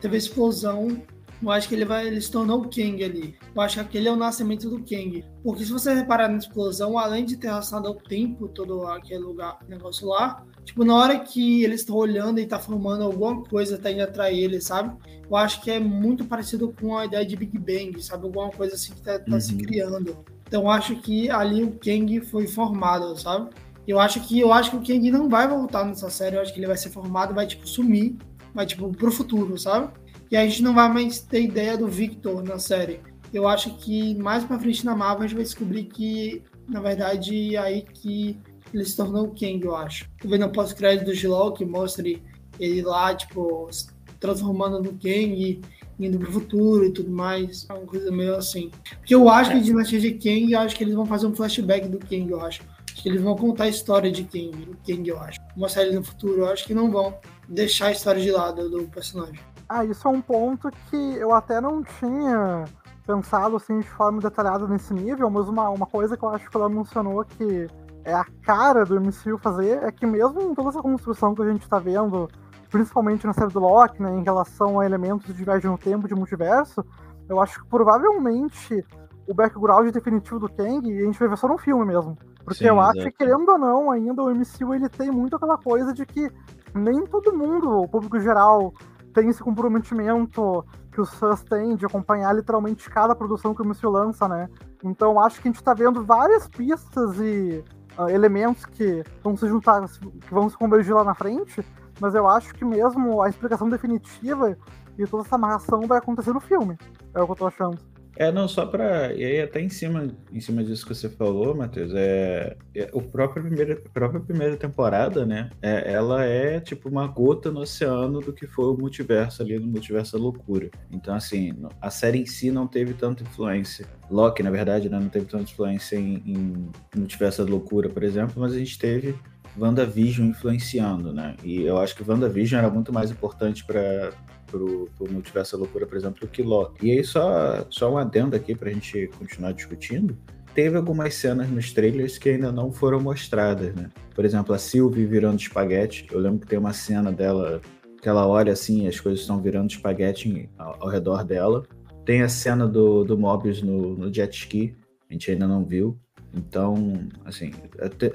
[0.00, 1.00] teve a explosão,
[1.42, 3.34] eu acho que ele vai, ele se tornou o Kang ali.
[3.54, 5.24] Eu acho que aquele é o nascimento do Kang.
[5.42, 9.58] Porque se você reparar na explosão, além de ter arrastado o tempo todo aquele lugar,
[9.68, 13.90] negócio lá, tipo, na hora que eles estão olhando e tá formando alguma coisa, tá
[13.90, 14.96] indo atrás ele, sabe?
[15.28, 18.24] Eu acho que é muito parecido com a ideia de Big Bang, sabe?
[18.24, 19.40] Alguma coisa assim que tá, tá uhum.
[19.40, 20.24] se criando.
[20.46, 23.50] Então eu acho que ali o Kang foi formado, sabe?
[23.88, 26.52] Eu acho que eu acho que o Kang não vai voltar nessa série, eu acho
[26.52, 28.16] que ele vai ser formado, vai tipo sumir,
[28.54, 29.90] vai tipo pro futuro, sabe?
[30.32, 33.00] E a gente não vai mais ter ideia do Victor na série.
[33.34, 37.54] Eu acho que mais pra frente na Marvel a gente vai descobrir que, na verdade,
[37.54, 38.40] é aí que
[38.72, 40.08] ele se tornou o Kang, eu acho.
[40.24, 42.22] Vendo o pós-crédito do Gilol, que mostre
[42.58, 45.60] ele lá, tipo, se transformando no Kang,
[46.00, 47.66] indo pro futuro e tudo mais.
[47.68, 48.70] É uma coisa meio assim.
[49.00, 51.34] Porque eu acho que a dinastia de Kang, eu acho que eles vão fazer um
[51.34, 52.62] flashback do Kang, eu acho.
[52.90, 55.38] Acho que eles vão contar a história de Kang, do Kang, eu acho.
[55.54, 58.84] Mostrar ele no futuro, eu acho que não vão deixar a história de lado do
[58.84, 59.51] personagem.
[59.74, 62.66] Ah, isso é um ponto que eu até não tinha
[63.06, 66.54] pensado assim de forma detalhada nesse nível, mas uma, uma coisa que eu acho que
[66.54, 67.66] ela mencionou que
[68.04, 71.50] é a cara do MCU fazer é que mesmo em toda essa construção que a
[71.50, 72.28] gente está vendo,
[72.70, 76.14] principalmente na série do Loki, né, em relação a elementos de viagem no tempo, de
[76.14, 76.84] multiverso,
[77.26, 78.84] eu acho que provavelmente
[79.26, 82.18] o background definitivo do Kang a gente vai ver só no filme mesmo.
[82.44, 85.56] Porque Sim, eu acho que, querendo ou não, ainda o MCU ele tem muito aquela
[85.56, 86.30] coisa de que
[86.74, 88.74] nem todo mundo, o público geral,
[89.12, 93.88] tem esse comprometimento que os fãs têm de acompanhar literalmente cada produção que o MCU
[93.88, 94.48] lança, né?
[94.84, 97.64] Então acho que a gente tá vendo várias pistas e
[97.98, 101.64] uh, elementos que vão se juntar, que vão se convergir lá na frente,
[102.00, 104.56] mas eu acho que mesmo a explicação definitiva
[104.98, 106.76] e toda essa amarração vai acontecer no filme.
[107.14, 107.91] É o que eu tô achando.
[108.16, 111.54] É, não, só para E aí, até em cima, em cima disso que você falou,
[111.54, 115.50] Matheus, é, é o próprio primeira, a própria primeira temporada, né?
[115.62, 119.66] É, ela é tipo uma gota no oceano do que foi o multiverso ali no
[119.66, 120.70] Multiverso da Loucura.
[120.90, 123.86] Então, assim, a série em si não teve tanta influência.
[124.10, 128.34] Loki, na verdade, né, não teve tanta influência em, em Multiverso da Loucura, por exemplo,
[128.36, 129.14] mas a gente teve
[129.58, 131.36] WandaVision influenciando, né?
[131.44, 134.12] E eu acho que WandaVision era muito mais importante para
[134.52, 136.86] pro, pro Multiverso Loucura, por exemplo, que Loki.
[136.86, 140.16] E aí, só, só um adendo aqui pra gente continuar discutindo.
[140.54, 143.88] Teve algumas cenas nos trailers que ainda não foram mostradas, né?
[144.14, 146.06] Por exemplo, a Sylvie virando espaguete.
[146.12, 147.62] Eu lembro que tem uma cena dela
[148.02, 151.62] que ela olha assim as coisas estão virando espaguete ao, ao redor dela.
[152.04, 154.74] Tem a cena do, do Mobius no, no jet ski,
[155.08, 155.96] a gente ainda não viu.
[156.34, 157.52] Então, assim,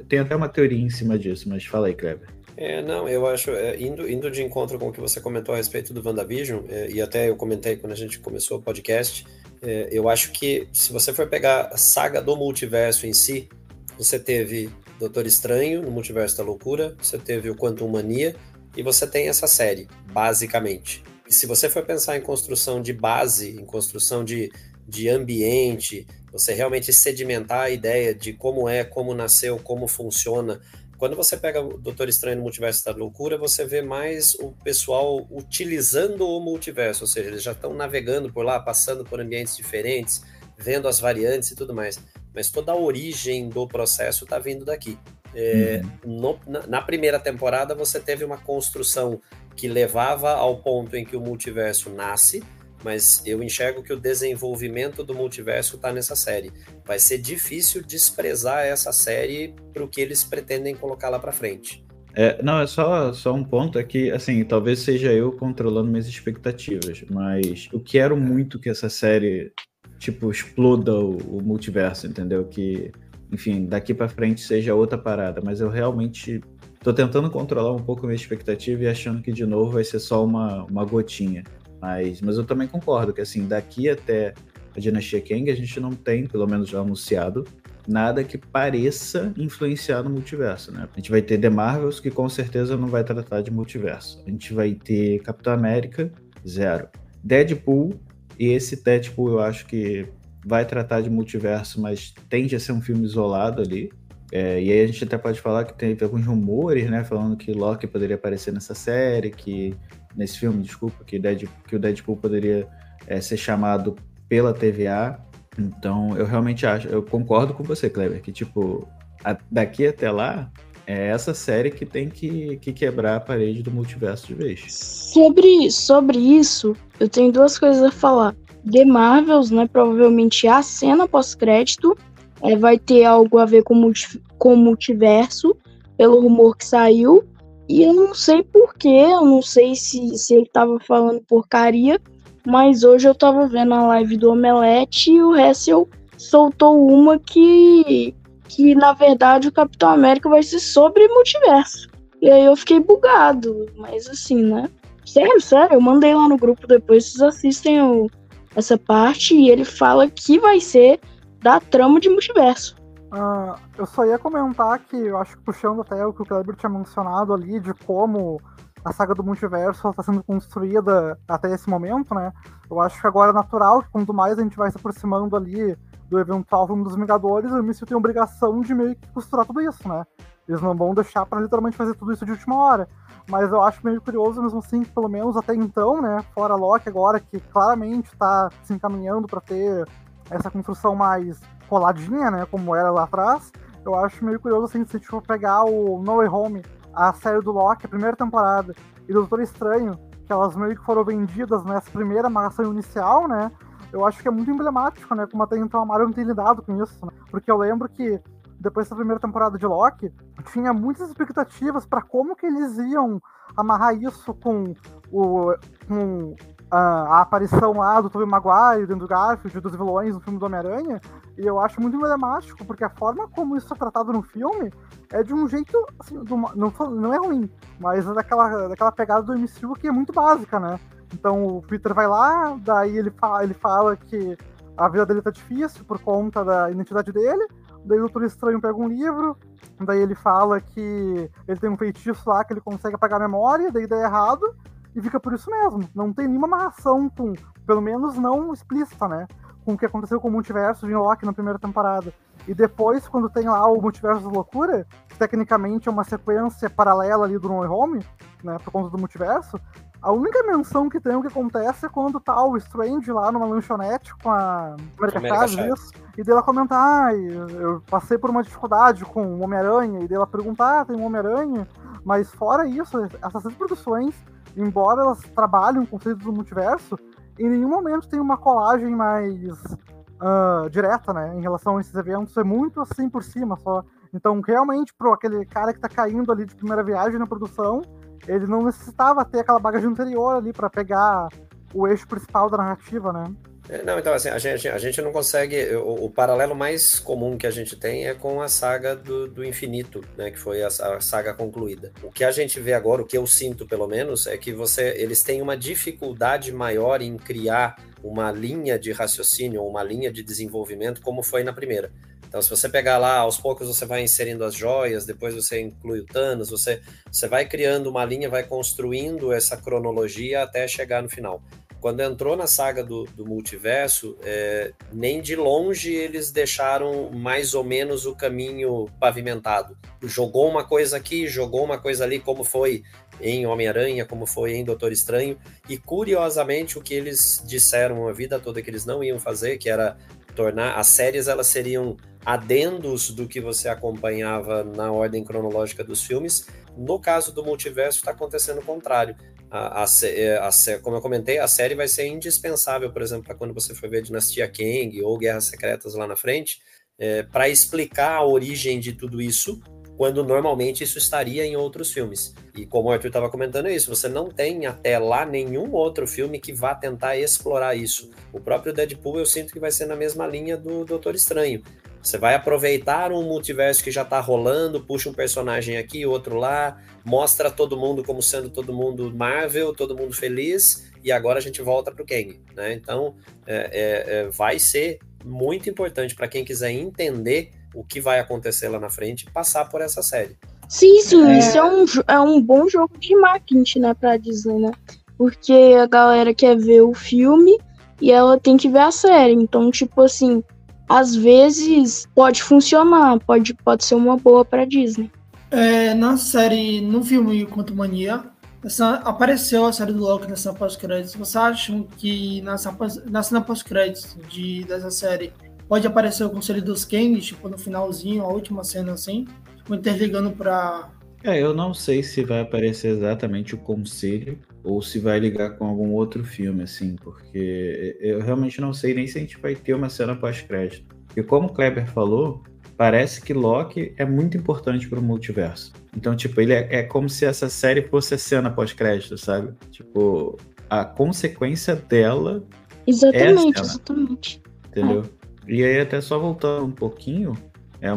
[0.08, 2.28] tem até uma teoria em cima disso, mas fala aí, Kleber.
[2.56, 5.58] É, não, eu acho, é, indo, indo de encontro com o que você comentou a
[5.58, 9.26] respeito do WandaVision, é, e até eu comentei quando a gente começou o podcast,
[9.62, 13.48] é, eu acho que se você for pegar a saga do multiverso em si,
[13.96, 18.36] você teve Doutor Estranho no Multiverso da Loucura, você teve o Quantum Mania,
[18.76, 21.04] e você tem essa série, basicamente.
[21.28, 24.52] E se você for pensar em construção de base, em construção de,
[24.88, 30.60] de ambiente, você realmente sedimentar a ideia de como é, como nasceu, como funciona,
[30.98, 35.28] quando você pega o Doutor Estranho no Multiverso da Loucura, você vê mais o pessoal
[35.30, 40.24] utilizando o multiverso, ou seja, eles já estão navegando por lá, passando por ambientes diferentes,
[40.58, 42.00] vendo as variantes e tudo mais.
[42.34, 44.98] Mas toda a origem do processo está vindo daqui.
[45.36, 46.20] É, uhum.
[46.20, 49.22] no, na, na, primeira temporada, você teve uma construção
[49.56, 52.42] que levava ao ponto em que o multiverso nasce,
[52.84, 56.52] mas eu enxergo que o desenvolvimento do multiverso está nessa série.
[56.86, 61.86] Vai ser difícil desprezar essa série para o que eles pretendem colocar lá para frente.
[62.14, 67.04] É, não, é só, só um ponto aqui, assim, talvez seja eu controlando minhas expectativas,
[67.12, 69.52] mas eu quero muito que essa série,
[70.00, 72.44] tipo, exploda o, o multiverso, entendeu?
[72.46, 72.92] Que,
[73.32, 76.42] enfim, daqui para frente seja outra parada, mas eu realmente
[76.82, 80.26] tô tentando controlar um pouco minha expectativa e achando que, de novo, vai ser só
[80.26, 81.44] uma, uma gotinha.
[81.82, 84.34] Mas, mas eu também concordo que, assim, daqui até
[84.76, 87.46] a Dinastia Kang, a gente não tem, pelo menos já anunciado,
[87.88, 90.88] nada que pareça influenciar no multiverso, né?
[90.94, 94.22] A gente vai ter The Marvels, que com certeza não vai tratar de multiverso.
[94.28, 96.12] A gente vai ter Capitão América,
[96.48, 96.90] zero.
[97.24, 98.00] Deadpool,
[98.38, 100.08] e esse Deadpool eu acho que
[100.46, 103.90] vai tratar de multiverso, mas tende a ser um filme isolado ali.
[104.32, 107.52] É, e aí a gente até pode falar que teve alguns rumores, né, falando que
[107.54, 109.74] Loki poderia aparecer nessa série, que
[110.18, 112.68] nesse filme, desculpa, que, Deadpool, que o Deadpool poderia
[113.06, 113.96] é, ser chamado
[114.28, 115.20] pela TVA.
[115.58, 118.88] Então, eu realmente acho, eu concordo com você, Kleber, que tipo,
[119.24, 120.52] a, daqui até lá,
[120.88, 124.66] é essa série que tem que, que quebrar a parede do multiverso de vez.
[124.70, 128.36] Sobre, sobre isso, eu tenho duas coisas a falar.
[128.70, 129.68] The Marvels, né?
[129.72, 131.98] Provavelmente a cena pós-crédito
[132.42, 135.56] é, vai ter algo a ver com, multi, com o multiverso,
[135.98, 137.24] pelo rumor que saiu.
[137.68, 142.00] E eu não sei porquê, eu não sei se, se ele tava falando porcaria,
[142.46, 145.88] mas hoje eu tava vendo a live do Omelete e o Hessel
[146.18, 148.16] soltou uma que,
[148.48, 151.90] que na verdade o Capitão América vai ser sobre multiverso.
[152.22, 154.70] E aí eu fiquei bugado, mas assim, né?
[155.06, 158.10] Sério, sério, eu mandei lá no grupo depois, vocês assistem o,
[158.56, 161.02] essa parte e ele fala que vai ser
[161.42, 162.77] da trama de multiverso.
[163.08, 166.56] Uh, eu só ia comentar que, eu acho que puxando até o que o Kleber
[166.56, 168.42] tinha mencionado ali, de como
[168.84, 172.32] a saga do multiverso está sendo construída até esse momento, né?
[172.70, 175.78] Eu acho que agora é natural que quanto mais a gente vai se aproximando ali
[176.10, 179.62] do eventual filme dos Vingadores, o MCU tem a obrigação de meio que costurar tudo
[179.62, 180.06] isso, né?
[180.48, 182.88] Eles não vão deixar para literalmente fazer tudo isso de última hora.
[183.30, 186.24] Mas eu acho meio curioso, mesmo assim, que pelo menos até então, né?
[186.34, 189.86] Fora Loki agora, que claramente está se encaminhando para ter
[190.30, 193.52] essa construção mais coladinha, né, como era lá atrás,
[193.86, 197.52] eu acho meio curioso, assim, se for pegar o No Way Home, a série do
[197.52, 198.74] Loki, a primeira temporada,
[199.08, 203.52] e do Doutor Estranho, que elas meio que foram vendidas nessa primeira amarração inicial, né,
[203.92, 206.62] eu acho que é muito emblemático, né, como até então a Marvel não tem lidado
[206.62, 207.12] com isso, né?
[207.32, 208.20] porque eu lembro que
[208.60, 210.12] depois da primeira temporada de Loki,
[210.52, 213.22] tinha muitas expectativas para como que eles iam
[213.56, 214.74] amarrar isso com
[215.12, 215.54] o
[215.88, 216.36] com
[216.70, 221.02] a, a aparição lá do Tobey Maguire, do Garfield, dos vilões no filme do Homem-Aranha,
[221.38, 224.72] E eu acho muito emblemático, porque a forma como isso é tratado no filme
[225.12, 226.16] é de um jeito, assim,
[226.56, 227.50] não, não é ruim,
[227.80, 230.80] mas é daquela, daquela pegada do MCU que é muito básica, né?
[231.14, 234.38] Então o Peter vai lá, daí ele fala, ele fala que
[234.76, 237.48] a vida dele tá difícil por conta da identidade dele,
[237.86, 239.38] daí o Doutor Estranho pega um livro,
[239.80, 243.72] daí ele fala que ele tem um feitiço lá que ele consegue apagar a memória,
[243.72, 244.54] daí dá errado,
[244.98, 245.88] e fica por isso mesmo.
[245.94, 247.34] Não tem nenhuma amarração com,
[247.68, 249.28] pelo menos não explícita, né?
[249.64, 252.12] Com o que aconteceu com o multiverso de Loki na primeira temporada.
[252.48, 257.26] E depois, quando tem lá o Multiverso da Loucura, que tecnicamente é uma sequência paralela
[257.26, 258.06] ali do No Way Home,
[258.44, 259.60] né, por conta do multiverso,
[260.02, 263.46] a única menção que tem o que acontece é quando tá o Strange lá numa
[263.46, 269.04] lanchonete com a América Chaves, isso, e dela comentar, ah, eu passei por uma dificuldade
[269.04, 271.68] com o Homem-Aranha, e dela perguntar, ah, tem um Homem-Aranha,
[272.06, 274.16] mas fora isso, essas produções,
[274.58, 276.98] embora elas trabalhem o conceito do multiverso,
[277.40, 282.36] em nenhum momento tem uma colagem mais uh, direta, né, em relação a esses eventos,
[282.36, 283.84] é muito assim por cima só.
[284.14, 287.82] Então, realmente, pro aquele cara que tá caindo ali de primeira viagem na produção,
[288.28, 291.28] ele não necessitava ter aquela bagagem anterior ali para pegar
[291.74, 293.26] o eixo principal da narrativa, né?
[293.70, 295.76] É, não, então assim, a gente, a gente não consegue.
[295.76, 299.44] O, o, paralelo mais comum que a gente tem é com a saga do, do
[299.44, 300.32] infinito, né?
[300.32, 301.92] Que foi a, a, saga concluída.
[302.02, 304.94] O que a gente vê agora, o que eu sinto pelo menos, é que você,
[304.98, 311.02] eles têm uma dificuldade maior em criar uma linha de raciocínio, uma linha de desenvolvimento,
[311.02, 311.92] como foi na primeira.
[312.26, 316.00] Então, se você pegar lá, aos poucos você vai inserindo as joias, depois você inclui
[316.00, 321.10] o Thanos, você, você vai criando uma linha, vai construindo essa cronologia até chegar no
[321.10, 321.42] final.
[321.80, 327.64] Quando entrou na saga do, do multiverso, é, nem de longe eles deixaram mais ou
[327.64, 329.78] menos o caminho pavimentado.
[330.04, 332.84] Jogou uma coisa aqui, jogou uma coisa ali, como foi
[333.22, 335.38] em Homem-Aranha, como foi em Doutor Estranho,
[335.70, 339.70] e curiosamente o que eles disseram a vida toda que eles não iam fazer, que
[339.70, 339.98] era
[340.36, 346.46] tornar as séries elas seriam adendos do que você acompanhava na ordem cronológica dos filmes.
[346.76, 349.16] No caso do multiverso, está acontecendo o contrário.
[349.50, 353.36] A, a, é, a, como eu comentei, a série vai ser indispensável, por exemplo, para
[353.36, 356.60] quando você for ver Dinastia Kang ou Guerras Secretas lá na frente,
[357.00, 359.62] é, para explicar a origem de tudo isso,
[359.98, 362.34] quando normalmente isso estaria em outros filmes.
[362.56, 366.08] E como o Arthur estava comentando é isso, você não tem até lá nenhum outro
[366.08, 368.12] filme que vá tentar explorar isso.
[368.32, 371.64] O próprio Deadpool eu sinto que vai ser na mesma linha do Doutor Estranho.
[372.02, 376.78] Você vai aproveitar um multiverso que já está rolando, puxa um personagem aqui, outro lá,
[377.04, 381.62] mostra todo mundo como sendo todo mundo Marvel, todo mundo feliz, e agora a gente
[381.62, 382.40] volta para o Kang.
[382.56, 382.74] Né?
[382.74, 388.20] Então, é, é, é, vai ser muito importante para quem quiser entender o que vai
[388.20, 390.38] acontecer lá na frente, passar por essa série.
[390.68, 391.40] Sim, sim, é.
[391.40, 394.72] isso é um, é um bom jogo de marketing, né, pra Disney, né?
[395.18, 397.58] Porque a galera quer ver o filme
[398.02, 399.34] e ela tem que ver a série.
[399.34, 400.44] Então, tipo assim,
[400.88, 405.12] às vezes pode funcionar, pode, pode ser uma boa para Disney.
[405.50, 408.24] É, na série, no filme Quanto Mania,
[408.64, 411.16] essa, apareceu a série do Loki nessa pós-créditos.
[411.16, 412.76] Vocês acham que nessa,
[413.10, 415.32] na cena pós-créditos de, dessa série
[415.68, 419.26] pode aparecer o Conselho dos Kings, tipo, no finalzinho, a última cena assim,
[419.58, 420.90] tipo, interligando para
[421.24, 425.66] é, eu não sei se vai aparecer exatamente o conselho ou se vai ligar com
[425.66, 429.74] algum outro filme, assim, porque eu realmente não sei nem se a gente vai ter
[429.74, 430.94] uma cena pós-crédito.
[431.16, 432.44] E como o Kleber falou,
[432.76, 435.72] parece que Loki é muito importante para o multiverso.
[435.96, 439.54] Então, tipo, ele é, é, como se essa série fosse a cena pós-crédito, sabe?
[439.72, 440.38] Tipo,
[440.70, 442.44] a consequência dela.
[442.86, 444.42] Exatamente, é exatamente.
[444.68, 445.06] Entendeu?
[445.48, 445.52] É.
[445.52, 447.38] E aí, até só voltando um pouquinho,
[447.80, 447.88] é,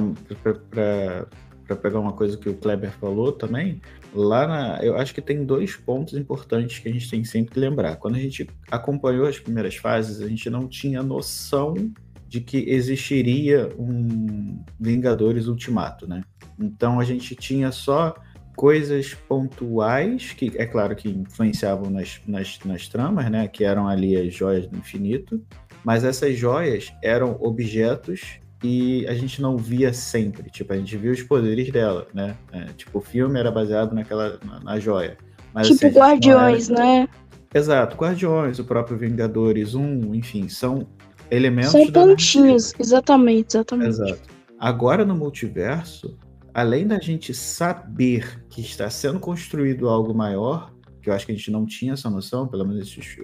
[0.70, 1.26] para
[1.70, 3.80] para pegar uma coisa que o Kleber falou também,
[4.14, 7.60] lá na, eu acho que tem dois pontos importantes que a gente tem sempre que
[7.60, 7.96] lembrar.
[7.96, 11.74] Quando a gente acompanhou as primeiras fases, a gente não tinha noção
[12.28, 16.22] de que existiria um Vingadores Ultimato, né?
[16.58, 18.14] Então a gente tinha só
[18.54, 23.48] coisas pontuais, que é claro que influenciavam nas, nas, nas tramas, né?
[23.48, 25.44] Que eram ali as joias do infinito,
[25.84, 30.50] mas essas joias eram objetos e a gente não via sempre.
[30.50, 32.36] Tipo, a gente viu os poderes dela, né?
[32.52, 35.16] É, tipo, o filme era baseado naquela na, na joia.
[35.54, 36.80] Mas, tipo assim, Guardiões, era...
[36.80, 37.08] né?
[37.52, 40.86] Exato, Guardiões, o próprio Vingadores 1, enfim, são
[41.30, 41.72] elementos.
[41.72, 43.88] São pontinhos, exatamente, exatamente.
[43.88, 44.20] Exato.
[44.58, 46.16] Agora no multiverso,
[46.54, 51.34] além da gente saber que está sendo construído algo maior, que eu acho que a
[51.34, 53.16] gente não tinha essa noção, pelo menos esses,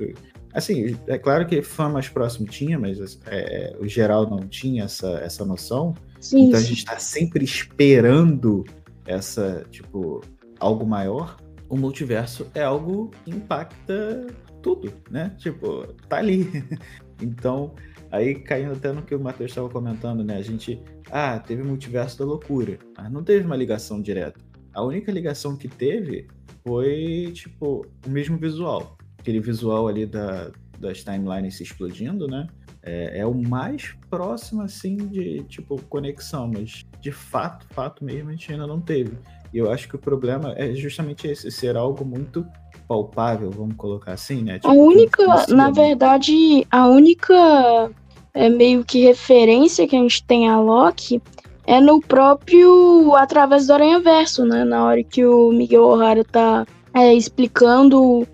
[0.57, 5.19] Assim, é claro que fã mais próximo tinha, mas é, o geral não tinha essa,
[5.19, 5.95] essa noção.
[6.19, 8.65] Sim, então a gente está sempre esperando
[9.07, 10.23] essa, tipo,
[10.59, 11.37] algo maior.
[11.69, 14.27] O multiverso é algo que impacta
[14.63, 15.35] tudo, né?
[15.39, 16.65] Tipo, tá ali.
[17.21, 17.75] então,
[18.11, 20.37] Aí caindo até no que o Matheus estava comentando, né?
[20.37, 20.81] A gente.
[21.11, 22.79] Ah, teve multiverso da loucura.
[22.97, 24.41] Mas não teve uma ligação direta.
[24.73, 26.27] A única ligação que teve
[26.65, 28.96] foi, tipo, o mesmo visual.
[29.27, 32.47] Aquele visual ali da, das timelines se explodindo, né?
[32.81, 36.47] É, é, o mais próximo, assim, de, tipo, conexão.
[36.47, 39.19] Mas, de fato, fato mesmo, a gente ainda não teve.
[39.53, 42.47] E eu acho que o problema é justamente esse, ser algo muito
[42.87, 44.61] palpável, vamos colocar assim, né?
[44.61, 47.91] Tipo, a única, na verdade, a única
[48.33, 51.21] é, meio que referência que a gente tem a Loki
[51.67, 54.63] é no próprio através do Aranha Verso, né?
[54.63, 56.65] Na hora que o Miguel O'Hara tá
[56.95, 58.25] é, explicando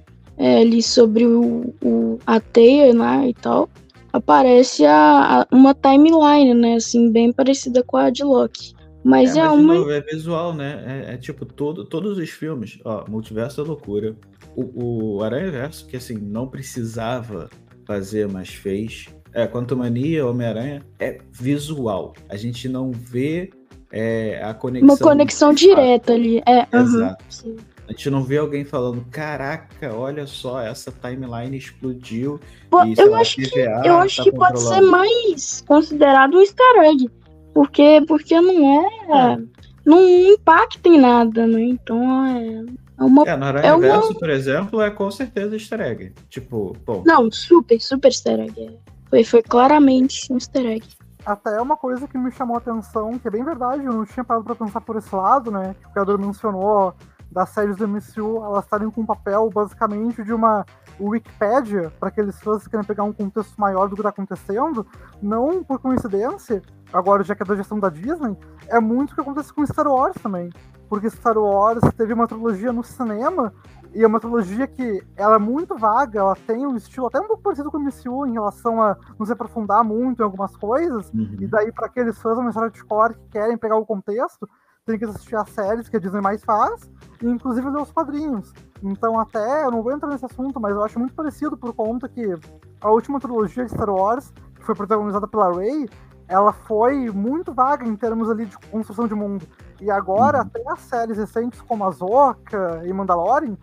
[0.43, 3.70] é, ali sobre o, o, a teia, né, e tal,
[4.12, 8.74] aparece a, a, uma timeline, né, assim, bem parecida com a de Loki.
[9.05, 9.74] Mas é, é mas uma.
[9.74, 11.05] Novo, é visual, né?
[11.09, 14.16] É, é, tipo, todo, todos os filmes, ó, Multiverso da Loucura,
[14.57, 17.49] o, o Aranha Verso, que assim, não precisava
[17.86, 19.07] fazer, mas fez.
[19.32, 22.14] É, Quantumania, Homem-Aranha, é visual.
[22.28, 23.51] A gente não vê
[23.90, 24.88] é, a conexão.
[24.88, 26.43] Uma conexão direta ali.
[26.47, 27.24] É, Exato.
[27.45, 27.57] Uhum,
[27.89, 32.41] a gente não vê alguém falando, caraca, olha só, essa timeline explodiu.
[32.70, 36.41] Pô, e, eu, lá, acho que, eu acho tá que pode ser mais considerado um
[36.41, 37.11] easter egg.
[37.53, 39.39] Porque, porque não é, é.
[39.85, 40.01] Não
[40.33, 41.62] impacta em nada, né?
[41.62, 42.64] Então é.
[42.99, 44.18] É, uma, é, no é Verso, uma...
[44.18, 46.12] por exemplo, é com certeza easter egg.
[46.30, 47.03] Tipo, pô.
[47.05, 48.78] Não, super, super easter egg.
[49.11, 50.87] Foi, foi claramente um easter egg.
[51.26, 54.24] Até uma coisa que me chamou a atenção, que é bem verdade, eu não tinha
[54.24, 55.74] parado pra pensar por esse lado, né?
[55.80, 56.95] Que o criador mencionou
[57.33, 60.64] das séries do MCU, elas estarem com um papel basicamente de uma
[61.01, 64.87] Wikipedia, para aqueles fãs que querem pegar um contexto maior do que está acontecendo,
[65.20, 66.62] não por coincidência,
[66.93, 68.37] agora já que é da gestão da Disney,
[68.68, 70.51] é muito o que acontece com Star Wars também.
[70.89, 73.53] Porque Star Wars teve uma trilogia no cinema,
[73.95, 77.26] e é uma trilogia que ela é muito vaga, ela tem um estilo até um
[77.26, 81.37] pouco parecido com o MCU em relação a nos aprofundar muito em algumas coisas, uhum.
[81.41, 84.49] e daí para aqueles fãs da mensagem de core que querem pegar o contexto,
[84.85, 86.91] tem que assistir as séries que a Disney mais faz,
[87.22, 88.53] e inclusive ler os quadrinhos.
[88.83, 92.09] Então até, eu não vou entrar nesse assunto, mas eu acho muito parecido por conta
[92.09, 92.35] que
[92.80, 95.89] a última trilogia de Star Wars, que foi protagonizada pela Rey,
[96.26, 99.47] ela foi muito vaga em termos ali de construção de mundo.
[99.80, 100.45] E agora, uhum.
[100.47, 103.57] até as séries recentes como Azoka e Mandalorian,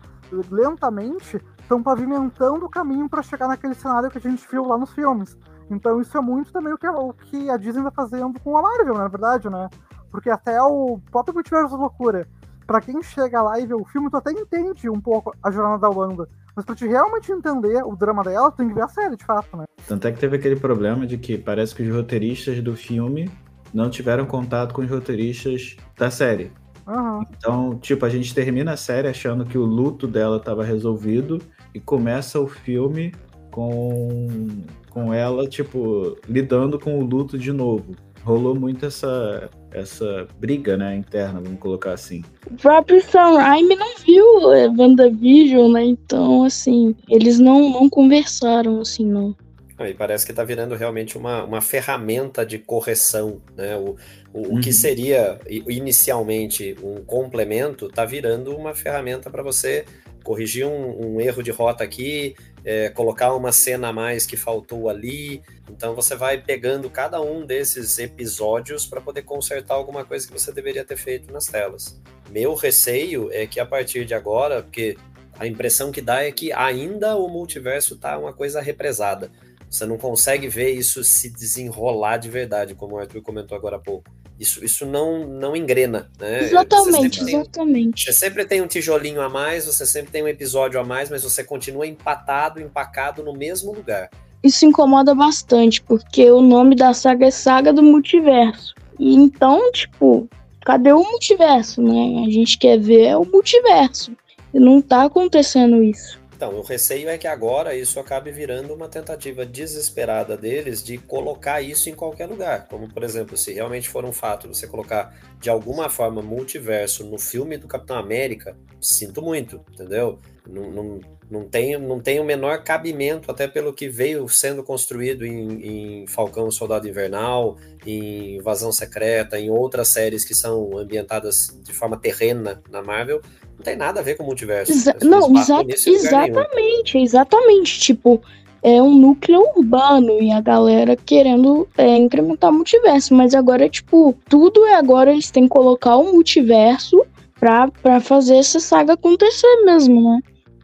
[0.50, 4.92] lentamente estão pavimentando o caminho para chegar naquele cenário que a gente viu lá nos
[4.92, 5.36] filmes.
[5.70, 8.62] Então isso é muito também o que, o que a Disney está fazendo com a
[8.62, 9.68] Marvel, na verdade, né?
[10.10, 12.26] Porque até o próprio Multiverso da Loucura,
[12.66, 15.78] para quem chega lá e vê o filme, tu até entende um pouco a jornada
[15.78, 16.28] da Wanda.
[16.54, 19.24] Mas pra te realmente entender o drama dela, tu tem que ver a série, de
[19.24, 19.64] fato, né?
[19.86, 23.30] Tanto é que teve aquele problema de que parece que os roteiristas do filme
[23.72, 26.52] não tiveram contato com os roteiristas da série.
[26.86, 27.24] Uhum.
[27.36, 31.40] Então, tipo, a gente termina a série achando que o luto dela estava resolvido
[31.72, 33.14] e começa o filme
[33.52, 34.48] com,
[34.90, 37.94] com ela, tipo, lidando com o luto de novo
[38.24, 42.22] rolou muito essa, essa briga, né, interna, vamos colocar assim.
[42.50, 48.80] O próprio Sam Raimi não viu é, WandaVision, né, então, assim, eles não, não conversaram,
[48.80, 49.34] assim, não.
[49.78, 53.78] E parece que está virando realmente uma, uma ferramenta de correção, né?
[53.78, 53.96] O,
[54.32, 54.58] o, uhum.
[54.58, 54.74] o que uhum.
[54.74, 59.86] seria inicialmente um complemento está virando uma ferramenta para você
[60.22, 62.34] corrigir um, um, erro de rota aqui,
[62.64, 65.42] é, colocar uma cena a mais que faltou ali.
[65.68, 70.52] Então você vai pegando cada um desses episódios para poder consertar alguma coisa que você
[70.52, 72.00] deveria ter feito nas telas.
[72.30, 74.96] Meu receio é que a partir de agora, porque
[75.38, 79.30] a impressão que dá é que ainda o multiverso tá uma coisa represada.
[79.70, 83.78] Você não consegue ver isso se desenrolar de verdade, como o Arthur comentou agora há
[83.78, 84.10] pouco.
[84.38, 86.44] Isso, isso não, não engrena, né?
[86.44, 88.04] Exatamente, você exatamente.
[88.04, 91.08] Tem, você sempre tem um tijolinho a mais, você sempre tem um episódio a mais,
[91.08, 94.10] mas você continua empatado, empacado no mesmo lugar.
[94.42, 98.74] Isso incomoda bastante, porque o nome da saga é Saga do Multiverso.
[98.98, 100.28] E então, tipo,
[100.64, 102.24] cadê o multiverso, né?
[102.26, 104.12] A gente quer ver o multiverso.
[104.52, 106.19] E não tá acontecendo isso.
[106.40, 111.60] Então, o receio é que agora isso acabe virando uma tentativa desesperada deles de colocar
[111.60, 112.66] isso em qualquer lugar.
[112.66, 117.18] Como, por exemplo, se realmente for um fato você colocar de alguma forma multiverso no
[117.18, 120.18] filme do Capitão América, sinto muito, entendeu?
[120.46, 121.00] Não, não,
[121.30, 126.06] não, tem, não tem o menor cabimento, até pelo que veio sendo construído em, em
[126.06, 127.56] Falcão Soldado Invernal,
[127.86, 133.20] em Invasão Secreta, em outras séries que são ambientadas de forma terrena na Marvel
[133.60, 134.72] não tem nada a ver com o multiverso.
[134.72, 137.78] Exa não, exa exatamente, exatamente.
[137.78, 138.20] Tipo,
[138.62, 143.14] é um núcleo urbano e a galera querendo é, incrementar o multiverso.
[143.14, 147.04] Mas agora, tipo, tudo é agora eles têm que colocar o multiverso
[147.38, 150.20] pra, pra fazer essa saga acontecer mesmo, né?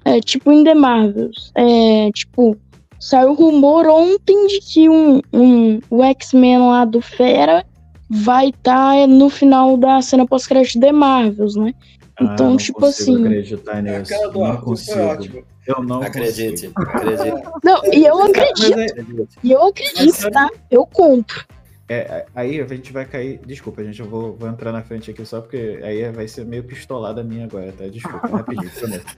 [0.06, 1.50] É, tipo em The Marvels.
[1.56, 2.56] É, tipo,
[3.00, 7.66] saiu rumor ontem de que um, um, o X-Men lá do Fera
[8.08, 11.74] vai estar tá no final da cena pós-crédito de Marvels, né?
[12.18, 14.10] Ah, Então, não tipo assim- acreditar A nisso.
[14.12, 15.44] cara do Não consigo.
[15.66, 16.82] Eu não Acredite, consigo.
[16.82, 17.42] acredite.
[17.64, 20.48] Não, e eu Mas acredito, é- e eu acredito, tá?
[20.70, 21.44] Eu compro.
[21.88, 23.38] É, aí a gente vai cair.
[23.46, 26.64] Desculpa, gente, eu vou, vou entrar na frente aqui só porque aí vai ser meio
[26.64, 27.86] pistolada minha agora, tá?
[27.86, 29.16] Desculpa, rapidinho, prometo.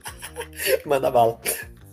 [0.85, 1.39] Manda bala.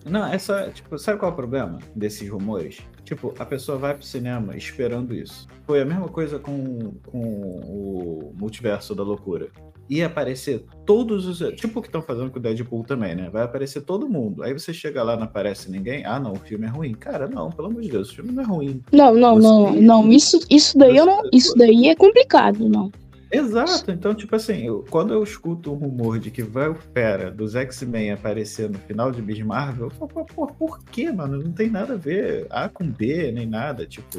[0.05, 2.81] Não, é só, tipo, sabe qual é o problema desses rumores?
[3.05, 5.49] Tipo, a pessoa vai pro cinema esperando isso.
[5.65, 9.49] Foi a mesma coisa com, com o multiverso da loucura.
[9.89, 11.39] Ia aparecer todos os.
[11.57, 13.31] Tipo o que estão fazendo com o Deadpool também, né?
[13.31, 14.43] Vai aparecer todo mundo.
[14.43, 16.05] Aí você chega lá, não aparece ninguém.
[16.05, 16.93] Ah, não, o filme é ruim.
[16.93, 18.83] Cara, não, pelo amor de Deus, o filme não é ruim.
[18.93, 20.11] Não, não, não, Você- não.
[20.11, 21.23] Isso, isso daí eu não.
[21.33, 22.91] Isso daí é complicado, não.
[23.31, 27.31] Exato, então, tipo assim, eu- quando eu escuto um rumor de que vai o Fera
[27.31, 31.43] dos X-Men aparecer no final de Miss Marvel, eu falo, pô, pô, por quê, mano?
[31.43, 34.19] Não tem nada a ver A com B, nem nada, tipo.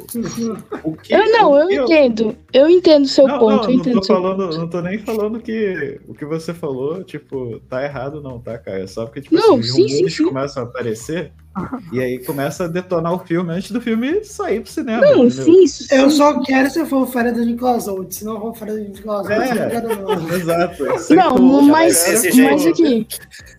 [0.84, 2.36] O que, Eu não, eu que entendo.
[2.52, 4.70] Eu entendo o seu Não, ponto, não, eu não entendo tô o seu falando, não
[4.70, 8.80] tô nem falando que o que você falou, tipo, tá errado não, tá, cara?
[8.84, 10.24] É só porque, tipo Não, assim, os sim, sim, rumores sim.
[10.26, 11.32] começam a aparecer
[11.92, 15.46] e aí começa a detonar o filme antes do filme sair pro cinema, Não, entendeu?
[15.46, 18.12] sim, isso Eu só quero se for o férias do Nicolas Holt.
[18.12, 19.52] Se não for férias do Nicolas Holt, É.
[19.52, 20.36] eu não quero não.
[20.36, 20.84] Exato.
[21.16, 22.06] Não, mas,
[22.36, 23.08] mas aqui.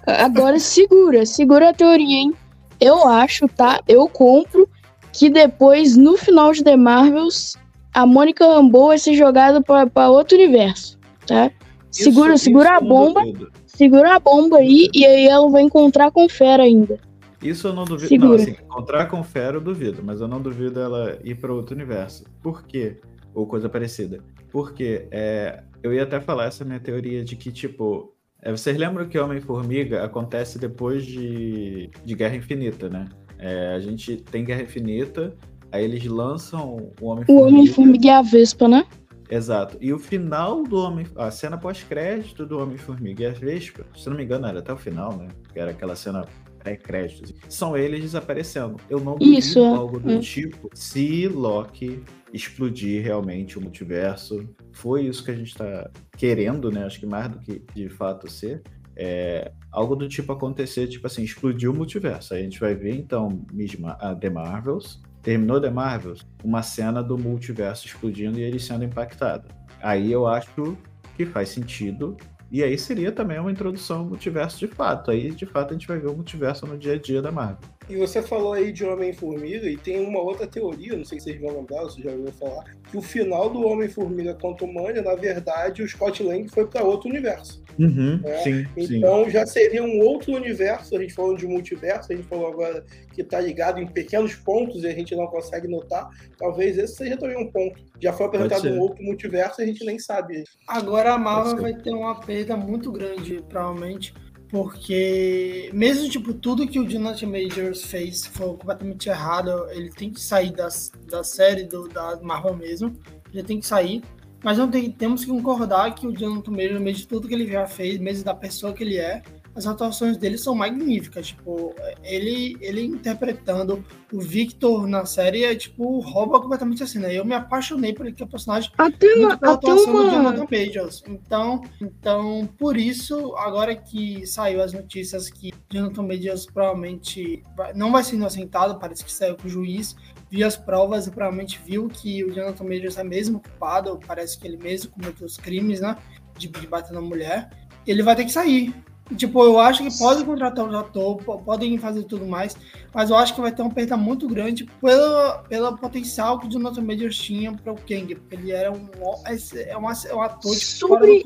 [0.06, 2.34] Agora segura, segura a teoria, hein?
[2.80, 3.80] Eu acho, tá?
[3.88, 4.68] Eu compro
[5.12, 7.56] que depois, no final de The Marvels,
[7.92, 10.96] a Mônica Rambeau vai ser jogada pra, pra outro universo,
[11.26, 11.50] tá?
[11.90, 13.22] Segura, Isso- segura isso a eu bomba,
[13.66, 17.00] segura a bomba aí, e aí ela vai encontrar com o Fera ainda.
[17.42, 18.08] Isso eu não duvido.
[18.08, 18.28] Segura.
[18.28, 21.74] Não, assim, encontrar com Fera eu duvido, mas eu não duvido ela ir para outro
[21.74, 22.24] universo.
[22.42, 22.96] Por quê?
[23.34, 24.18] Ou coisa parecida.
[24.50, 29.08] Porque é, eu ia até falar essa minha teoria de que, tipo, é, vocês lembram
[29.08, 33.06] que Homem-Formiga acontece depois de, de Guerra Infinita, né?
[33.38, 35.36] É, a gente tem Guerra Infinita,
[35.70, 37.46] aí eles lançam o O Homem-Formiga.
[37.46, 38.84] Homem-Formiga e a Vespa, né?
[39.30, 39.76] Exato.
[39.80, 41.06] E o final do Homem.
[41.14, 44.76] A cena pós-crédito do Homem-Formiga e a Vespa, se não me engano, era até o
[44.76, 45.28] final, né?
[45.52, 46.24] Que era aquela cena
[46.68, 47.34] pré-créditos.
[47.48, 48.76] São eles desaparecendo.
[48.90, 50.18] Eu não Isso, algo do É.
[50.18, 52.02] tipo se Loki
[52.32, 54.46] explodir realmente o multiverso.
[54.72, 56.84] Foi isso que a gente tá querendo, né?
[56.84, 58.62] Acho que mais do que de fato ser.
[59.00, 62.34] É, algo do tipo acontecer, tipo assim, explodir o multiverso.
[62.34, 65.00] Aí a gente vai ver, então, Miss Ma- a The Marvels.
[65.22, 69.48] Terminou The Marvels, uma cena do multiverso explodindo e ele sendo impactado.
[69.82, 70.76] Aí eu acho
[71.16, 72.16] que faz sentido.
[72.50, 75.10] E aí seria também uma introdução ao multiverso de fato.
[75.10, 77.58] Aí, de fato, a gente vai ver o multiverso no dia a dia da Marvel.
[77.88, 81.40] E você falou aí de Homem-Formiga, e tem uma outra teoria, não sei se vocês
[81.40, 85.14] vão lembrar, você já ouviu falar, que o final do Homem-Formiga contra o Mania, na
[85.14, 87.62] verdade, o Scott Lang foi para outro universo.
[87.78, 88.96] Uhum, É, sim, sim.
[88.98, 92.84] Então já seria um outro universo, a gente falando de multiverso, a gente falou agora
[93.14, 96.08] que está ligado em pequenos pontos e a gente não consegue notar.
[96.36, 97.80] Talvez esse seja também um ponto.
[98.00, 100.44] Já foi apresentado um outro multiverso e a gente nem sabe.
[100.66, 104.12] Agora a Marvel vai ter uma perda muito grande, provavelmente,
[104.48, 110.20] porque mesmo tipo tudo que o Jonathan Majors fez foi completamente errado, ele tem que
[110.20, 112.96] sair das, da série do, da Marvel mesmo,
[113.32, 114.02] ele tem que sair.
[114.42, 117.46] Mas não tem, temos que concordar que o Jonathan Majors, mesmo de tudo que ele
[117.46, 119.22] já fez, mesmo da pessoa que ele é,
[119.54, 121.28] as atuações dele são magníficas.
[121.28, 121.74] Tipo,
[122.04, 127.12] ele, ele interpretando o Victor na série é tipo rouba completamente assim, né?
[127.12, 129.26] Eu me apaixonei por ele que é personagem Até uma.
[129.28, 130.10] muito pela Até atuação do uma...
[130.12, 131.02] Jonathan Majors.
[131.08, 137.90] Então, então, por isso, agora que saiu as notícias que Jonathan Majors provavelmente vai- não
[137.90, 139.96] vai ser inocentado, parece que saiu com o juiz,
[140.30, 144.46] viu as provas e provavelmente viu que o Jonathan Majors é mesmo culpado, parece que
[144.46, 145.96] ele mesmo cometeu os crimes, né,
[146.36, 147.50] de, de bater na mulher,
[147.86, 148.74] ele vai ter que sair.
[149.16, 152.54] Tipo, eu acho que podem contratar um ator, po- podem fazer tudo mais,
[152.92, 156.50] mas eu acho que vai ter uma perda muito grande pelo, pelo potencial que o
[156.50, 158.86] Jonathan Majors tinha para o Kang, porque ele era um,
[159.24, 161.24] é um, é um ator de Sobre-.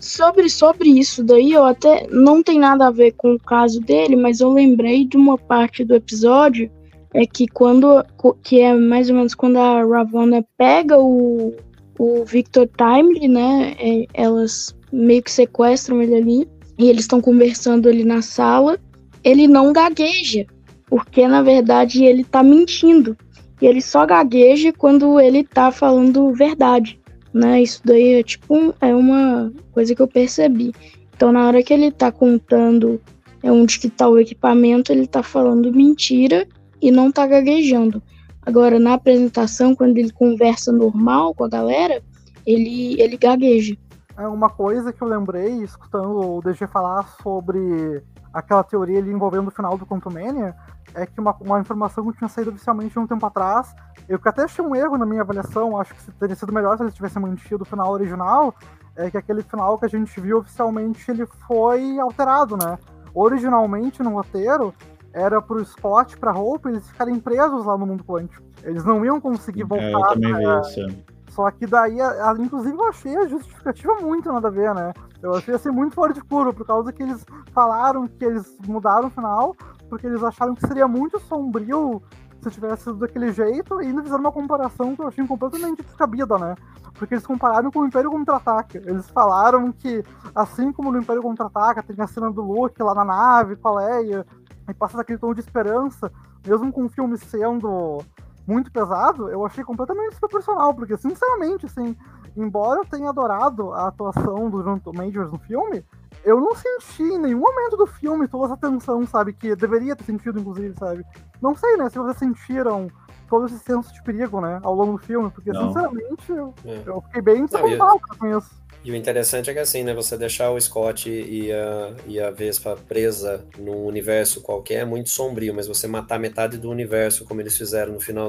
[0.00, 4.16] Sobre, sobre isso daí, eu até não tem nada a ver com o caso dele,
[4.16, 6.70] mas eu lembrei de uma parte do episódio
[7.14, 8.04] é que quando
[8.42, 11.54] que é mais ou menos quando a Ravonna pega o,
[11.98, 13.74] o Victor Timely, né?
[13.78, 18.78] é, elas meio que sequestram ele ali e eles estão conversando ali na sala.
[19.22, 20.46] Ele não gagueja,
[20.86, 23.16] porque na verdade ele tá mentindo.
[23.60, 27.00] E ele só gagueja quando ele tá falando verdade
[27.32, 27.62] né?
[27.62, 30.72] Isso daí é tipo é uma coisa que eu percebi.
[31.14, 33.00] Então na hora que ele tá contando
[33.42, 36.46] é onde que tá o equipamento, ele tá falando mentira
[36.80, 38.02] e não tá gaguejando.
[38.42, 42.02] Agora na apresentação, quando ele conversa normal com a galera,
[42.46, 43.76] ele ele gagueja.
[44.16, 48.02] É uma coisa que eu lembrei, escutando o DG falar sobre
[48.32, 50.54] aquela teoria ali envolvendo o final do Quantumania,
[50.94, 53.74] é que uma, uma informação que tinha saído oficialmente um tempo atrás,
[54.08, 56.82] eu que até achei um erro na minha avaliação, acho que teria sido melhor se
[56.82, 58.54] eles tivessem mantido o final original,
[58.96, 62.78] é que aquele final que a gente viu oficialmente, ele foi alterado, né?
[63.14, 64.74] Originalmente, no roteiro,
[65.12, 68.42] era pro Scott, pra Hope, eles ficarem presos lá no mundo quântico.
[68.62, 69.86] Eles não iam conseguir voltar.
[69.86, 71.04] É, eu também vi isso.
[71.30, 74.92] Só que daí, a, a, inclusive, eu achei a justificativa muito nada a ver, né?
[75.22, 79.08] Eu achei assim muito fora de curo, por causa que eles falaram que eles mudaram
[79.08, 79.54] o final,
[79.88, 82.02] porque eles acharam que seria muito sombrio
[82.42, 86.38] se tivesse sido daquele jeito, e ainda fizeram uma comparação que eu achei completamente descabida,
[86.38, 86.54] né?
[86.94, 88.78] Porque eles compararam com o Império Contra-Ataca.
[88.78, 90.02] Eles falaram que,
[90.34, 93.80] assim como no Império Contra-Ataca, tem a cena do Luke lá na nave com a
[93.80, 94.26] Leia,
[94.70, 96.10] e passa aquele tom de esperança,
[96.46, 98.02] mesmo com o filme sendo
[98.46, 101.96] muito pesado, eu achei completamente desproporcional, porque, sinceramente, assim,
[102.36, 105.84] embora eu tenha adorado a atuação do Jonathan Majors no filme,
[106.24, 109.32] eu não senti em nenhum momento do filme toda essa tensão, sabe?
[109.32, 111.04] Que deveria ter sentido, inclusive, sabe?
[111.40, 111.88] Não sei, né?
[111.88, 112.90] Se vocês sentiram
[113.28, 114.60] todo esse senso de perigo, né?
[114.62, 115.68] Ao longo do filme, porque, não.
[115.68, 116.82] sinceramente, eu, é.
[116.84, 118.59] eu, fiquei bem desconfortável com isso.
[118.82, 122.30] E o interessante é que assim, né, você deixar o Scott e a, e a
[122.30, 127.42] Vespa presa num universo qualquer é muito sombrio, mas você matar metade do universo, como
[127.42, 128.28] eles fizeram no final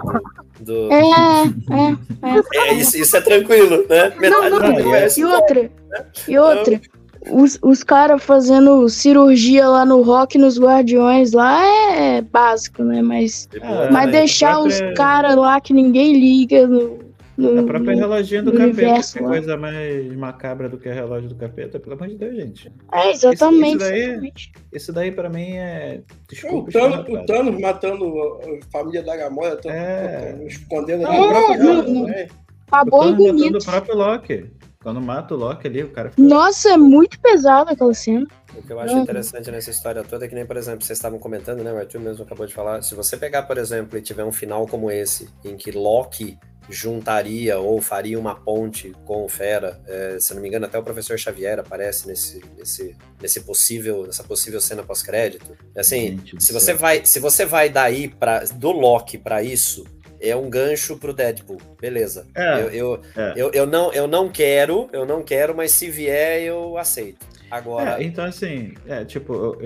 [0.60, 0.88] do.
[0.88, 0.92] do...
[0.92, 2.70] É, é, é.
[2.70, 4.14] é isso, isso, é tranquilo, né?
[4.20, 5.20] Metade não, não, do universo.
[5.22, 6.06] E outra, né?
[6.28, 6.74] e outra.
[6.74, 12.84] Então, os, os caras fazendo cirurgia lá no rock nos Guardiões lá é, é básico,
[12.84, 13.02] né?
[13.02, 13.48] Mas,
[13.92, 14.90] mas deixar própria...
[14.90, 17.00] os caras lá que ninguém liga no,
[17.42, 21.30] no, a própria reloginha do capeta, que é coisa mais macabra do que a relógio
[21.30, 22.72] do capeta, pelo amor de Deus, gente.
[22.92, 23.70] É, exatamente.
[23.70, 24.52] Isso, daí, exatamente.
[24.72, 26.02] isso daí pra mim é.
[26.30, 30.38] Desculpa, o, Thanos, o Thanos matando a família da Gamora, é...
[30.46, 32.04] escondendo é, própria não, não.
[32.06, 32.28] Né?
[32.72, 33.58] Acabou o bonito.
[33.58, 34.61] o próprio Loki.
[34.82, 36.22] Quando mata o Loki ali, o cara fica...
[36.22, 38.26] Nossa, é muito pesado aquela cena.
[38.56, 41.20] O que eu acho interessante nessa história toda é que nem, por exemplo, vocês estavam
[41.20, 41.72] comentando, né?
[41.72, 42.82] O Arthur mesmo acabou de falar.
[42.82, 46.38] Se você pegar, por exemplo, e tiver um final como esse, em que Loki
[46.70, 49.80] juntaria ou faria uma ponte com o Fera.
[49.88, 54.24] É, se não me engano, até o professor Xavier aparece nesse, nesse, nesse possível, nessa
[54.24, 55.58] possível cena pós-crédito.
[55.76, 59.86] Assim, se você vai, se você vai daí para do Loki para isso,
[60.22, 62.28] é um gancho pro Deadpool, beleza?
[62.36, 63.34] É, eu, eu, é.
[63.36, 67.26] eu, eu, não, eu não quero, eu não quero, mas se vier eu aceito.
[67.50, 68.02] Agora.
[68.02, 69.58] É, então assim, é tipo,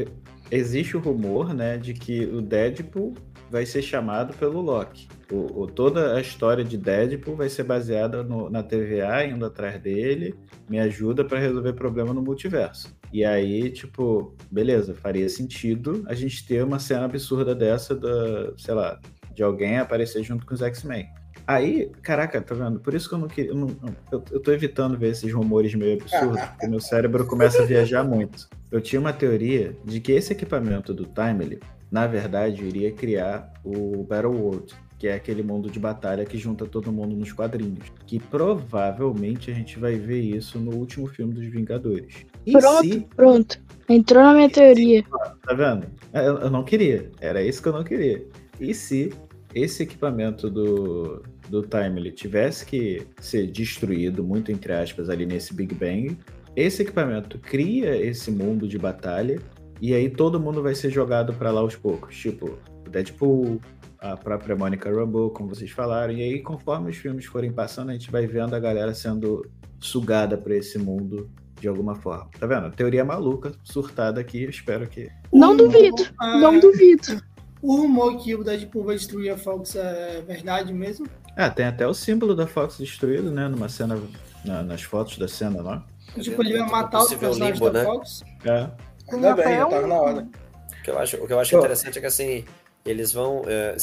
[0.49, 3.13] existe o rumor, né, de que o Deadpool
[3.49, 5.07] vai ser chamado pelo Loki.
[5.31, 9.79] O, o, toda a história de Deadpool vai ser baseada no, na TVA indo atrás
[9.81, 10.35] dele,
[10.69, 12.95] me ajuda para resolver problema no multiverso.
[13.13, 18.73] E aí, tipo, beleza, faria sentido a gente ter uma cena absurda dessa, da, sei
[18.73, 18.99] lá,
[19.35, 21.07] de alguém aparecer junto com os X-Men.
[21.45, 22.79] Aí, caraca, tá vendo?
[22.79, 23.51] Por isso que eu não queria.
[23.51, 23.67] Eu, não,
[24.11, 28.03] eu, eu tô evitando ver esses rumores meio absurdos, porque meu cérebro começa a viajar
[28.03, 28.47] muito.
[28.71, 31.59] Eu tinha uma teoria de que esse equipamento do Timely
[31.91, 36.65] na verdade, iria criar o Battle World, que é aquele mundo de batalha que junta
[36.65, 37.85] todo mundo nos quadrinhos.
[38.05, 42.25] Que provavelmente a gente vai ver isso no último filme dos Vingadores.
[42.45, 43.07] E pronto, se...
[43.15, 43.61] pronto.
[43.87, 45.05] Entrou na minha teoria.
[45.47, 45.87] Tá vendo?
[46.11, 47.09] Eu, eu não queria.
[47.21, 48.25] Era isso que eu não queria.
[48.59, 49.13] E se
[49.55, 55.73] esse equipamento do, do Timely tivesse que ser destruído, muito entre aspas, ali nesse Big
[55.73, 56.17] Bang,
[56.55, 59.41] esse equipamento cria esse mundo de batalha
[59.81, 62.17] e aí todo mundo vai ser jogado para lá aos poucos.
[62.17, 63.61] Tipo, o Deadpool,
[63.99, 66.13] a própria Monica Rambeau, como vocês falaram.
[66.13, 69.49] E aí, conforme os filmes forem passando, a gente vai vendo a galera sendo
[69.79, 71.29] sugada para esse mundo
[71.59, 72.29] de alguma forma.
[72.39, 72.71] Tá vendo?
[72.71, 75.09] Teoria maluca, surtada aqui, espero que.
[75.31, 77.21] Não duvido, não duvido.
[77.65, 81.07] O rumor que o Deadpool vai destruir a Fox é verdade mesmo?
[81.35, 83.47] Ah, tem até o símbolo da Fox destruído, né?
[83.47, 83.99] Numa cena,
[84.45, 85.83] na, nas fotos da cena lá.
[86.21, 87.85] Tipo, ele vai matar o personagem limbo, da né?
[87.85, 88.23] Fox?
[88.45, 88.69] É.
[89.11, 90.27] Ainda bem, já tava na hora.
[90.79, 92.45] O que eu acho, o que eu acho interessante é que assim,
[92.85, 93.75] eles vão é,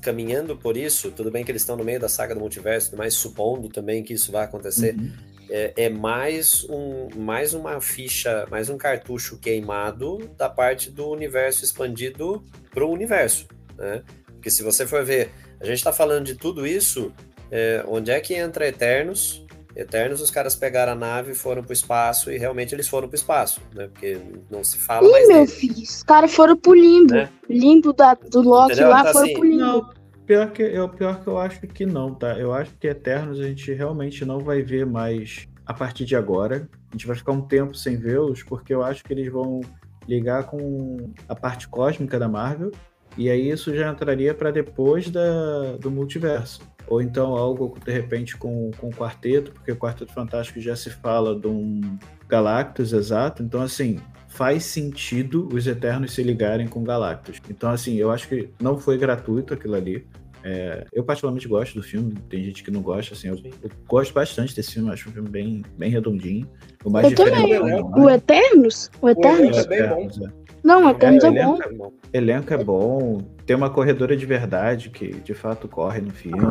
[0.00, 3.12] caminhando por isso, tudo bem que eles estão no meio da saga do multiverso, mas
[3.12, 5.12] supondo também que isso vai acontecer, uhum.
[5.54, 11.62] É, é, mais, um, mais uma ficha, mais um cartucho queimado da parte do universo
[11.62, 12.42] expandido
[12.72, 13.46] para o universo,
[13.76, 14.02] né?
[14.24, 15.30] Porque se você for ver,
[15.60, 17.12] a gente está falando de tudo isso,
[17.50, 19.44] é, onde é que entra Eternos,
[19.76, 23.60] Eternos, os caras pegaram a nave, foram pro espaço e realmente eles foram pro espaço,
[23.74, 23.88] né?
[23.92, 24.18] Porque
[24.50, 25.28] não se fala Ih, mais.
[25.28, 25.48] meu dele.
[25.48, 27.12] filho, os caras foram pro limbo.
[27.12, 27.28] Né?
[27.48, 28.88] Limbo da, do Loki Entendeu?
[28.88, 29.60] lá então, foram assim, pro limbo.
[29.60, 29.90] Não,
[30.26, 32.38] pior que, eu, pior que eu acho que não, tá?
[32.38, 36.68] Eu acho que Eternos a gente realmente não vai ver mais a partir de agora.
[36.90, 39.60] A gente vai ficar um tempo sem vê-los, porque eu acho que eles vão
[40.08, 42.70] ligar com a parte cósmica da Marvel.
[43.16, 48.36] E aí isso já entraria para depois da, do multiverso ou então algo de repente
[48.36, 51.80] com, com o quarteto, porque o Quarteto Fantástico já se fala de um
[52.28, 53.98] Galactus exato, então assim,
[54.32, 57.40] faz sentido os Eternos se ligarem com Galactus.
[57.50, 60.06] Então, assim, eu acho que não foi gratuito aquilo ali.
[60.42, 64.12] É, eu particularmente gosto do filme, tem gente que não gosta, assim, eu, eu gosto
[64.12, 66.48] bastante desse filme, acho um filme bem, bem redondinho.
[66.84, 67.60] O mais Eu também.
[67.60, 68.90] O Eternos?
[69.00, 69.58] O O Eternos?
[69.58, 70.00] é bem bom.
[70.00, 70.32] Eternos, é.
[70.64, 71.58] Não, o Eternos É, é, é bom.
[71.62, 71.92] É bom.
[72.12, 76.42] Elenco é bom, tem uma corredora de verdade que de fato corre no filme.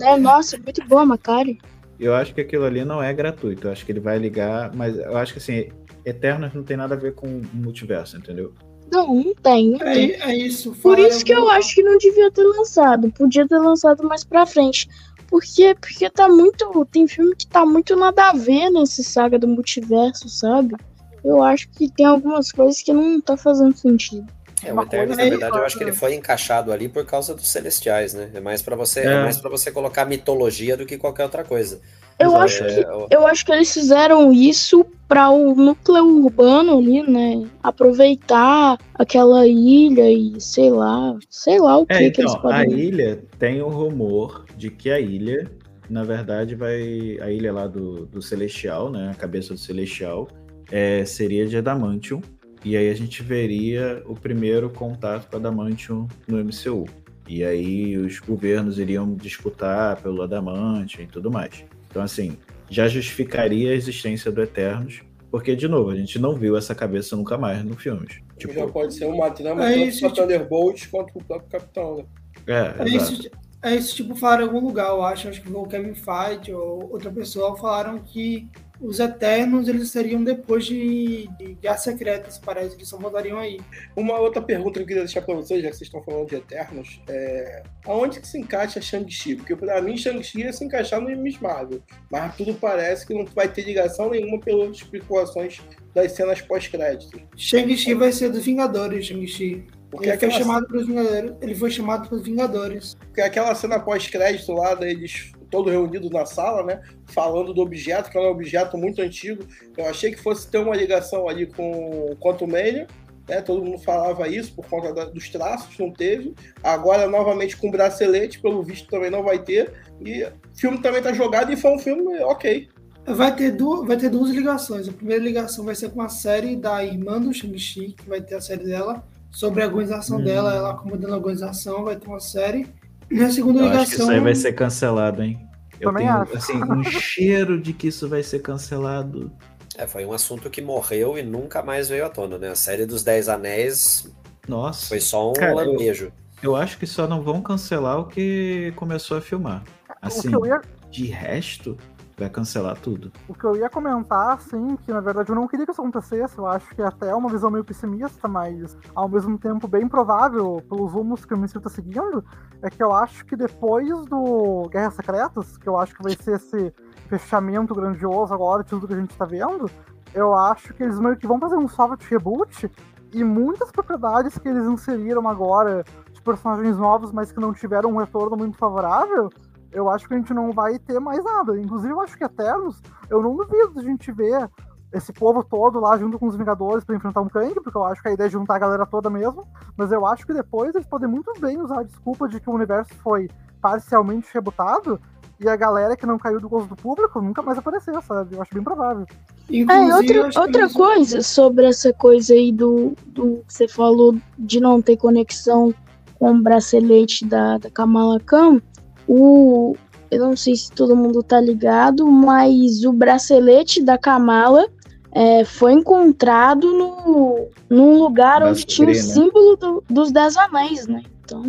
[0.00, 1.58] É, nossa, muito boa, Macari.
[1.98, 4.96] Eu acho que aquilo ali não é gratuito, eu acho que ele vai ligar, mas
[4.96, 5.68] eu acho que assim,
[6.04, 8.52] Eternos não tem nada a ver com o multiverso, entendeu?
[8.92, 10.12] Não, não tem, não tem.
[10.12, 10.72] É, é isso.
[10.72, 13.10] Por isso que eu acho que não devia ter lançado.
[13.12, 14.88] Podia ter lançado mais pra frente.
[15.28, 16.84] Porque, porque tá muito.
[16.92, 20.76] Tem filme que tá muito nada a ver nesse saga do multiverso, sabe?
[21.24, 24.26] Eu acho que tem algumas coisas que não tá fazendo sentido.
[24.62, 27.04] É, o Uma Eternos, na é- verdade, eu acho que ele foi encaixado ali por
[27.04, 28.30] causa dos celestiais, né?
[28.34, 29.06] É mais pra você, é.
[29.06, 29.22] É.
[29.22, 31.80] mais para você colocar mitologia do que qualquer outra coisa.
[32.18, 32.80] Eu acho que.
[32.80, 37.46] É, Eu acho que eles fizeram isso para o núcleo urbano ali, né?
[37.62, 42.54] Aproveitar aquela ilha e sei lá, sei lá o que, É, que eles então, a
[42.54, 42.78] podem.
[42.78, 45.50] ilha tem o rumor de que a ilha,
[45.88, 47.18] na verdade, vai.
[47.20, 49.10] A ilha lá do, do Celestial, né?
[49.10, 50.28] A cabeça do Celestial,
[50.70, 52.20] é, seria de Adamantium.
[52.64, 56.86] E aí a gente veria o primeiro contato com Adamantium no MCU.
[57.28, 61.64] E aí os governos iriam disputar pelo Adamantium e tudo mais.
[61.94, 62.36] Então, assim,
[62.68, 65.00] já justificaria a existência do Eternos.
[65.30, 68.14] Porque, de novo, a gente não viu essa cabeça nunca mais no filmes.
[68.36, 72.04] Já Tipo, pode ser uma trama É tanto tipo- Thunderbolt quanto o próprio Capitão, né?
[72.48, 73.30] é, É isso,
[73.62, 75.28] é isso, tipo, falaram em algum lugar, eu acho.
[75.28, 78.48] Acho que o Kevin Feige ou outra pessoa falaram que
[78.80, 83.60] os Eternos eles seriam depois de, de Guerras Secretas, parece que só voltariam aí.
[83.96, 86.36] Uma outra pergunta que eu queria deixar pra vocês, já que vocês estão falando de
[86.36, 89.36] Eternos, é aonde que se encaixa Shang-Chi?
[89.36, 93.24] Porque pra mim Shang-Chi ia se encaixar no Miss Marvel, mas tudo parece que não
[93.26, 95.60] vai ter ligação nenhuma pelas especulações
[95.94, 97.20] das cenas pós-créditos.
[97.36, 99.66] Shang-Chi vai ser dos Vingadores, Shang-Chi.
[99.90, 101.32] Porque Ele foi aquela, chamado pelos Vingadores.
[101.40, 102.94] Ele foi chamado pelos Vingadores.
[102.94, 106.80] porque aquela cena pós-crédito lá, deles todos reunidos na sala, né?
[107.06, 109.44] Falando do objeto, que é um objeto muito antigo.
[109.76, 111.70] Eu achei que fosse ter uma ligação ali com
[112.10, 112.88] o Quantum Mania,
[113.28, 113.40] né?
[113.40, 116.34] Todo mundo falava isso por conta da- dos traços, não teve.
[116.60, 119.72] Agora, novamente, com bracelete, pelo visto também não vai ter.
[120.04, 122.68] E o filme também tá jogado e foi um filme ok.
[123.06, 124.88] Vai ter, du vai ter duas ligações.
[124.88, 128.34] A primeira ligação vai ser com a série da irmã do Shang-Chi, que vai ter
[128.34, 130.24] a série dela, sobre a organização Hum.
[130.24, 132.66] dela, ela acomodando a organização, vai ter uma série.
[133.10, 133.82] E a segunda Eu ligação.
[133.82, 135.38] acho que isso aí vai ser cancelado, hein?
[135.80, 136.36] Eu Também tenho, acho.
[136.36, 139.30] assim, um cheiro de que isso vai ser cancelado.
[139.76, 142.50] é, foi um assunto que morreu e nunca mais veio à tona, né?
[142.50, 144.08] A série dos Dez Anéis
[144.48, 146.12] Nossa, foi só um Cara, eu- lampejo.
[146.42, 149.62] eu acho que só não vão cancelar o que começou a filmar.
[150.00, 150.60] Assim, o, que eu ia,
[150.90, 151.76] de resto,
[152.16, 153.12] vai cancelar tudo.
[153.28, 156.38] o que eu ia comentar, assim, que na verdade eu não queria que isso acontecesse,
[156.38, 160.62] eu acho que é até uma visão meio pessimista, mas ao mesmo tempo bem provável,
[160.68, 162.24] pelos rumos que o MCU tá seguindo,
[162.62, 166.36] é que eu acho que depois do Guerras Secretas, que eu acho que vai ser
[166.36, 166.72] esse
[167.08, 169.70] fechamento grandioso agora de tudo que a gente tá vendo,
[170.14, 172.70] eu acho que eles meio que vão fazer um soft reboot
[173.12, 177.96] e muitas propriedades que eles inseriram agora de personagens novos, mas que não tiveram um
[177.96, 179.30] retorno muito favorável,
[179.74, 181.58] eu acho que a gente não vai ter mais nada.
[181.60, 182.80] Inclusive, eu acho que Eternos,
[183.10, 184.48] eu não duvido de a gente ver
[184.92, 188.00] esse povo todo lá junto com os Vingadores pra enfrentar um Kang, porque eu acho
[188.00, 189.46] que a ideia é juntar a galera toda mesmo.
[189.76, 192.52] Mas eu acho que depois eles podem muito bem usar a desculpa de que o
[192.54, 193.28] universo foi
[193.60, 195.00] parcialmente rebutado
[195.40, 198.36] e a galera que não caiu do gosto do público nunca mais aparecer, sabe?
[198.36, 199.04] Eu acho bem provável.
[199.50, 204.14] É, Inclusive, outra, outra eles- coisa sobre essa coisa aí do, do que você falou
[204.38, 205.74] de não ter conexão
[206.20, 208.60] com o bracelete da, da Kamala Khan,
[209.08, 209.74] o,
[210.10, 214.66] eu não sei se todo mundo tá ligado, mas o bracelete da Kamala
[215.12, 218.94] é, foi encontrado no, num lugar Na onde tinha o né?
[218.98, 221.02] símbolo do- dos Dez Anéis, né?
[221.24, 221.42] Então,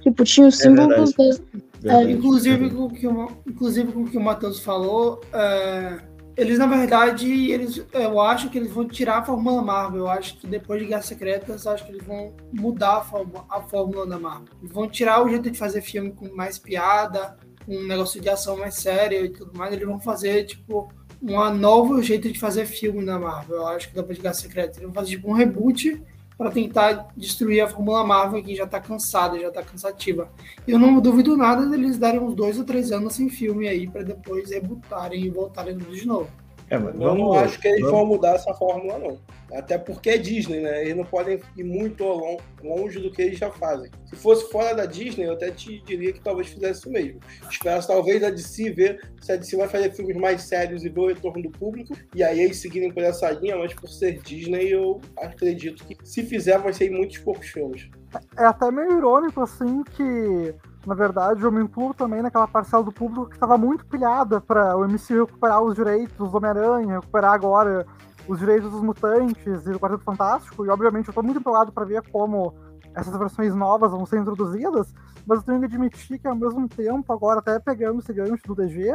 [0.00, 1.00] tipo, tinha o símbolo verdade.
[1.02, 1.42] dos Dez
[1.82, 2.12] Verdade.
[2.12, 5.98] Inclusive com o que o, inclusive com o que o Matheus falou, é,
[6.36, 10.00] eles na verdade, eles, eu acho que eles vão tirar a fórmula Marvel.
[10.00, 13.60] Eu acho que depois de Guerras Secretas, acho que eles vão mudar a fórmula, a
[13.60, 14.48] fórmula da Marvel.
[14.60, 17.36] Eles vão tirar o jeito de fazer filme com mais piada,
[17.66, 19.72] com um negócio de ação mais sério e tudo mais.
[19.72, 20.92] Eles vão fazer tipo
[21.22, 23.56] um novo jeito de fazer filme na Marvel.
[23.56, 26.02] Eu acho que depois de Guerras Secretas, eles vão fazer tipo um reboot
[26.36, 30.30] para tentar destruir a fórmula Marvel que já tá cansada, já tá cansativa.
[30.66, 34.02] Eu não duvido nada deles darem uns dois ou três anos sem filme aí para
[34.02, 36.30] depois rebutarem e voltarem de novo.
[36.72, 39.18] É, mas Eu não acho que eles vamos- vão mudar essa fórmula, não.
[39.52, 40.80] Até porque é Disney, né?
[40.82, 43.90] Eles não podem ir muito lon- longe do que eles já fazem.
[44.06, 47.20] Se fosse fora da Disney, eu até te diria que talvez fizesse isso mesmo.
[47.50, 51.00] Esperasse talvez a DC ver se a DC vai fazer filmes mais sérios e ver
[51.00, 54.72] o retorno do público, e aí eles seguirem por essa linha, mas por ser Disney,
[54.72, 57.90] eu acredito que se fizer, vai ser em muitos poucos filmes.
[58.38, 60.54] É até meio irônico, assim, que,
[60.86, 64.76] na verdade, eu me incluo também naquela parcela do público que estava muito pilhada para
[64.76, 67.86] o MCU recuperar os direitos do Homem-Aranha, recuperar agora
[68.28, 71.84] os direitos dos mutantes e do Quarteto Fantástico, e obviamente eu tô muito empolgado para
[71.84, 72.54] ver como
[72.94, 74.92] essas versões novas vão ser introduzidas,
[75.26, 78.54] mas eu tenho que admitir que ao mesmo tempo, agora até pegando esse gancho do
[78.54, 78.92] DG,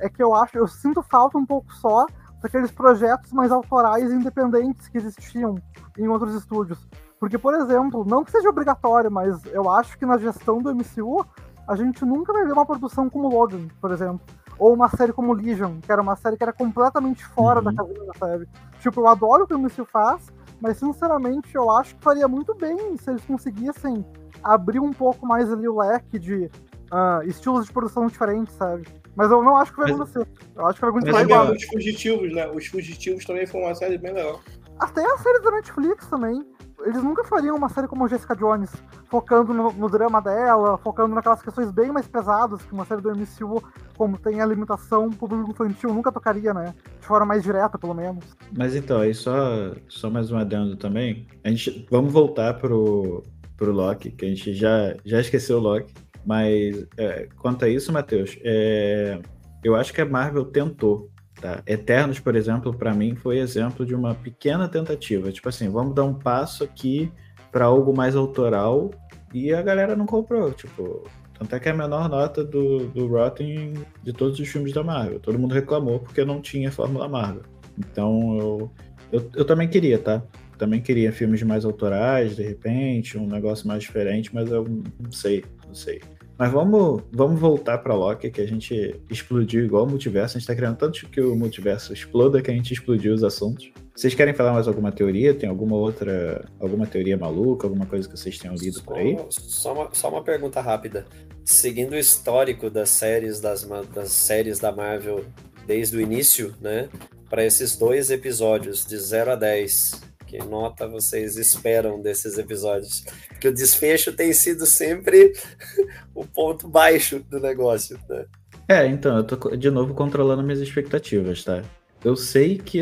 [0.00, 2.06] é que eu acho, eu sinto falta um pouco só
[2.42, 5.56] daqueles projetos mais autorais e independentes que existiam
[5.98, 6.86] em outros estúdios.
[7.18, 11.24] Porque, por exemplo, não que seja obrigatório, mas eu acho que na gestão do MCU
[11.66, 14.20] a gente nunca vai ver uma produção como Logan, por exemplo.
[14.58, 17.64] Ou uma série como Legion, que era uma série que era completamente fora Uhum.
[17.64, 18.48] da casinha, sabe?
[18.80, 20.30] Tipo, eu adoro o que o MCU faz,
[20.60, 24.04] mas sinceramente eu acho que faria muito bem se eles conseguissem
[24.42, 26.50] abrir um pouco mais ali o leque de
[26.90, 28.86] ah, estilos de produção diferentes, sabe?
[29.16, 30.26] Mas eu não acho que vai acontecer.
[30.54, 31.22] Eu acho que vai igual.
[31.22, 31.50] igual.
[31.52, 32.46] Os Fugitivos, né?
[32.48, 34.40] Os Fugitivos também foi uma série bem legal.
[34.78, 36.44] Até a série da Netflix também.
[36.86, 38.70] Eles nunca fariam uma série como Jessica Jones,
[39.06, 43.10] focando no, no drama dela, focando naquelas questões bem mais pesadas que uma série do
[43.10, 43.60] MCU,
[43.96, 46.74] como tem a limitação, o público infantil nunca tocaria, né?
[47.00, 48.24] De forma mais direta, pelo menos.
[48.56, 51.26] Mas então, aí só, só mais um adendo também.
[51.42, 53.24] A gente, vamos voltar pro,
[53.56, 55.92] pro Loki, que a gente já, já esqueceu o Loki.
[56.24, 59.20] Mas é, quanto a isso, Matheus, é,
[59.64, 61.10] eu acho que a Marvel tentou.
[61.40, 61.62] Tá?
[61.66, 65.30] Eternos, por exemplo, pra mim foi exemplo de uma pequena tentativa.
[65.30, 67.12] Tipo assim, vamos dar um passo aqui
[67.52, 68.90] pra algo mais autoral
[69.32, 70.50] e a galera não comprou.
[70.52, 71.04] Tipo,
[71.38, 74.82] tanto é que é a menor nota do, do Rotten de todos os filmes da
[74.82, 75.20] Marvel.
[75.20, 77.42] Todo mundo reclamou porque não tinha Fórmula Marvel.
[77.78, 78.70] Então eu,
[79.12, 80.22] eu, eu também queria, tá?
[80.56, 84.64] Também queria filmes mais autorais, de repente, um negócio mais diferente, mas eu
[84.98, 86.00] não sei, não sei.
[86.38, 90.36] Mas vamos, vamos voltar pra Loki, que a gente explodiu igual o multiverso.
[90.36, 93.72] A gente tá querendo tanto que o multiverso exploda que a gente explodiu os assuntos.
[93.94, 95.32] Vocês querem falar mais alguma teoria?
[95.32, 99.16] Tem alguma outra, alguma teoria maluca, alguma coisa que vocês tenham lido por aí?
[99.30, 101.06] Só, só uma, só uma pergunta rápida.
[101.42, 105.24] Seguindo o histórico das séries das, das séries da Marvel
[105.66, 106.90] desde o início, né?
[107.30, 113.04] Para esses dois episódios de 0 a 10, que nota vocês esperam desses episódios?
[113.28, 115.32] Porque o desfecho tem sido sempre
[116.14, 118.26] o ponto baixo do negócio, né?
[118.68, 121.62] É, então, eu tô de novo controlando minhas expectativas, tá?
[122.04, 122.78] Eu sei que.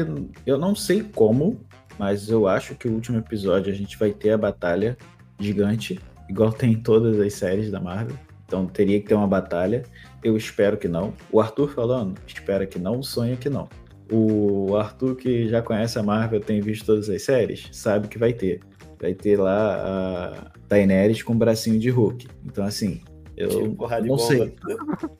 [0.46, 1.60] Eu não sei como,
[1.98, 4.96] mas eu acho que o último episódio a gente vai ter a batalha
[5.38, 8.16] gigante, igual tem em todas as séries da Marvel.
[8.46, 9.82] Então teria que ter uma batalha.
[10.22, 11.12] Eu espero que não.
[11.30, 13.68] O Arthur falando, espera que não, sonha que não.
[14.12, 18.32] O Arthur, que já conhece a Marvel, tem visto todas as séries, sabe que vai
[18.32, 18.60] ter.
[19.00, 22.26] Vai ter lá a Daenerys com o bracinho de Hulk.
[22.44, 23.00] Então, assim,
[23.36, 24.18] eu Tiro, não bomba.
[24.18, 24.54] sei.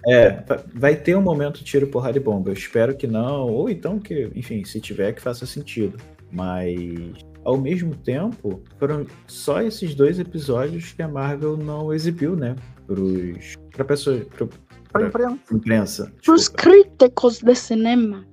[0.07, 2.51] É, va- vai ter um momento tiro porrada e bomba.
[2.51, 5.99] Eu espero que não, ou então que, enfim, se tiver que faça sentido.
[6.31, 7.13] Mas
[7.45, 12.55] ao mesmo tempo, foram só esses dois episódios que a Marvel não exibiu, né?
[12.87, 14.49] Pros, pra pessoa, pro,
[14.93, 15.55] Pra pra imprensa.
[15.55, 16.13] imprensa.
[16.25, 18.25] Pros críticos de cinema.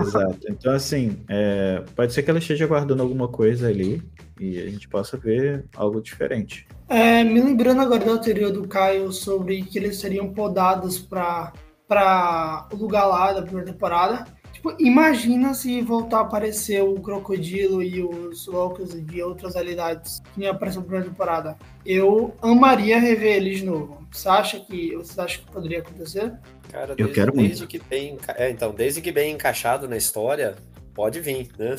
[0.00, 0.38] Exato.
[0.48, 4.02] Então, assim, é, pode ser que ela esteja guardando alguma coisa ali
[4.38, 6.66] e a gente possa ver algo diferente.
[6.88, 11.52] É, me lembrando agora da teoria do Caio sobre que eles seriam podados para
[11.86, 14.24] para o lugar lá da primeira temporada.
[14.60, 20.40] Tipo, imagina se voltar a aparecer o Crocodilo e os Loucos de outras realidades que
[20.40, 21.56] nem apareceu na primeira temporada.
[21.84, 24.06] Eu amaria rever eles de novo.
[24.12, 26.34] Você acha que você acha que poderia acontecer?
[26.70, 27.66] Cara, Eu desde, quero desde muito.
[27.68, 30.56] que bem, é, então, desde que bem encaixado na história,
[30.92, 31.76] pode vir, né?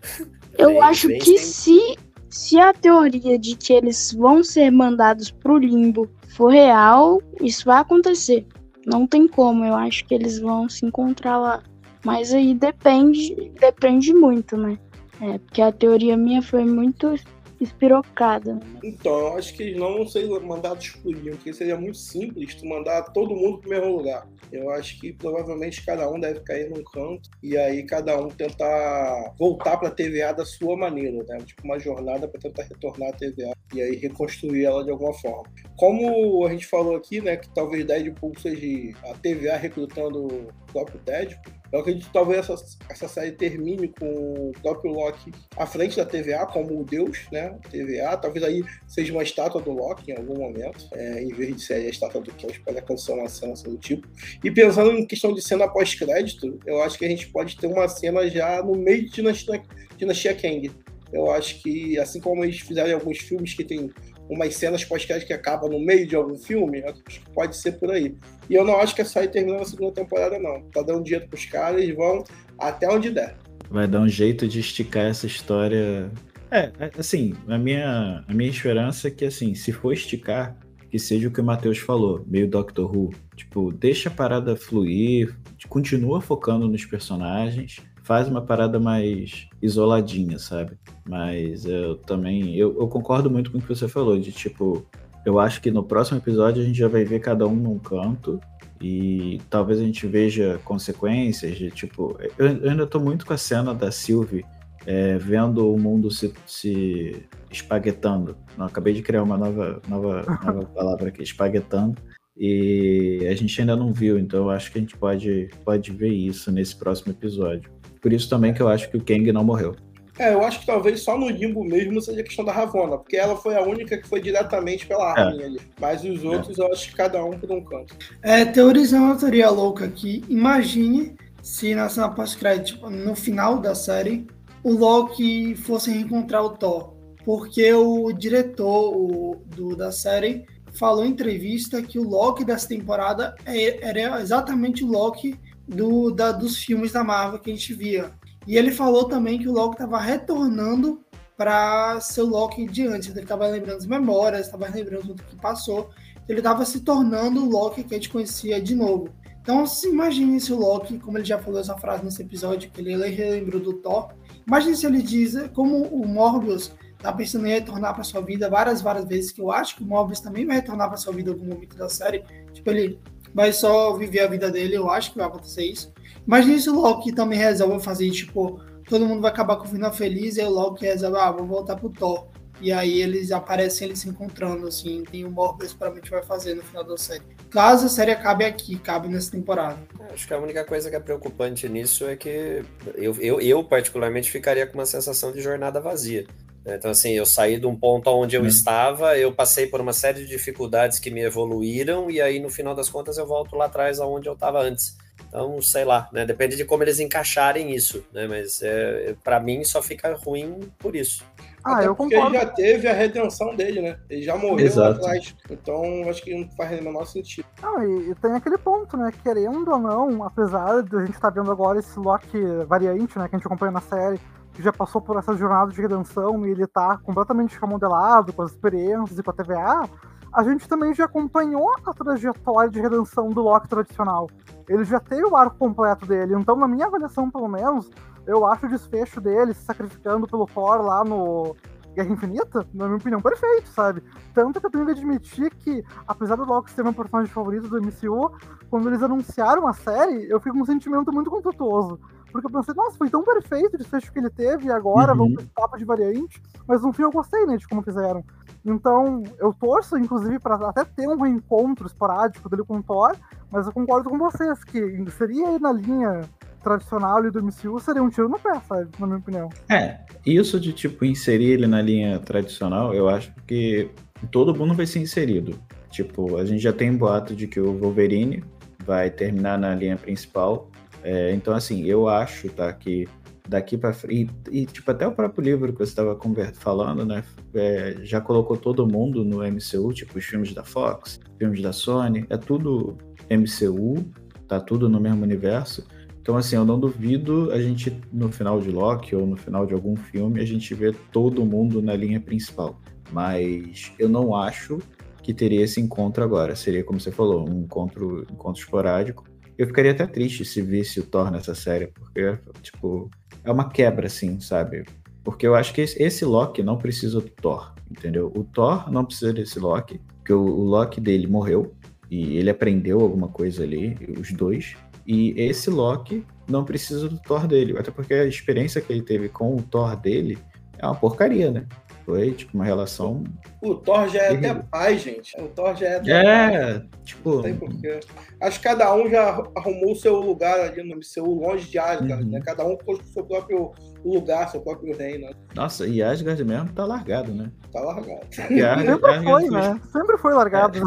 [0.56, 1.98] Eu Bem- acho bem que se,
[2.30, 7.78] se a teoria de que eles vão ser mandados pro limbo for real, isso vai
[7.78, 8.46] acontecer.
[8.86, 11.62] Não tem como, eu acho que eles vão se encontrar lá.
[12.04, 14.78] Mas aí depende, depende muito, né?
[15.20, 17.14] É, porque a teoria minha foi muito
[17.60, 18.54] espirocada.
[18.54, 18.60] né?
[18.82, 22.66] Então, eu acho que eles não vão ser mandados limpo, porque seria muito simples tu
[22.66, 24.28] mandar todo mundo pro mesmo lugar.
[24.50, 29.32] Eu acho que provavelmente cada um deve cair num canto e aí cada um tentar
[29.38, 31.38] voltar pra TVA da sua maneira, né?
[31.44, 35.44] Tipo uma jornada pra tentar retornar à TVA e aí reconstruir ela de alguma forma.
[35.76, 41.00] Como a gente falou aqui, né, que talvez Deadpool seja a TVA recrutando o próprio
[41.00, 42.54] Deadpool, eu acredito que talvez essa,
[42.90, 47.58] essa série termine com o próprio Loki à frente da TVA, como o Deus, né?
[47.70, 51.62] TVA, talvez aí seja uma estátua do Loki em algum momento, é, em vez de
[51.62, 54.06] ser a estátua do Thor, pode acontecer uma cena assim do tipo.
[54.44, 57.88] E pensando em questão de cena pós-crédito, eu acho que a gente pode ter uma
[57.88, 59.62] cena já no meio de Dinastia,
[59.96, 60.70] Dinastia Kang.
[61.12, 63.90] Eu acho que, assim como eles fizeram alguns filmes que tem
[64.28, 67.90] umas cenas pós-crédito que acabam no meio de algum filme, acho que pode ser por
[67.90, 68.16] aí.
[68.48, 70.62] E eu não acho que é só ir terminando a segunda temporada, não.
[70.70, 72.24] Tá dando dinheiro pros caras, eles vão
[72.58, 73.36] até onde der.
[73.70, 76.10] Vai dar um jeito de esticar essa história.
[76.50, 80.56] É, é, assim, a minha, a minha esperança é que, assim, se for esticar,
[80.90, 83.14] que seja o que o Matheus falou, meio Doctor Who.
[83.34, 85.34] Tipo, deixa a parada fluir,
[85.68, 90.76] continua focando nos personagens, faz uma parada mais isoladinha, sabe?
[91.08, 92.56] Mas eu também.
[92.56, 94.86] Eu, eu, concordo muito com o que você falou, de tipo.
[95.24, 98.40] Eu acho que no próximo episódio a gente já vai ver cada um num canto.
[98.80, 102.18] E talvez a gente veja consequências de tipo.
[102.36, 104.44] Eu, eu ainda tô muito com a cena da Sylvie
[104.86, 108.36] é, vendo o mundo se, se espaguetando.
[108.56, 111.96] Não, acabei de criar uma nova, nova, nova palavra aqui, espaguetando.
[112.36, 116.12] E a gente ainda não viu, então eu acho que a gente pode, pode ver
[116.12, 117.70] isso nesse próximo episódio.
[118.02, 119.74] Por isso também que eu acho que o Kang não morreu.
[120.18, 123.16] É, eu acho que talvez só no limbo mesmo seja a questão da Ravonna, porque
[123.16, 125.20] ela foi a única que foi diretamente pela é.
[125.22, 125.60] ali.
[125.80, 126.62] Mas os outros é.
[126.62, 127.96] eu acho que cada um por um canto.
[128.20, 133.74] É, teorizando uma teoria louca aqui, imagine se na cena pós-crédito, tipo, no final da
[133.74, 134.26] série,
[134.62, 136.94] o Loki fosse reencontrar o Thor.
[137.24, 143.34] Porque o diretor o, do, da série falou em entrevista que o Loki dessa temporada
[143.46, 148.12] é, era exatamente o Loki do, da, dos filmes da Marvel que a gente via.
[148.46, 151.04] E ele falou também que o Loki estava retornando
[151.36, 153.08] para ser o Loki de antes.
[153.08, 155.90] Ele estava lembrando as memórias, estava lembrando tudo que passou.
[156.28, 159.08] Ele estava se tornando o Loki que a gente conhecia de novo.
[159.40, 162.80] Então, se imagine se o Loki, como ele já falou essa frase nesse episódio, que
[162.80, 164.12] ele relembrou do Thor.
[164.46, 168.80] Imagine se ele diz, como o Morbius está pensando em retornar para sua vida várias,
[168.80, 171.32] várias vezes, que eu acho que o Morbius também vai retornar para sua vida em
[171.32, 172.24] algum momento da série.
[172.52, 173.00] Tipo, ele
[173.34, 175.92] vai só viver a vida dele, eu acho que vai acontecer isso.
[176.26, 179.92] Imagina se o Loki também resolve fazer, tipo, todo mundo vai acabar com o final
[179.92, 182.28] feliz, e o Loki resolve, ah, vou voltar pro Thor.
[182.60, 186.62] E aí eles aparecem eles se encontrando, assim, tem o Morbius provavelmente vai fazer no
[186.62, 187.22] final da série.
[187.50, 189.78] Caso a série acabe aqui, cabe nessa temporada.
[190.12, 192.62] Acho que a única coisa que é preocupante nisso é que
[192.94, 196.24] eu, eu, eu particularmente ficaria com uma sensação de jornada vazia.
[196.64, 198.46] Então, assim, eu saí de um ponto onde eu hum.
[198.46, 202.74] estava, eu passei por uma série de dificuldades que me evoluíram, e aí, no final
[202.74, 204.96] das contas, eu volto lá atrás aonde eu estava antes.
[205.28, 206.26] Então, sei lá, né?
[206.26, 208.26] Depende de como eles encaixarem isso, né?
[208.26, 211.24] Mas é, para mim só fica ruim por isso.
[211.64, 212.36] Ah, Até eu porque concordo.
[212.36, 213.98] ele já teve a redenção dele, né?
[214.10, 215.00] Ele já morreu Exato.
[215.00, 215.34] lá atrás.
[215.50, 217.46] Então, acho que não faz o menor sentido.
[217.62, 219.10] Não, e, e, tem aquele ponto, né?
[219.22, 223.28] Querendo ou não, apesar de a gente estar tá vendo agora esse Loki variante, né?
[223.28, 224.20] Que a gente acompanha na série,
[224.52, 228.52] que já passou por essa jornada de redenção e ele tá completamente remodelado com as
[228.52, 229.88] experiências e com a TVA,
[230.32, 234.28] a gente também já acompanhou a trajetória de redenção do Loki tradicional.
[234.68, 237.90] Ele já teve o arco completo dele, então na minha avaliação, pelo menos,
[238.26, 241.54] eu acho o desfecho dele se sacrificando pelo Thor lá no
[241.94, 244.02] Guerra Infinita, na minha opinião, perfeito, sabe?
[244.32, 247.82] Tanto que eu tenho que admitir que, apesar do Loki ser meu personagem favorito do
[247.82, 248.32] MCU,
[248.70, 252.00] quando eles anunciaram a série, eu fico com um sentimento muito conflituoso.
[252.32, 255.18] Porque eu pensei, nossa, foi tão perfeito o desfecho que ele teve, e agora uhum.
[255.18, 256.42] vamos para etapa de variante.
[256.66, 258.24] Mas no fim eu gostei, né, de como fizeram.
[258.64, 263.14] Então, eu torço, inclusive, para até ter um reencontro esporádico dele com o Thor,
[263.50, 264.80] mas eu concordo com vocês que
[265.10, 266.22] seria na linha
[266.62, 268.88] tradicional do MCU seria um tiro no pé, sabe?
[268.98, 269.48] Na minha opinião.
[269.68, 273.90] É, isso de tipo inserir ele na linha tradicional, eu acho que
[274.30, 275.58] todo mundo vai ser inserido.
[275.90, 278.42] Tipo, a gente já tem um boato de que o Wolverine
[278.84, 280.70] vai terminar na linha principal.
[281.02, 283.06] É, então, assim, eu acho, tá, que
[283.48, 284.32] daqui para frente.
[284.50, 286.18] E, tipo, até o próprio livro que você estava
[286.54, 287.24] falando, né?
[287.54, 292.24] É, já colocou todo mundo no MCU, tipo, os filmes da Fox, filmes da Sony,
[292.30, 292.96] é tudo
[293.28, 294.04] MCU,
[294.46, 295.86] tá tudo no mesmo universo.
[296.20, 299.74] Então, assim, eu não duvido a gente, no final de Loki ou no final de
[299.74, 302.80] algum filme, a gente ver todo mundo na linha principal.
[303.10, 304.78] Mas eu não acho
[305.22, 306.54] que teria esse encontro agora.
[306.54, 309.24] Seria, como você falou, um encontro, encontro esporádico.
[309.58, 313.10] Eu ficaria até triste se visse o Thor nessa série, porque, tipo,
[313.44, 314.84] é uma quebra, assim, sabe?
[315.22, 318.32] Porque eu acho que esse Loki não precisa do Thor, entendeu?
[318.34, 321.74] O Thor não precisa desse Loki, porque o, o Loki dele morreu
[322.10, 324.74] e ele aprendeu alguma coisa ali, os dois.
[325.06, 329.28] E esse Loki não precisa do Thor dele, até porque a experiência que ele teve
[329.28, 330.38] com o Thor dele
[330.78, 331.66] é uma porcaria, né?
[332.04, 333.22] Foi, tipo, uma relação.
[333.62, 334.50] O Thor já é Terrível.
[334.50, 335.40] até pai, gente.
[335.40, 336.54] O Thor já é até pai.
[336.56, 337.34] É, tipo.
[337.36, 338.00] Não tem porquê.
[338.40, 342.24] Acho que cada um já arrumou o seu lugar ali no seu longe de Asgard,
[342.24, 342.30] Uhum.
[342.30, 342.40] né?
[342.44, 343.72] Cada um construiu seu próprio
[344.04, 345.26] lugar, seu próprio reino.
[345.28, 345.32] né?
[345.54, 347.52] Nossa, e Asgard mesmo tá largado, né?
[347.72, 348.20] Tá largado.
[348.50, 349.80] E Asgard, Sempre foi, Asgard né?
[349.92, 350.80] Sempre foi largado.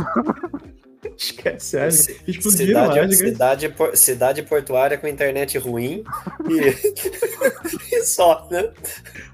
[1.18, 2.22] Esquece Asgard.
[2.28, 3.16] Explodiram Cidade, Asgard.
[3.16, 6.04] cidade, por- cidade portuária com internet ruim
[6.50, 6.60] e,
[7.96, 8.72] e só, né?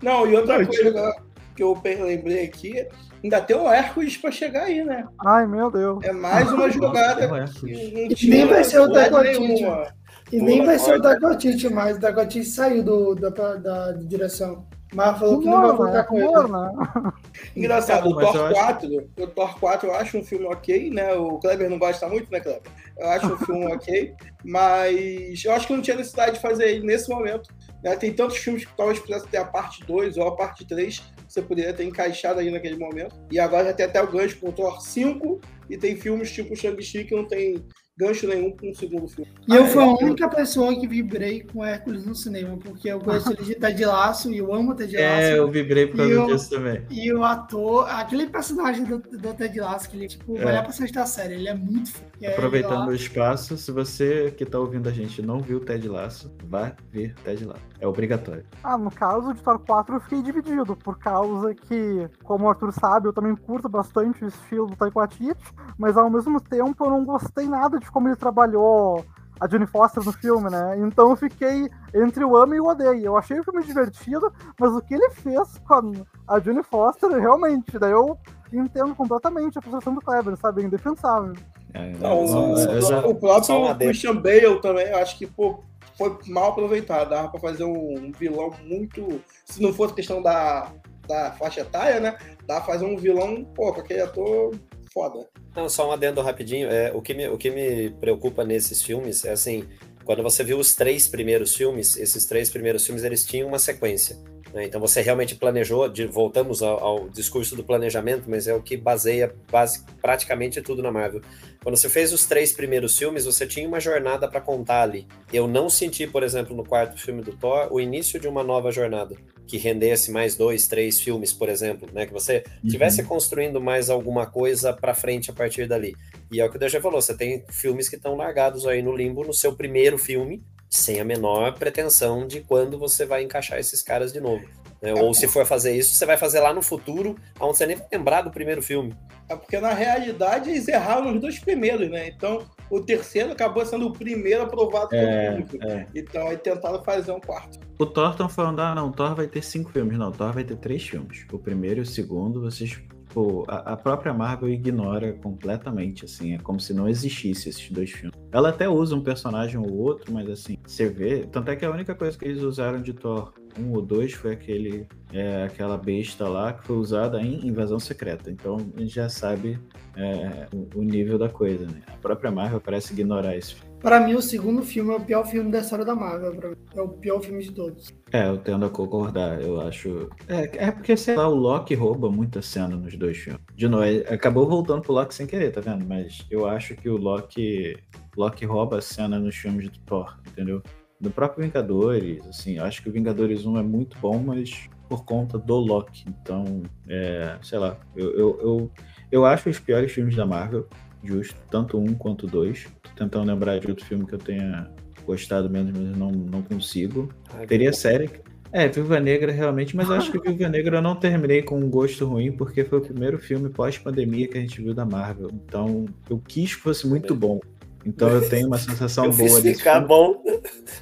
[0.02, 1.14] Não, e outra Não, coisa né,
[1.62, 2.88] que eu lembrei aqui,
[3.24, 5.06] ainda tem o Hércules pra chegar aí, né?
[5.24, 6.04] Ai, meu Deus.
[6.04, 9.88] É mais uma jogada que não E tinha nem vai ser o nenhuma.
[10.32, 11.02] E nem vai ser o.
[11.02, 11.98] Dagotite mais.
[11.98, 14.66] O Dagotite saiu do, da, da, direção.
[14.94, 16.04] Mas falou que não vai Humor, voltar né?
[16.04, 16.28] com ele.
[16.28, 17.12] Humor, né?
[17.56, 20.90] Engraçado, o Mas eu Thor acho- 4, o Thor 4 eu acho um filme ok,
[20.90, 21.14] né?
[21.14, 22.62] O Kleber não gosta muito, né, Kleber?
[22.98, 24.14] Eu acho um filme ok,
[24.44, 27.50] mas eu acho que não tinha necessidade de fazer ele nesse momento.
[27.84, 27.96] né?
[27.96, 31.06] Tem tantos filmes que talvez pudesse ter a parte 2 ou a parte 3, que
[31.34, 33.16] você poderia ter encaixado aí naquele momento.
[33.32, 35.40] E agora já tem até o gancho pro Thor 5,
[35.70, 37.66] e tem filmes tipo Shang-Chi que não tem
[37.98, 39.30] gancho nenhum com o segundo filme.
[39.48, 39.90] E eu Ah, fui a é.
[40.06, 44.32] única pessoa que vibrei com Hércules no cinema, porque eu gosto ele de Ted Laço
[44.32, 45.06] e eu amo Ted Laço.
[45.06, 46.86] É, eu vibrei por causa disso também.
[46.90, 50.44] E o ator, aquele personagem do, do Ted Lasso, que ele, tipo, É.
[50.44, 52.12] vai lá pra sexta série, ele é muito foda.
[52.30, 56.74] Aproveitando o espaço, se você que tá ouvindo a gente não viu Ted Laço, vá
[56.92, 57.62] ver Ted Laço.
[57.80, 58.46] É obrigatório.
[58.64, 62.72] Ah, no caso de Thor 4 eu fiquei dividido, por causa que, como o Arthur
[62.74, 65.36] sabe, eu também curto bastante o estilo do Waititi,
[65.78, 69.04] mas ao mesmo tempo eu não gostei nada de como ele trabalhou
[69.40, 70.76] a Jane Foster no filme, né?
[70.80, 73.04] Então eu fiquei entre o amo e o odeio.
[73.06, 75.92] Eu achei o filme divertido, mas o que ele fez com
[76.28, 78.18] a, Jane Foster, realmente, daí eu
[78.54, 80.62] entendo completamente a frustração do Kleber, sabe?
[80.62, 81.34] É indefensável.
[81.74, 83.88] É, Não, não, o, eu já- o só um próprio.
[83.88, 85.64] Christian Bale também, eu acho que pô,
[85.98, 87.10] foi mal aproveitado.
[87.10, 89.22] Dava pra fazer um, um vilão muito.
[89.46, 90.68] Se não fosse questão da,
[91.08, 92.16] da faixa etária, né?
[92.46, 94.52] Dava pra fazer um vilão, pô, com aquele ator
[94.94, 95.28] foda.
[95.56, 96.70] Não, só um adendo rapidinho.
[96.70, 99.68] É, o, que me, o que me preocupa nesses filmes é assim,
[100.04, 104.18] quando você viu os três primeiros filmes, esses três primeiros filmes eles tinham uma sequência.
[104.54, 104.66] Né?
[104.66, 108.76] Então você realmente planejou, de- voltamos ao, ao discurso do planejamento, mas é o que
[108.78, 111.22] baseia base, praticamente tudo na Marvel.
[111.64, 115.08] Quando você fez os três primeiros filmes, você tinha uma jornada para contar ali.
[115.32, 118.72] Eu não senti, por exemplo, no quarto filme do Thor, o início de uma nova
[118.72, 119.16] jornada
[119.48, 122.06] que rendesse mais dois, três filmes, por exemplo, né?
[122.06, 125.96] Que você estivesse construindo mais alguma coisa para frente a partir dali.
[126.32, 128.96] E é o que o DG falou, você tem filmes que estão largados aí no
[128.96, 130.42] limbo no seu primeiro filme,
[130.74, 134.46] sem a menor pretensão de quando você vai encaixar esses caras de novo.
[134.82, 134.94] né?
[134.94, 137.86] Ou se for fazer isso, você vai fazer lá no futuro, onde você nem vai
[137.92, 138.96] lembrar do primeiro filme.
[139.28, 142.08] É porque na realidade eles erraram os dois primeiros, né?
[142.08, 145.66] Então o terceiro acabou sendo o primeiro aprovado pelo É, público.
[145.68, 145.86] é.
[145.94, 147.60] Então aí tentaram fazer um quarto.
[147.78, 149.98] O Thor estão falando, ah, não, o Thor vai ter cinco filmes.
[149.98, 151.26] Não, o Thor vai ter três filmes.
[151.32, 152.80] O primeiro e o segundo, vocês.
[153.14, 156.34] Pô, a, a própria Marvel ignora completamente, assim.
[156.34, 158.18] É como se não existisse esses dois filmes.
[158.32, 161.26] Ela até usa um personagem ou outro, mas assim, você vê.
[161.26, 164.32] Tanto é que a única coisa que eles usaram de Thor 1 ou 2 foi
[164.32, 168.32] aquele, é, aquela besta lá que foi usada em Invasão Secreta.
[168.32, 169.60] Então a gente já sabe
[169.98, 171.82] é, o, o nível da coisa, né?
[171.88, 173.58] A própria Marvel parece ignorar isso.
[173.82, 176.56] Pra mim, o segundo filme é o pior filme da história da Marvel.
[176.76, 177.92] É o pior filme de todos.
[178.12, 180.08] É, eu tendo a concordar, eu acho.
[180.28, 183.42] É, é porque, sei lá, o Loki rouba muita cena nos dois filmes.
[183.56, 185.84] De novo, ele acabou voltando pro Loki sem querer, tá vendo?
[185.86, 187.76] Mas eu acho que o Loki.
[188.16, 190.62] Loki rouba a cena nos filmes do Thor, entendeu?
[191.00, 195.06] Do próprio Vingadores, assim, eu acho que o Vingadores 1 é muito bom, mas por
[195.06, 196.06] conta do Loki.
[196.08, 198.72] Então, é, sei lá, eu, eu, eu,
[199.12, 200.68] eu acho os piores filmes da Marvel,
[201.04, 202.68] justo, tanto um quanto dois.
[202.84, 204.70] Tô tentando lembrar de outro filme que eu tenha
[205.06, 207.10] gostado menos, mas não, não consigo.
[207.34, 208.10] Ai, Teria série.
[208.54, 212.06] É, Viúva Negra realmente, mas acho que Viúva Negra eu não terminei com um gosto
[212.06, 215.30] ruim, porque foi o primeiro filme pós-pandemia que a gente viu da Marvel.
[215.34, 217.40] Então, eu quis que fosse muito bom.
[217.84, 219.88] Então eu tenho uma sensação Eu boa desse ficar filme.
[219.88, 220.24] bom.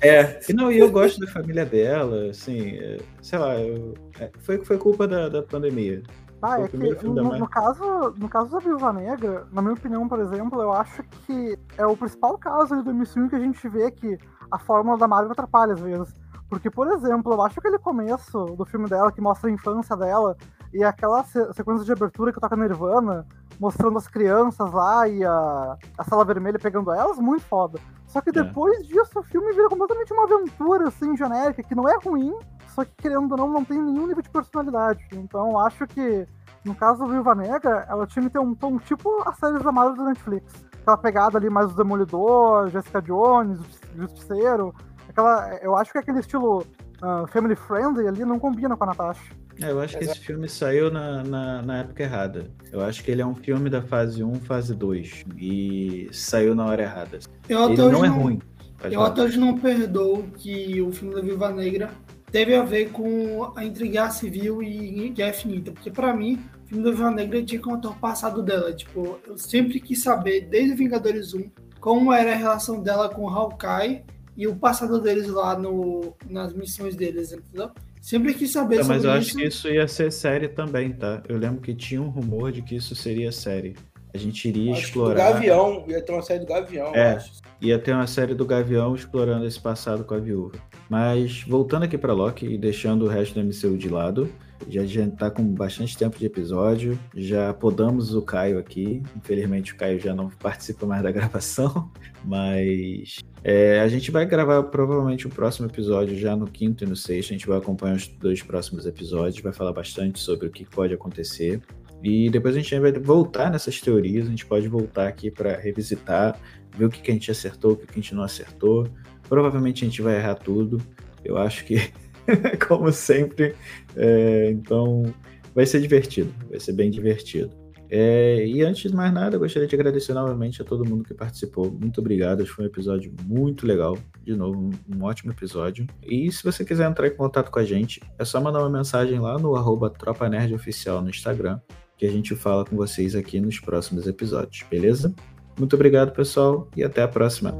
[0.01, 4.29] É, e não, e eu gosto da família dela, assim, é, sei lá, eu- é,
[4.39, 6.03] foi, foi culpa da, da pandemia.
[6.41, 10.07] Ah, Foi é que no, no caso, no caso da Viúva Negra, na minha opinião,
[10.07, 13.91] por exemplo, eu acho que é o principal caso do MCU que a gente vê
[13.91, 14.17] que
[14.49, 16.13] a fórmula da Marvel atrapalha às vezes.
[16.49, 19.95] Porque, por exemplo, eu acho que aquele começo do filme dela, que mostra a infância
[19.95, 20.35] dela,
[20.73, 23.27] e aquela se- sequência de abertura que toca Nirvana,
[23.59, 27.79] mostrando as crianças lá e a, a sala vermelha pegando elas, muito foda.
[28.07, 28.33] Só que É.
[28.33, 32.33] depois disso, o filme vira completamente uma aventura, assim, genérica, que não é ruim,
[32.79, 35.03] só que, querendo ou não, não tem nenhum nível de personalidade.
[35.11, 36.25] Então, eu acho que,
[36.63, 39.71] no caso do Viúva Negra, ela tinha que ter um tom tipo as séries da
[39.71, 40.53] Marvel da Netflix.
[40.81, 43.59] Aquela pegada ali mais do Demolidor, Jessica Jones,
[43.95, 44.73] Justiceiro.
[45.09, 46.65] Aquela, eu acho que aquele estilo
[47.01, 49.33] ah, family friendly ali não combina com a Natasha.
[49.61, 52.49] É, eu acho que esse filme saiu na, na, na, época errada.
[52.71, 55.25] Eu acho que ele é um filme da fase 1, fase 2.
[55.37, 57.19] E saiu na hora errada.
[57.49, 58.41] Eu ele não é ruim.
[58.89, 61.89] Eu até hoje não perdoo que o filme da Viva Negra
[62.31, 65.71] teve a ver com a entre Guerra Civil e Guerra Infinita.
[65.71, 68.73] Porque para mim, o filme da Viva Negra tinha que contar o passado dela.
[68.73, 71.49] Tipo, eu sempre quis saber, desde Vingadores 1,
[71.79, 74.03] como era a relação dela com o Hawkeye
[74.37, 77.71] e o passado deles lá no, nas missões deles, entendeu?
[78.01, 79.19] Sempre quis saber tá, sobre Mas eu isso.
[79.19, 81.21] acho que isso ia ser série também, tá?
[81.27, 83.75] Eu lembro que tinha um rumor de que isso seria série.
[84.13, 85.15] A gente iria acho explorar.
[85.15, 87.19] Que do Gavião, ia ter uma série do Gavião, é,
[87.61, 90.57] Ia ter uma série do Gavião explorando esse passado com a viúva.
[90.89, 94.29] Mas voltando aqui para Loki e deixando o resto do MCU de lado,
[94.67, 99.01] já a gente tá com bastante tempo de episódio, já podamos o Caio aqui.
[99.15, 101.91] Infelizmente o Caio já não participa mais da gravação,
[102.23, 106.95] mas é, a gente vai gravar provavelmente o próximo episódio já no quinto e no
[106.95, 107.29] sexto.
[107.29, 110.93] A gente vai acompanhar os dois próximos episódios, vai falar bastante sobre o que pode
[110.93, 111.61] acontecer.
[112.01, 116.39] E depois a gente vai voltar nessas teorias, a gente pode voltar aqui para revisitar,
[116.77, 118.87] ver o que, que a gente acertou, o que, que a gente não acertou.
[119.27, 120.81] Provavelmente a gente vai errar tudo.
[121.23, 121.91] Eu acho que,
[122.67, 123.55] como sempre.
[123.95, 125.13] É, então,
[125.53, 127.59] vai ser divertido, vai ser bem divertido.
[127.91, 131.13] É, e antes de mais nada, eu gostaria de agradecer novamente a todo mundo que
[131.13, 131.71] participou.
[131.71, 133.97] Muito obrigado, foi um episódio muito legal.
[134.23, 135.87] De novo, um, ótimo episódio.
[136.03, 139.19] E se você quiser entrar em contato com a gente, é só mandar uma mensagem
[139.19, 141.59] lá no arroba Tropa Nerd Oficial no Instagram,
[141.97, 145.13] que a gente fala com vocês aqui nos próximos episódios, beleza?
[145.59, 147.53] Muito obrigado, pessoal, e até a próxima.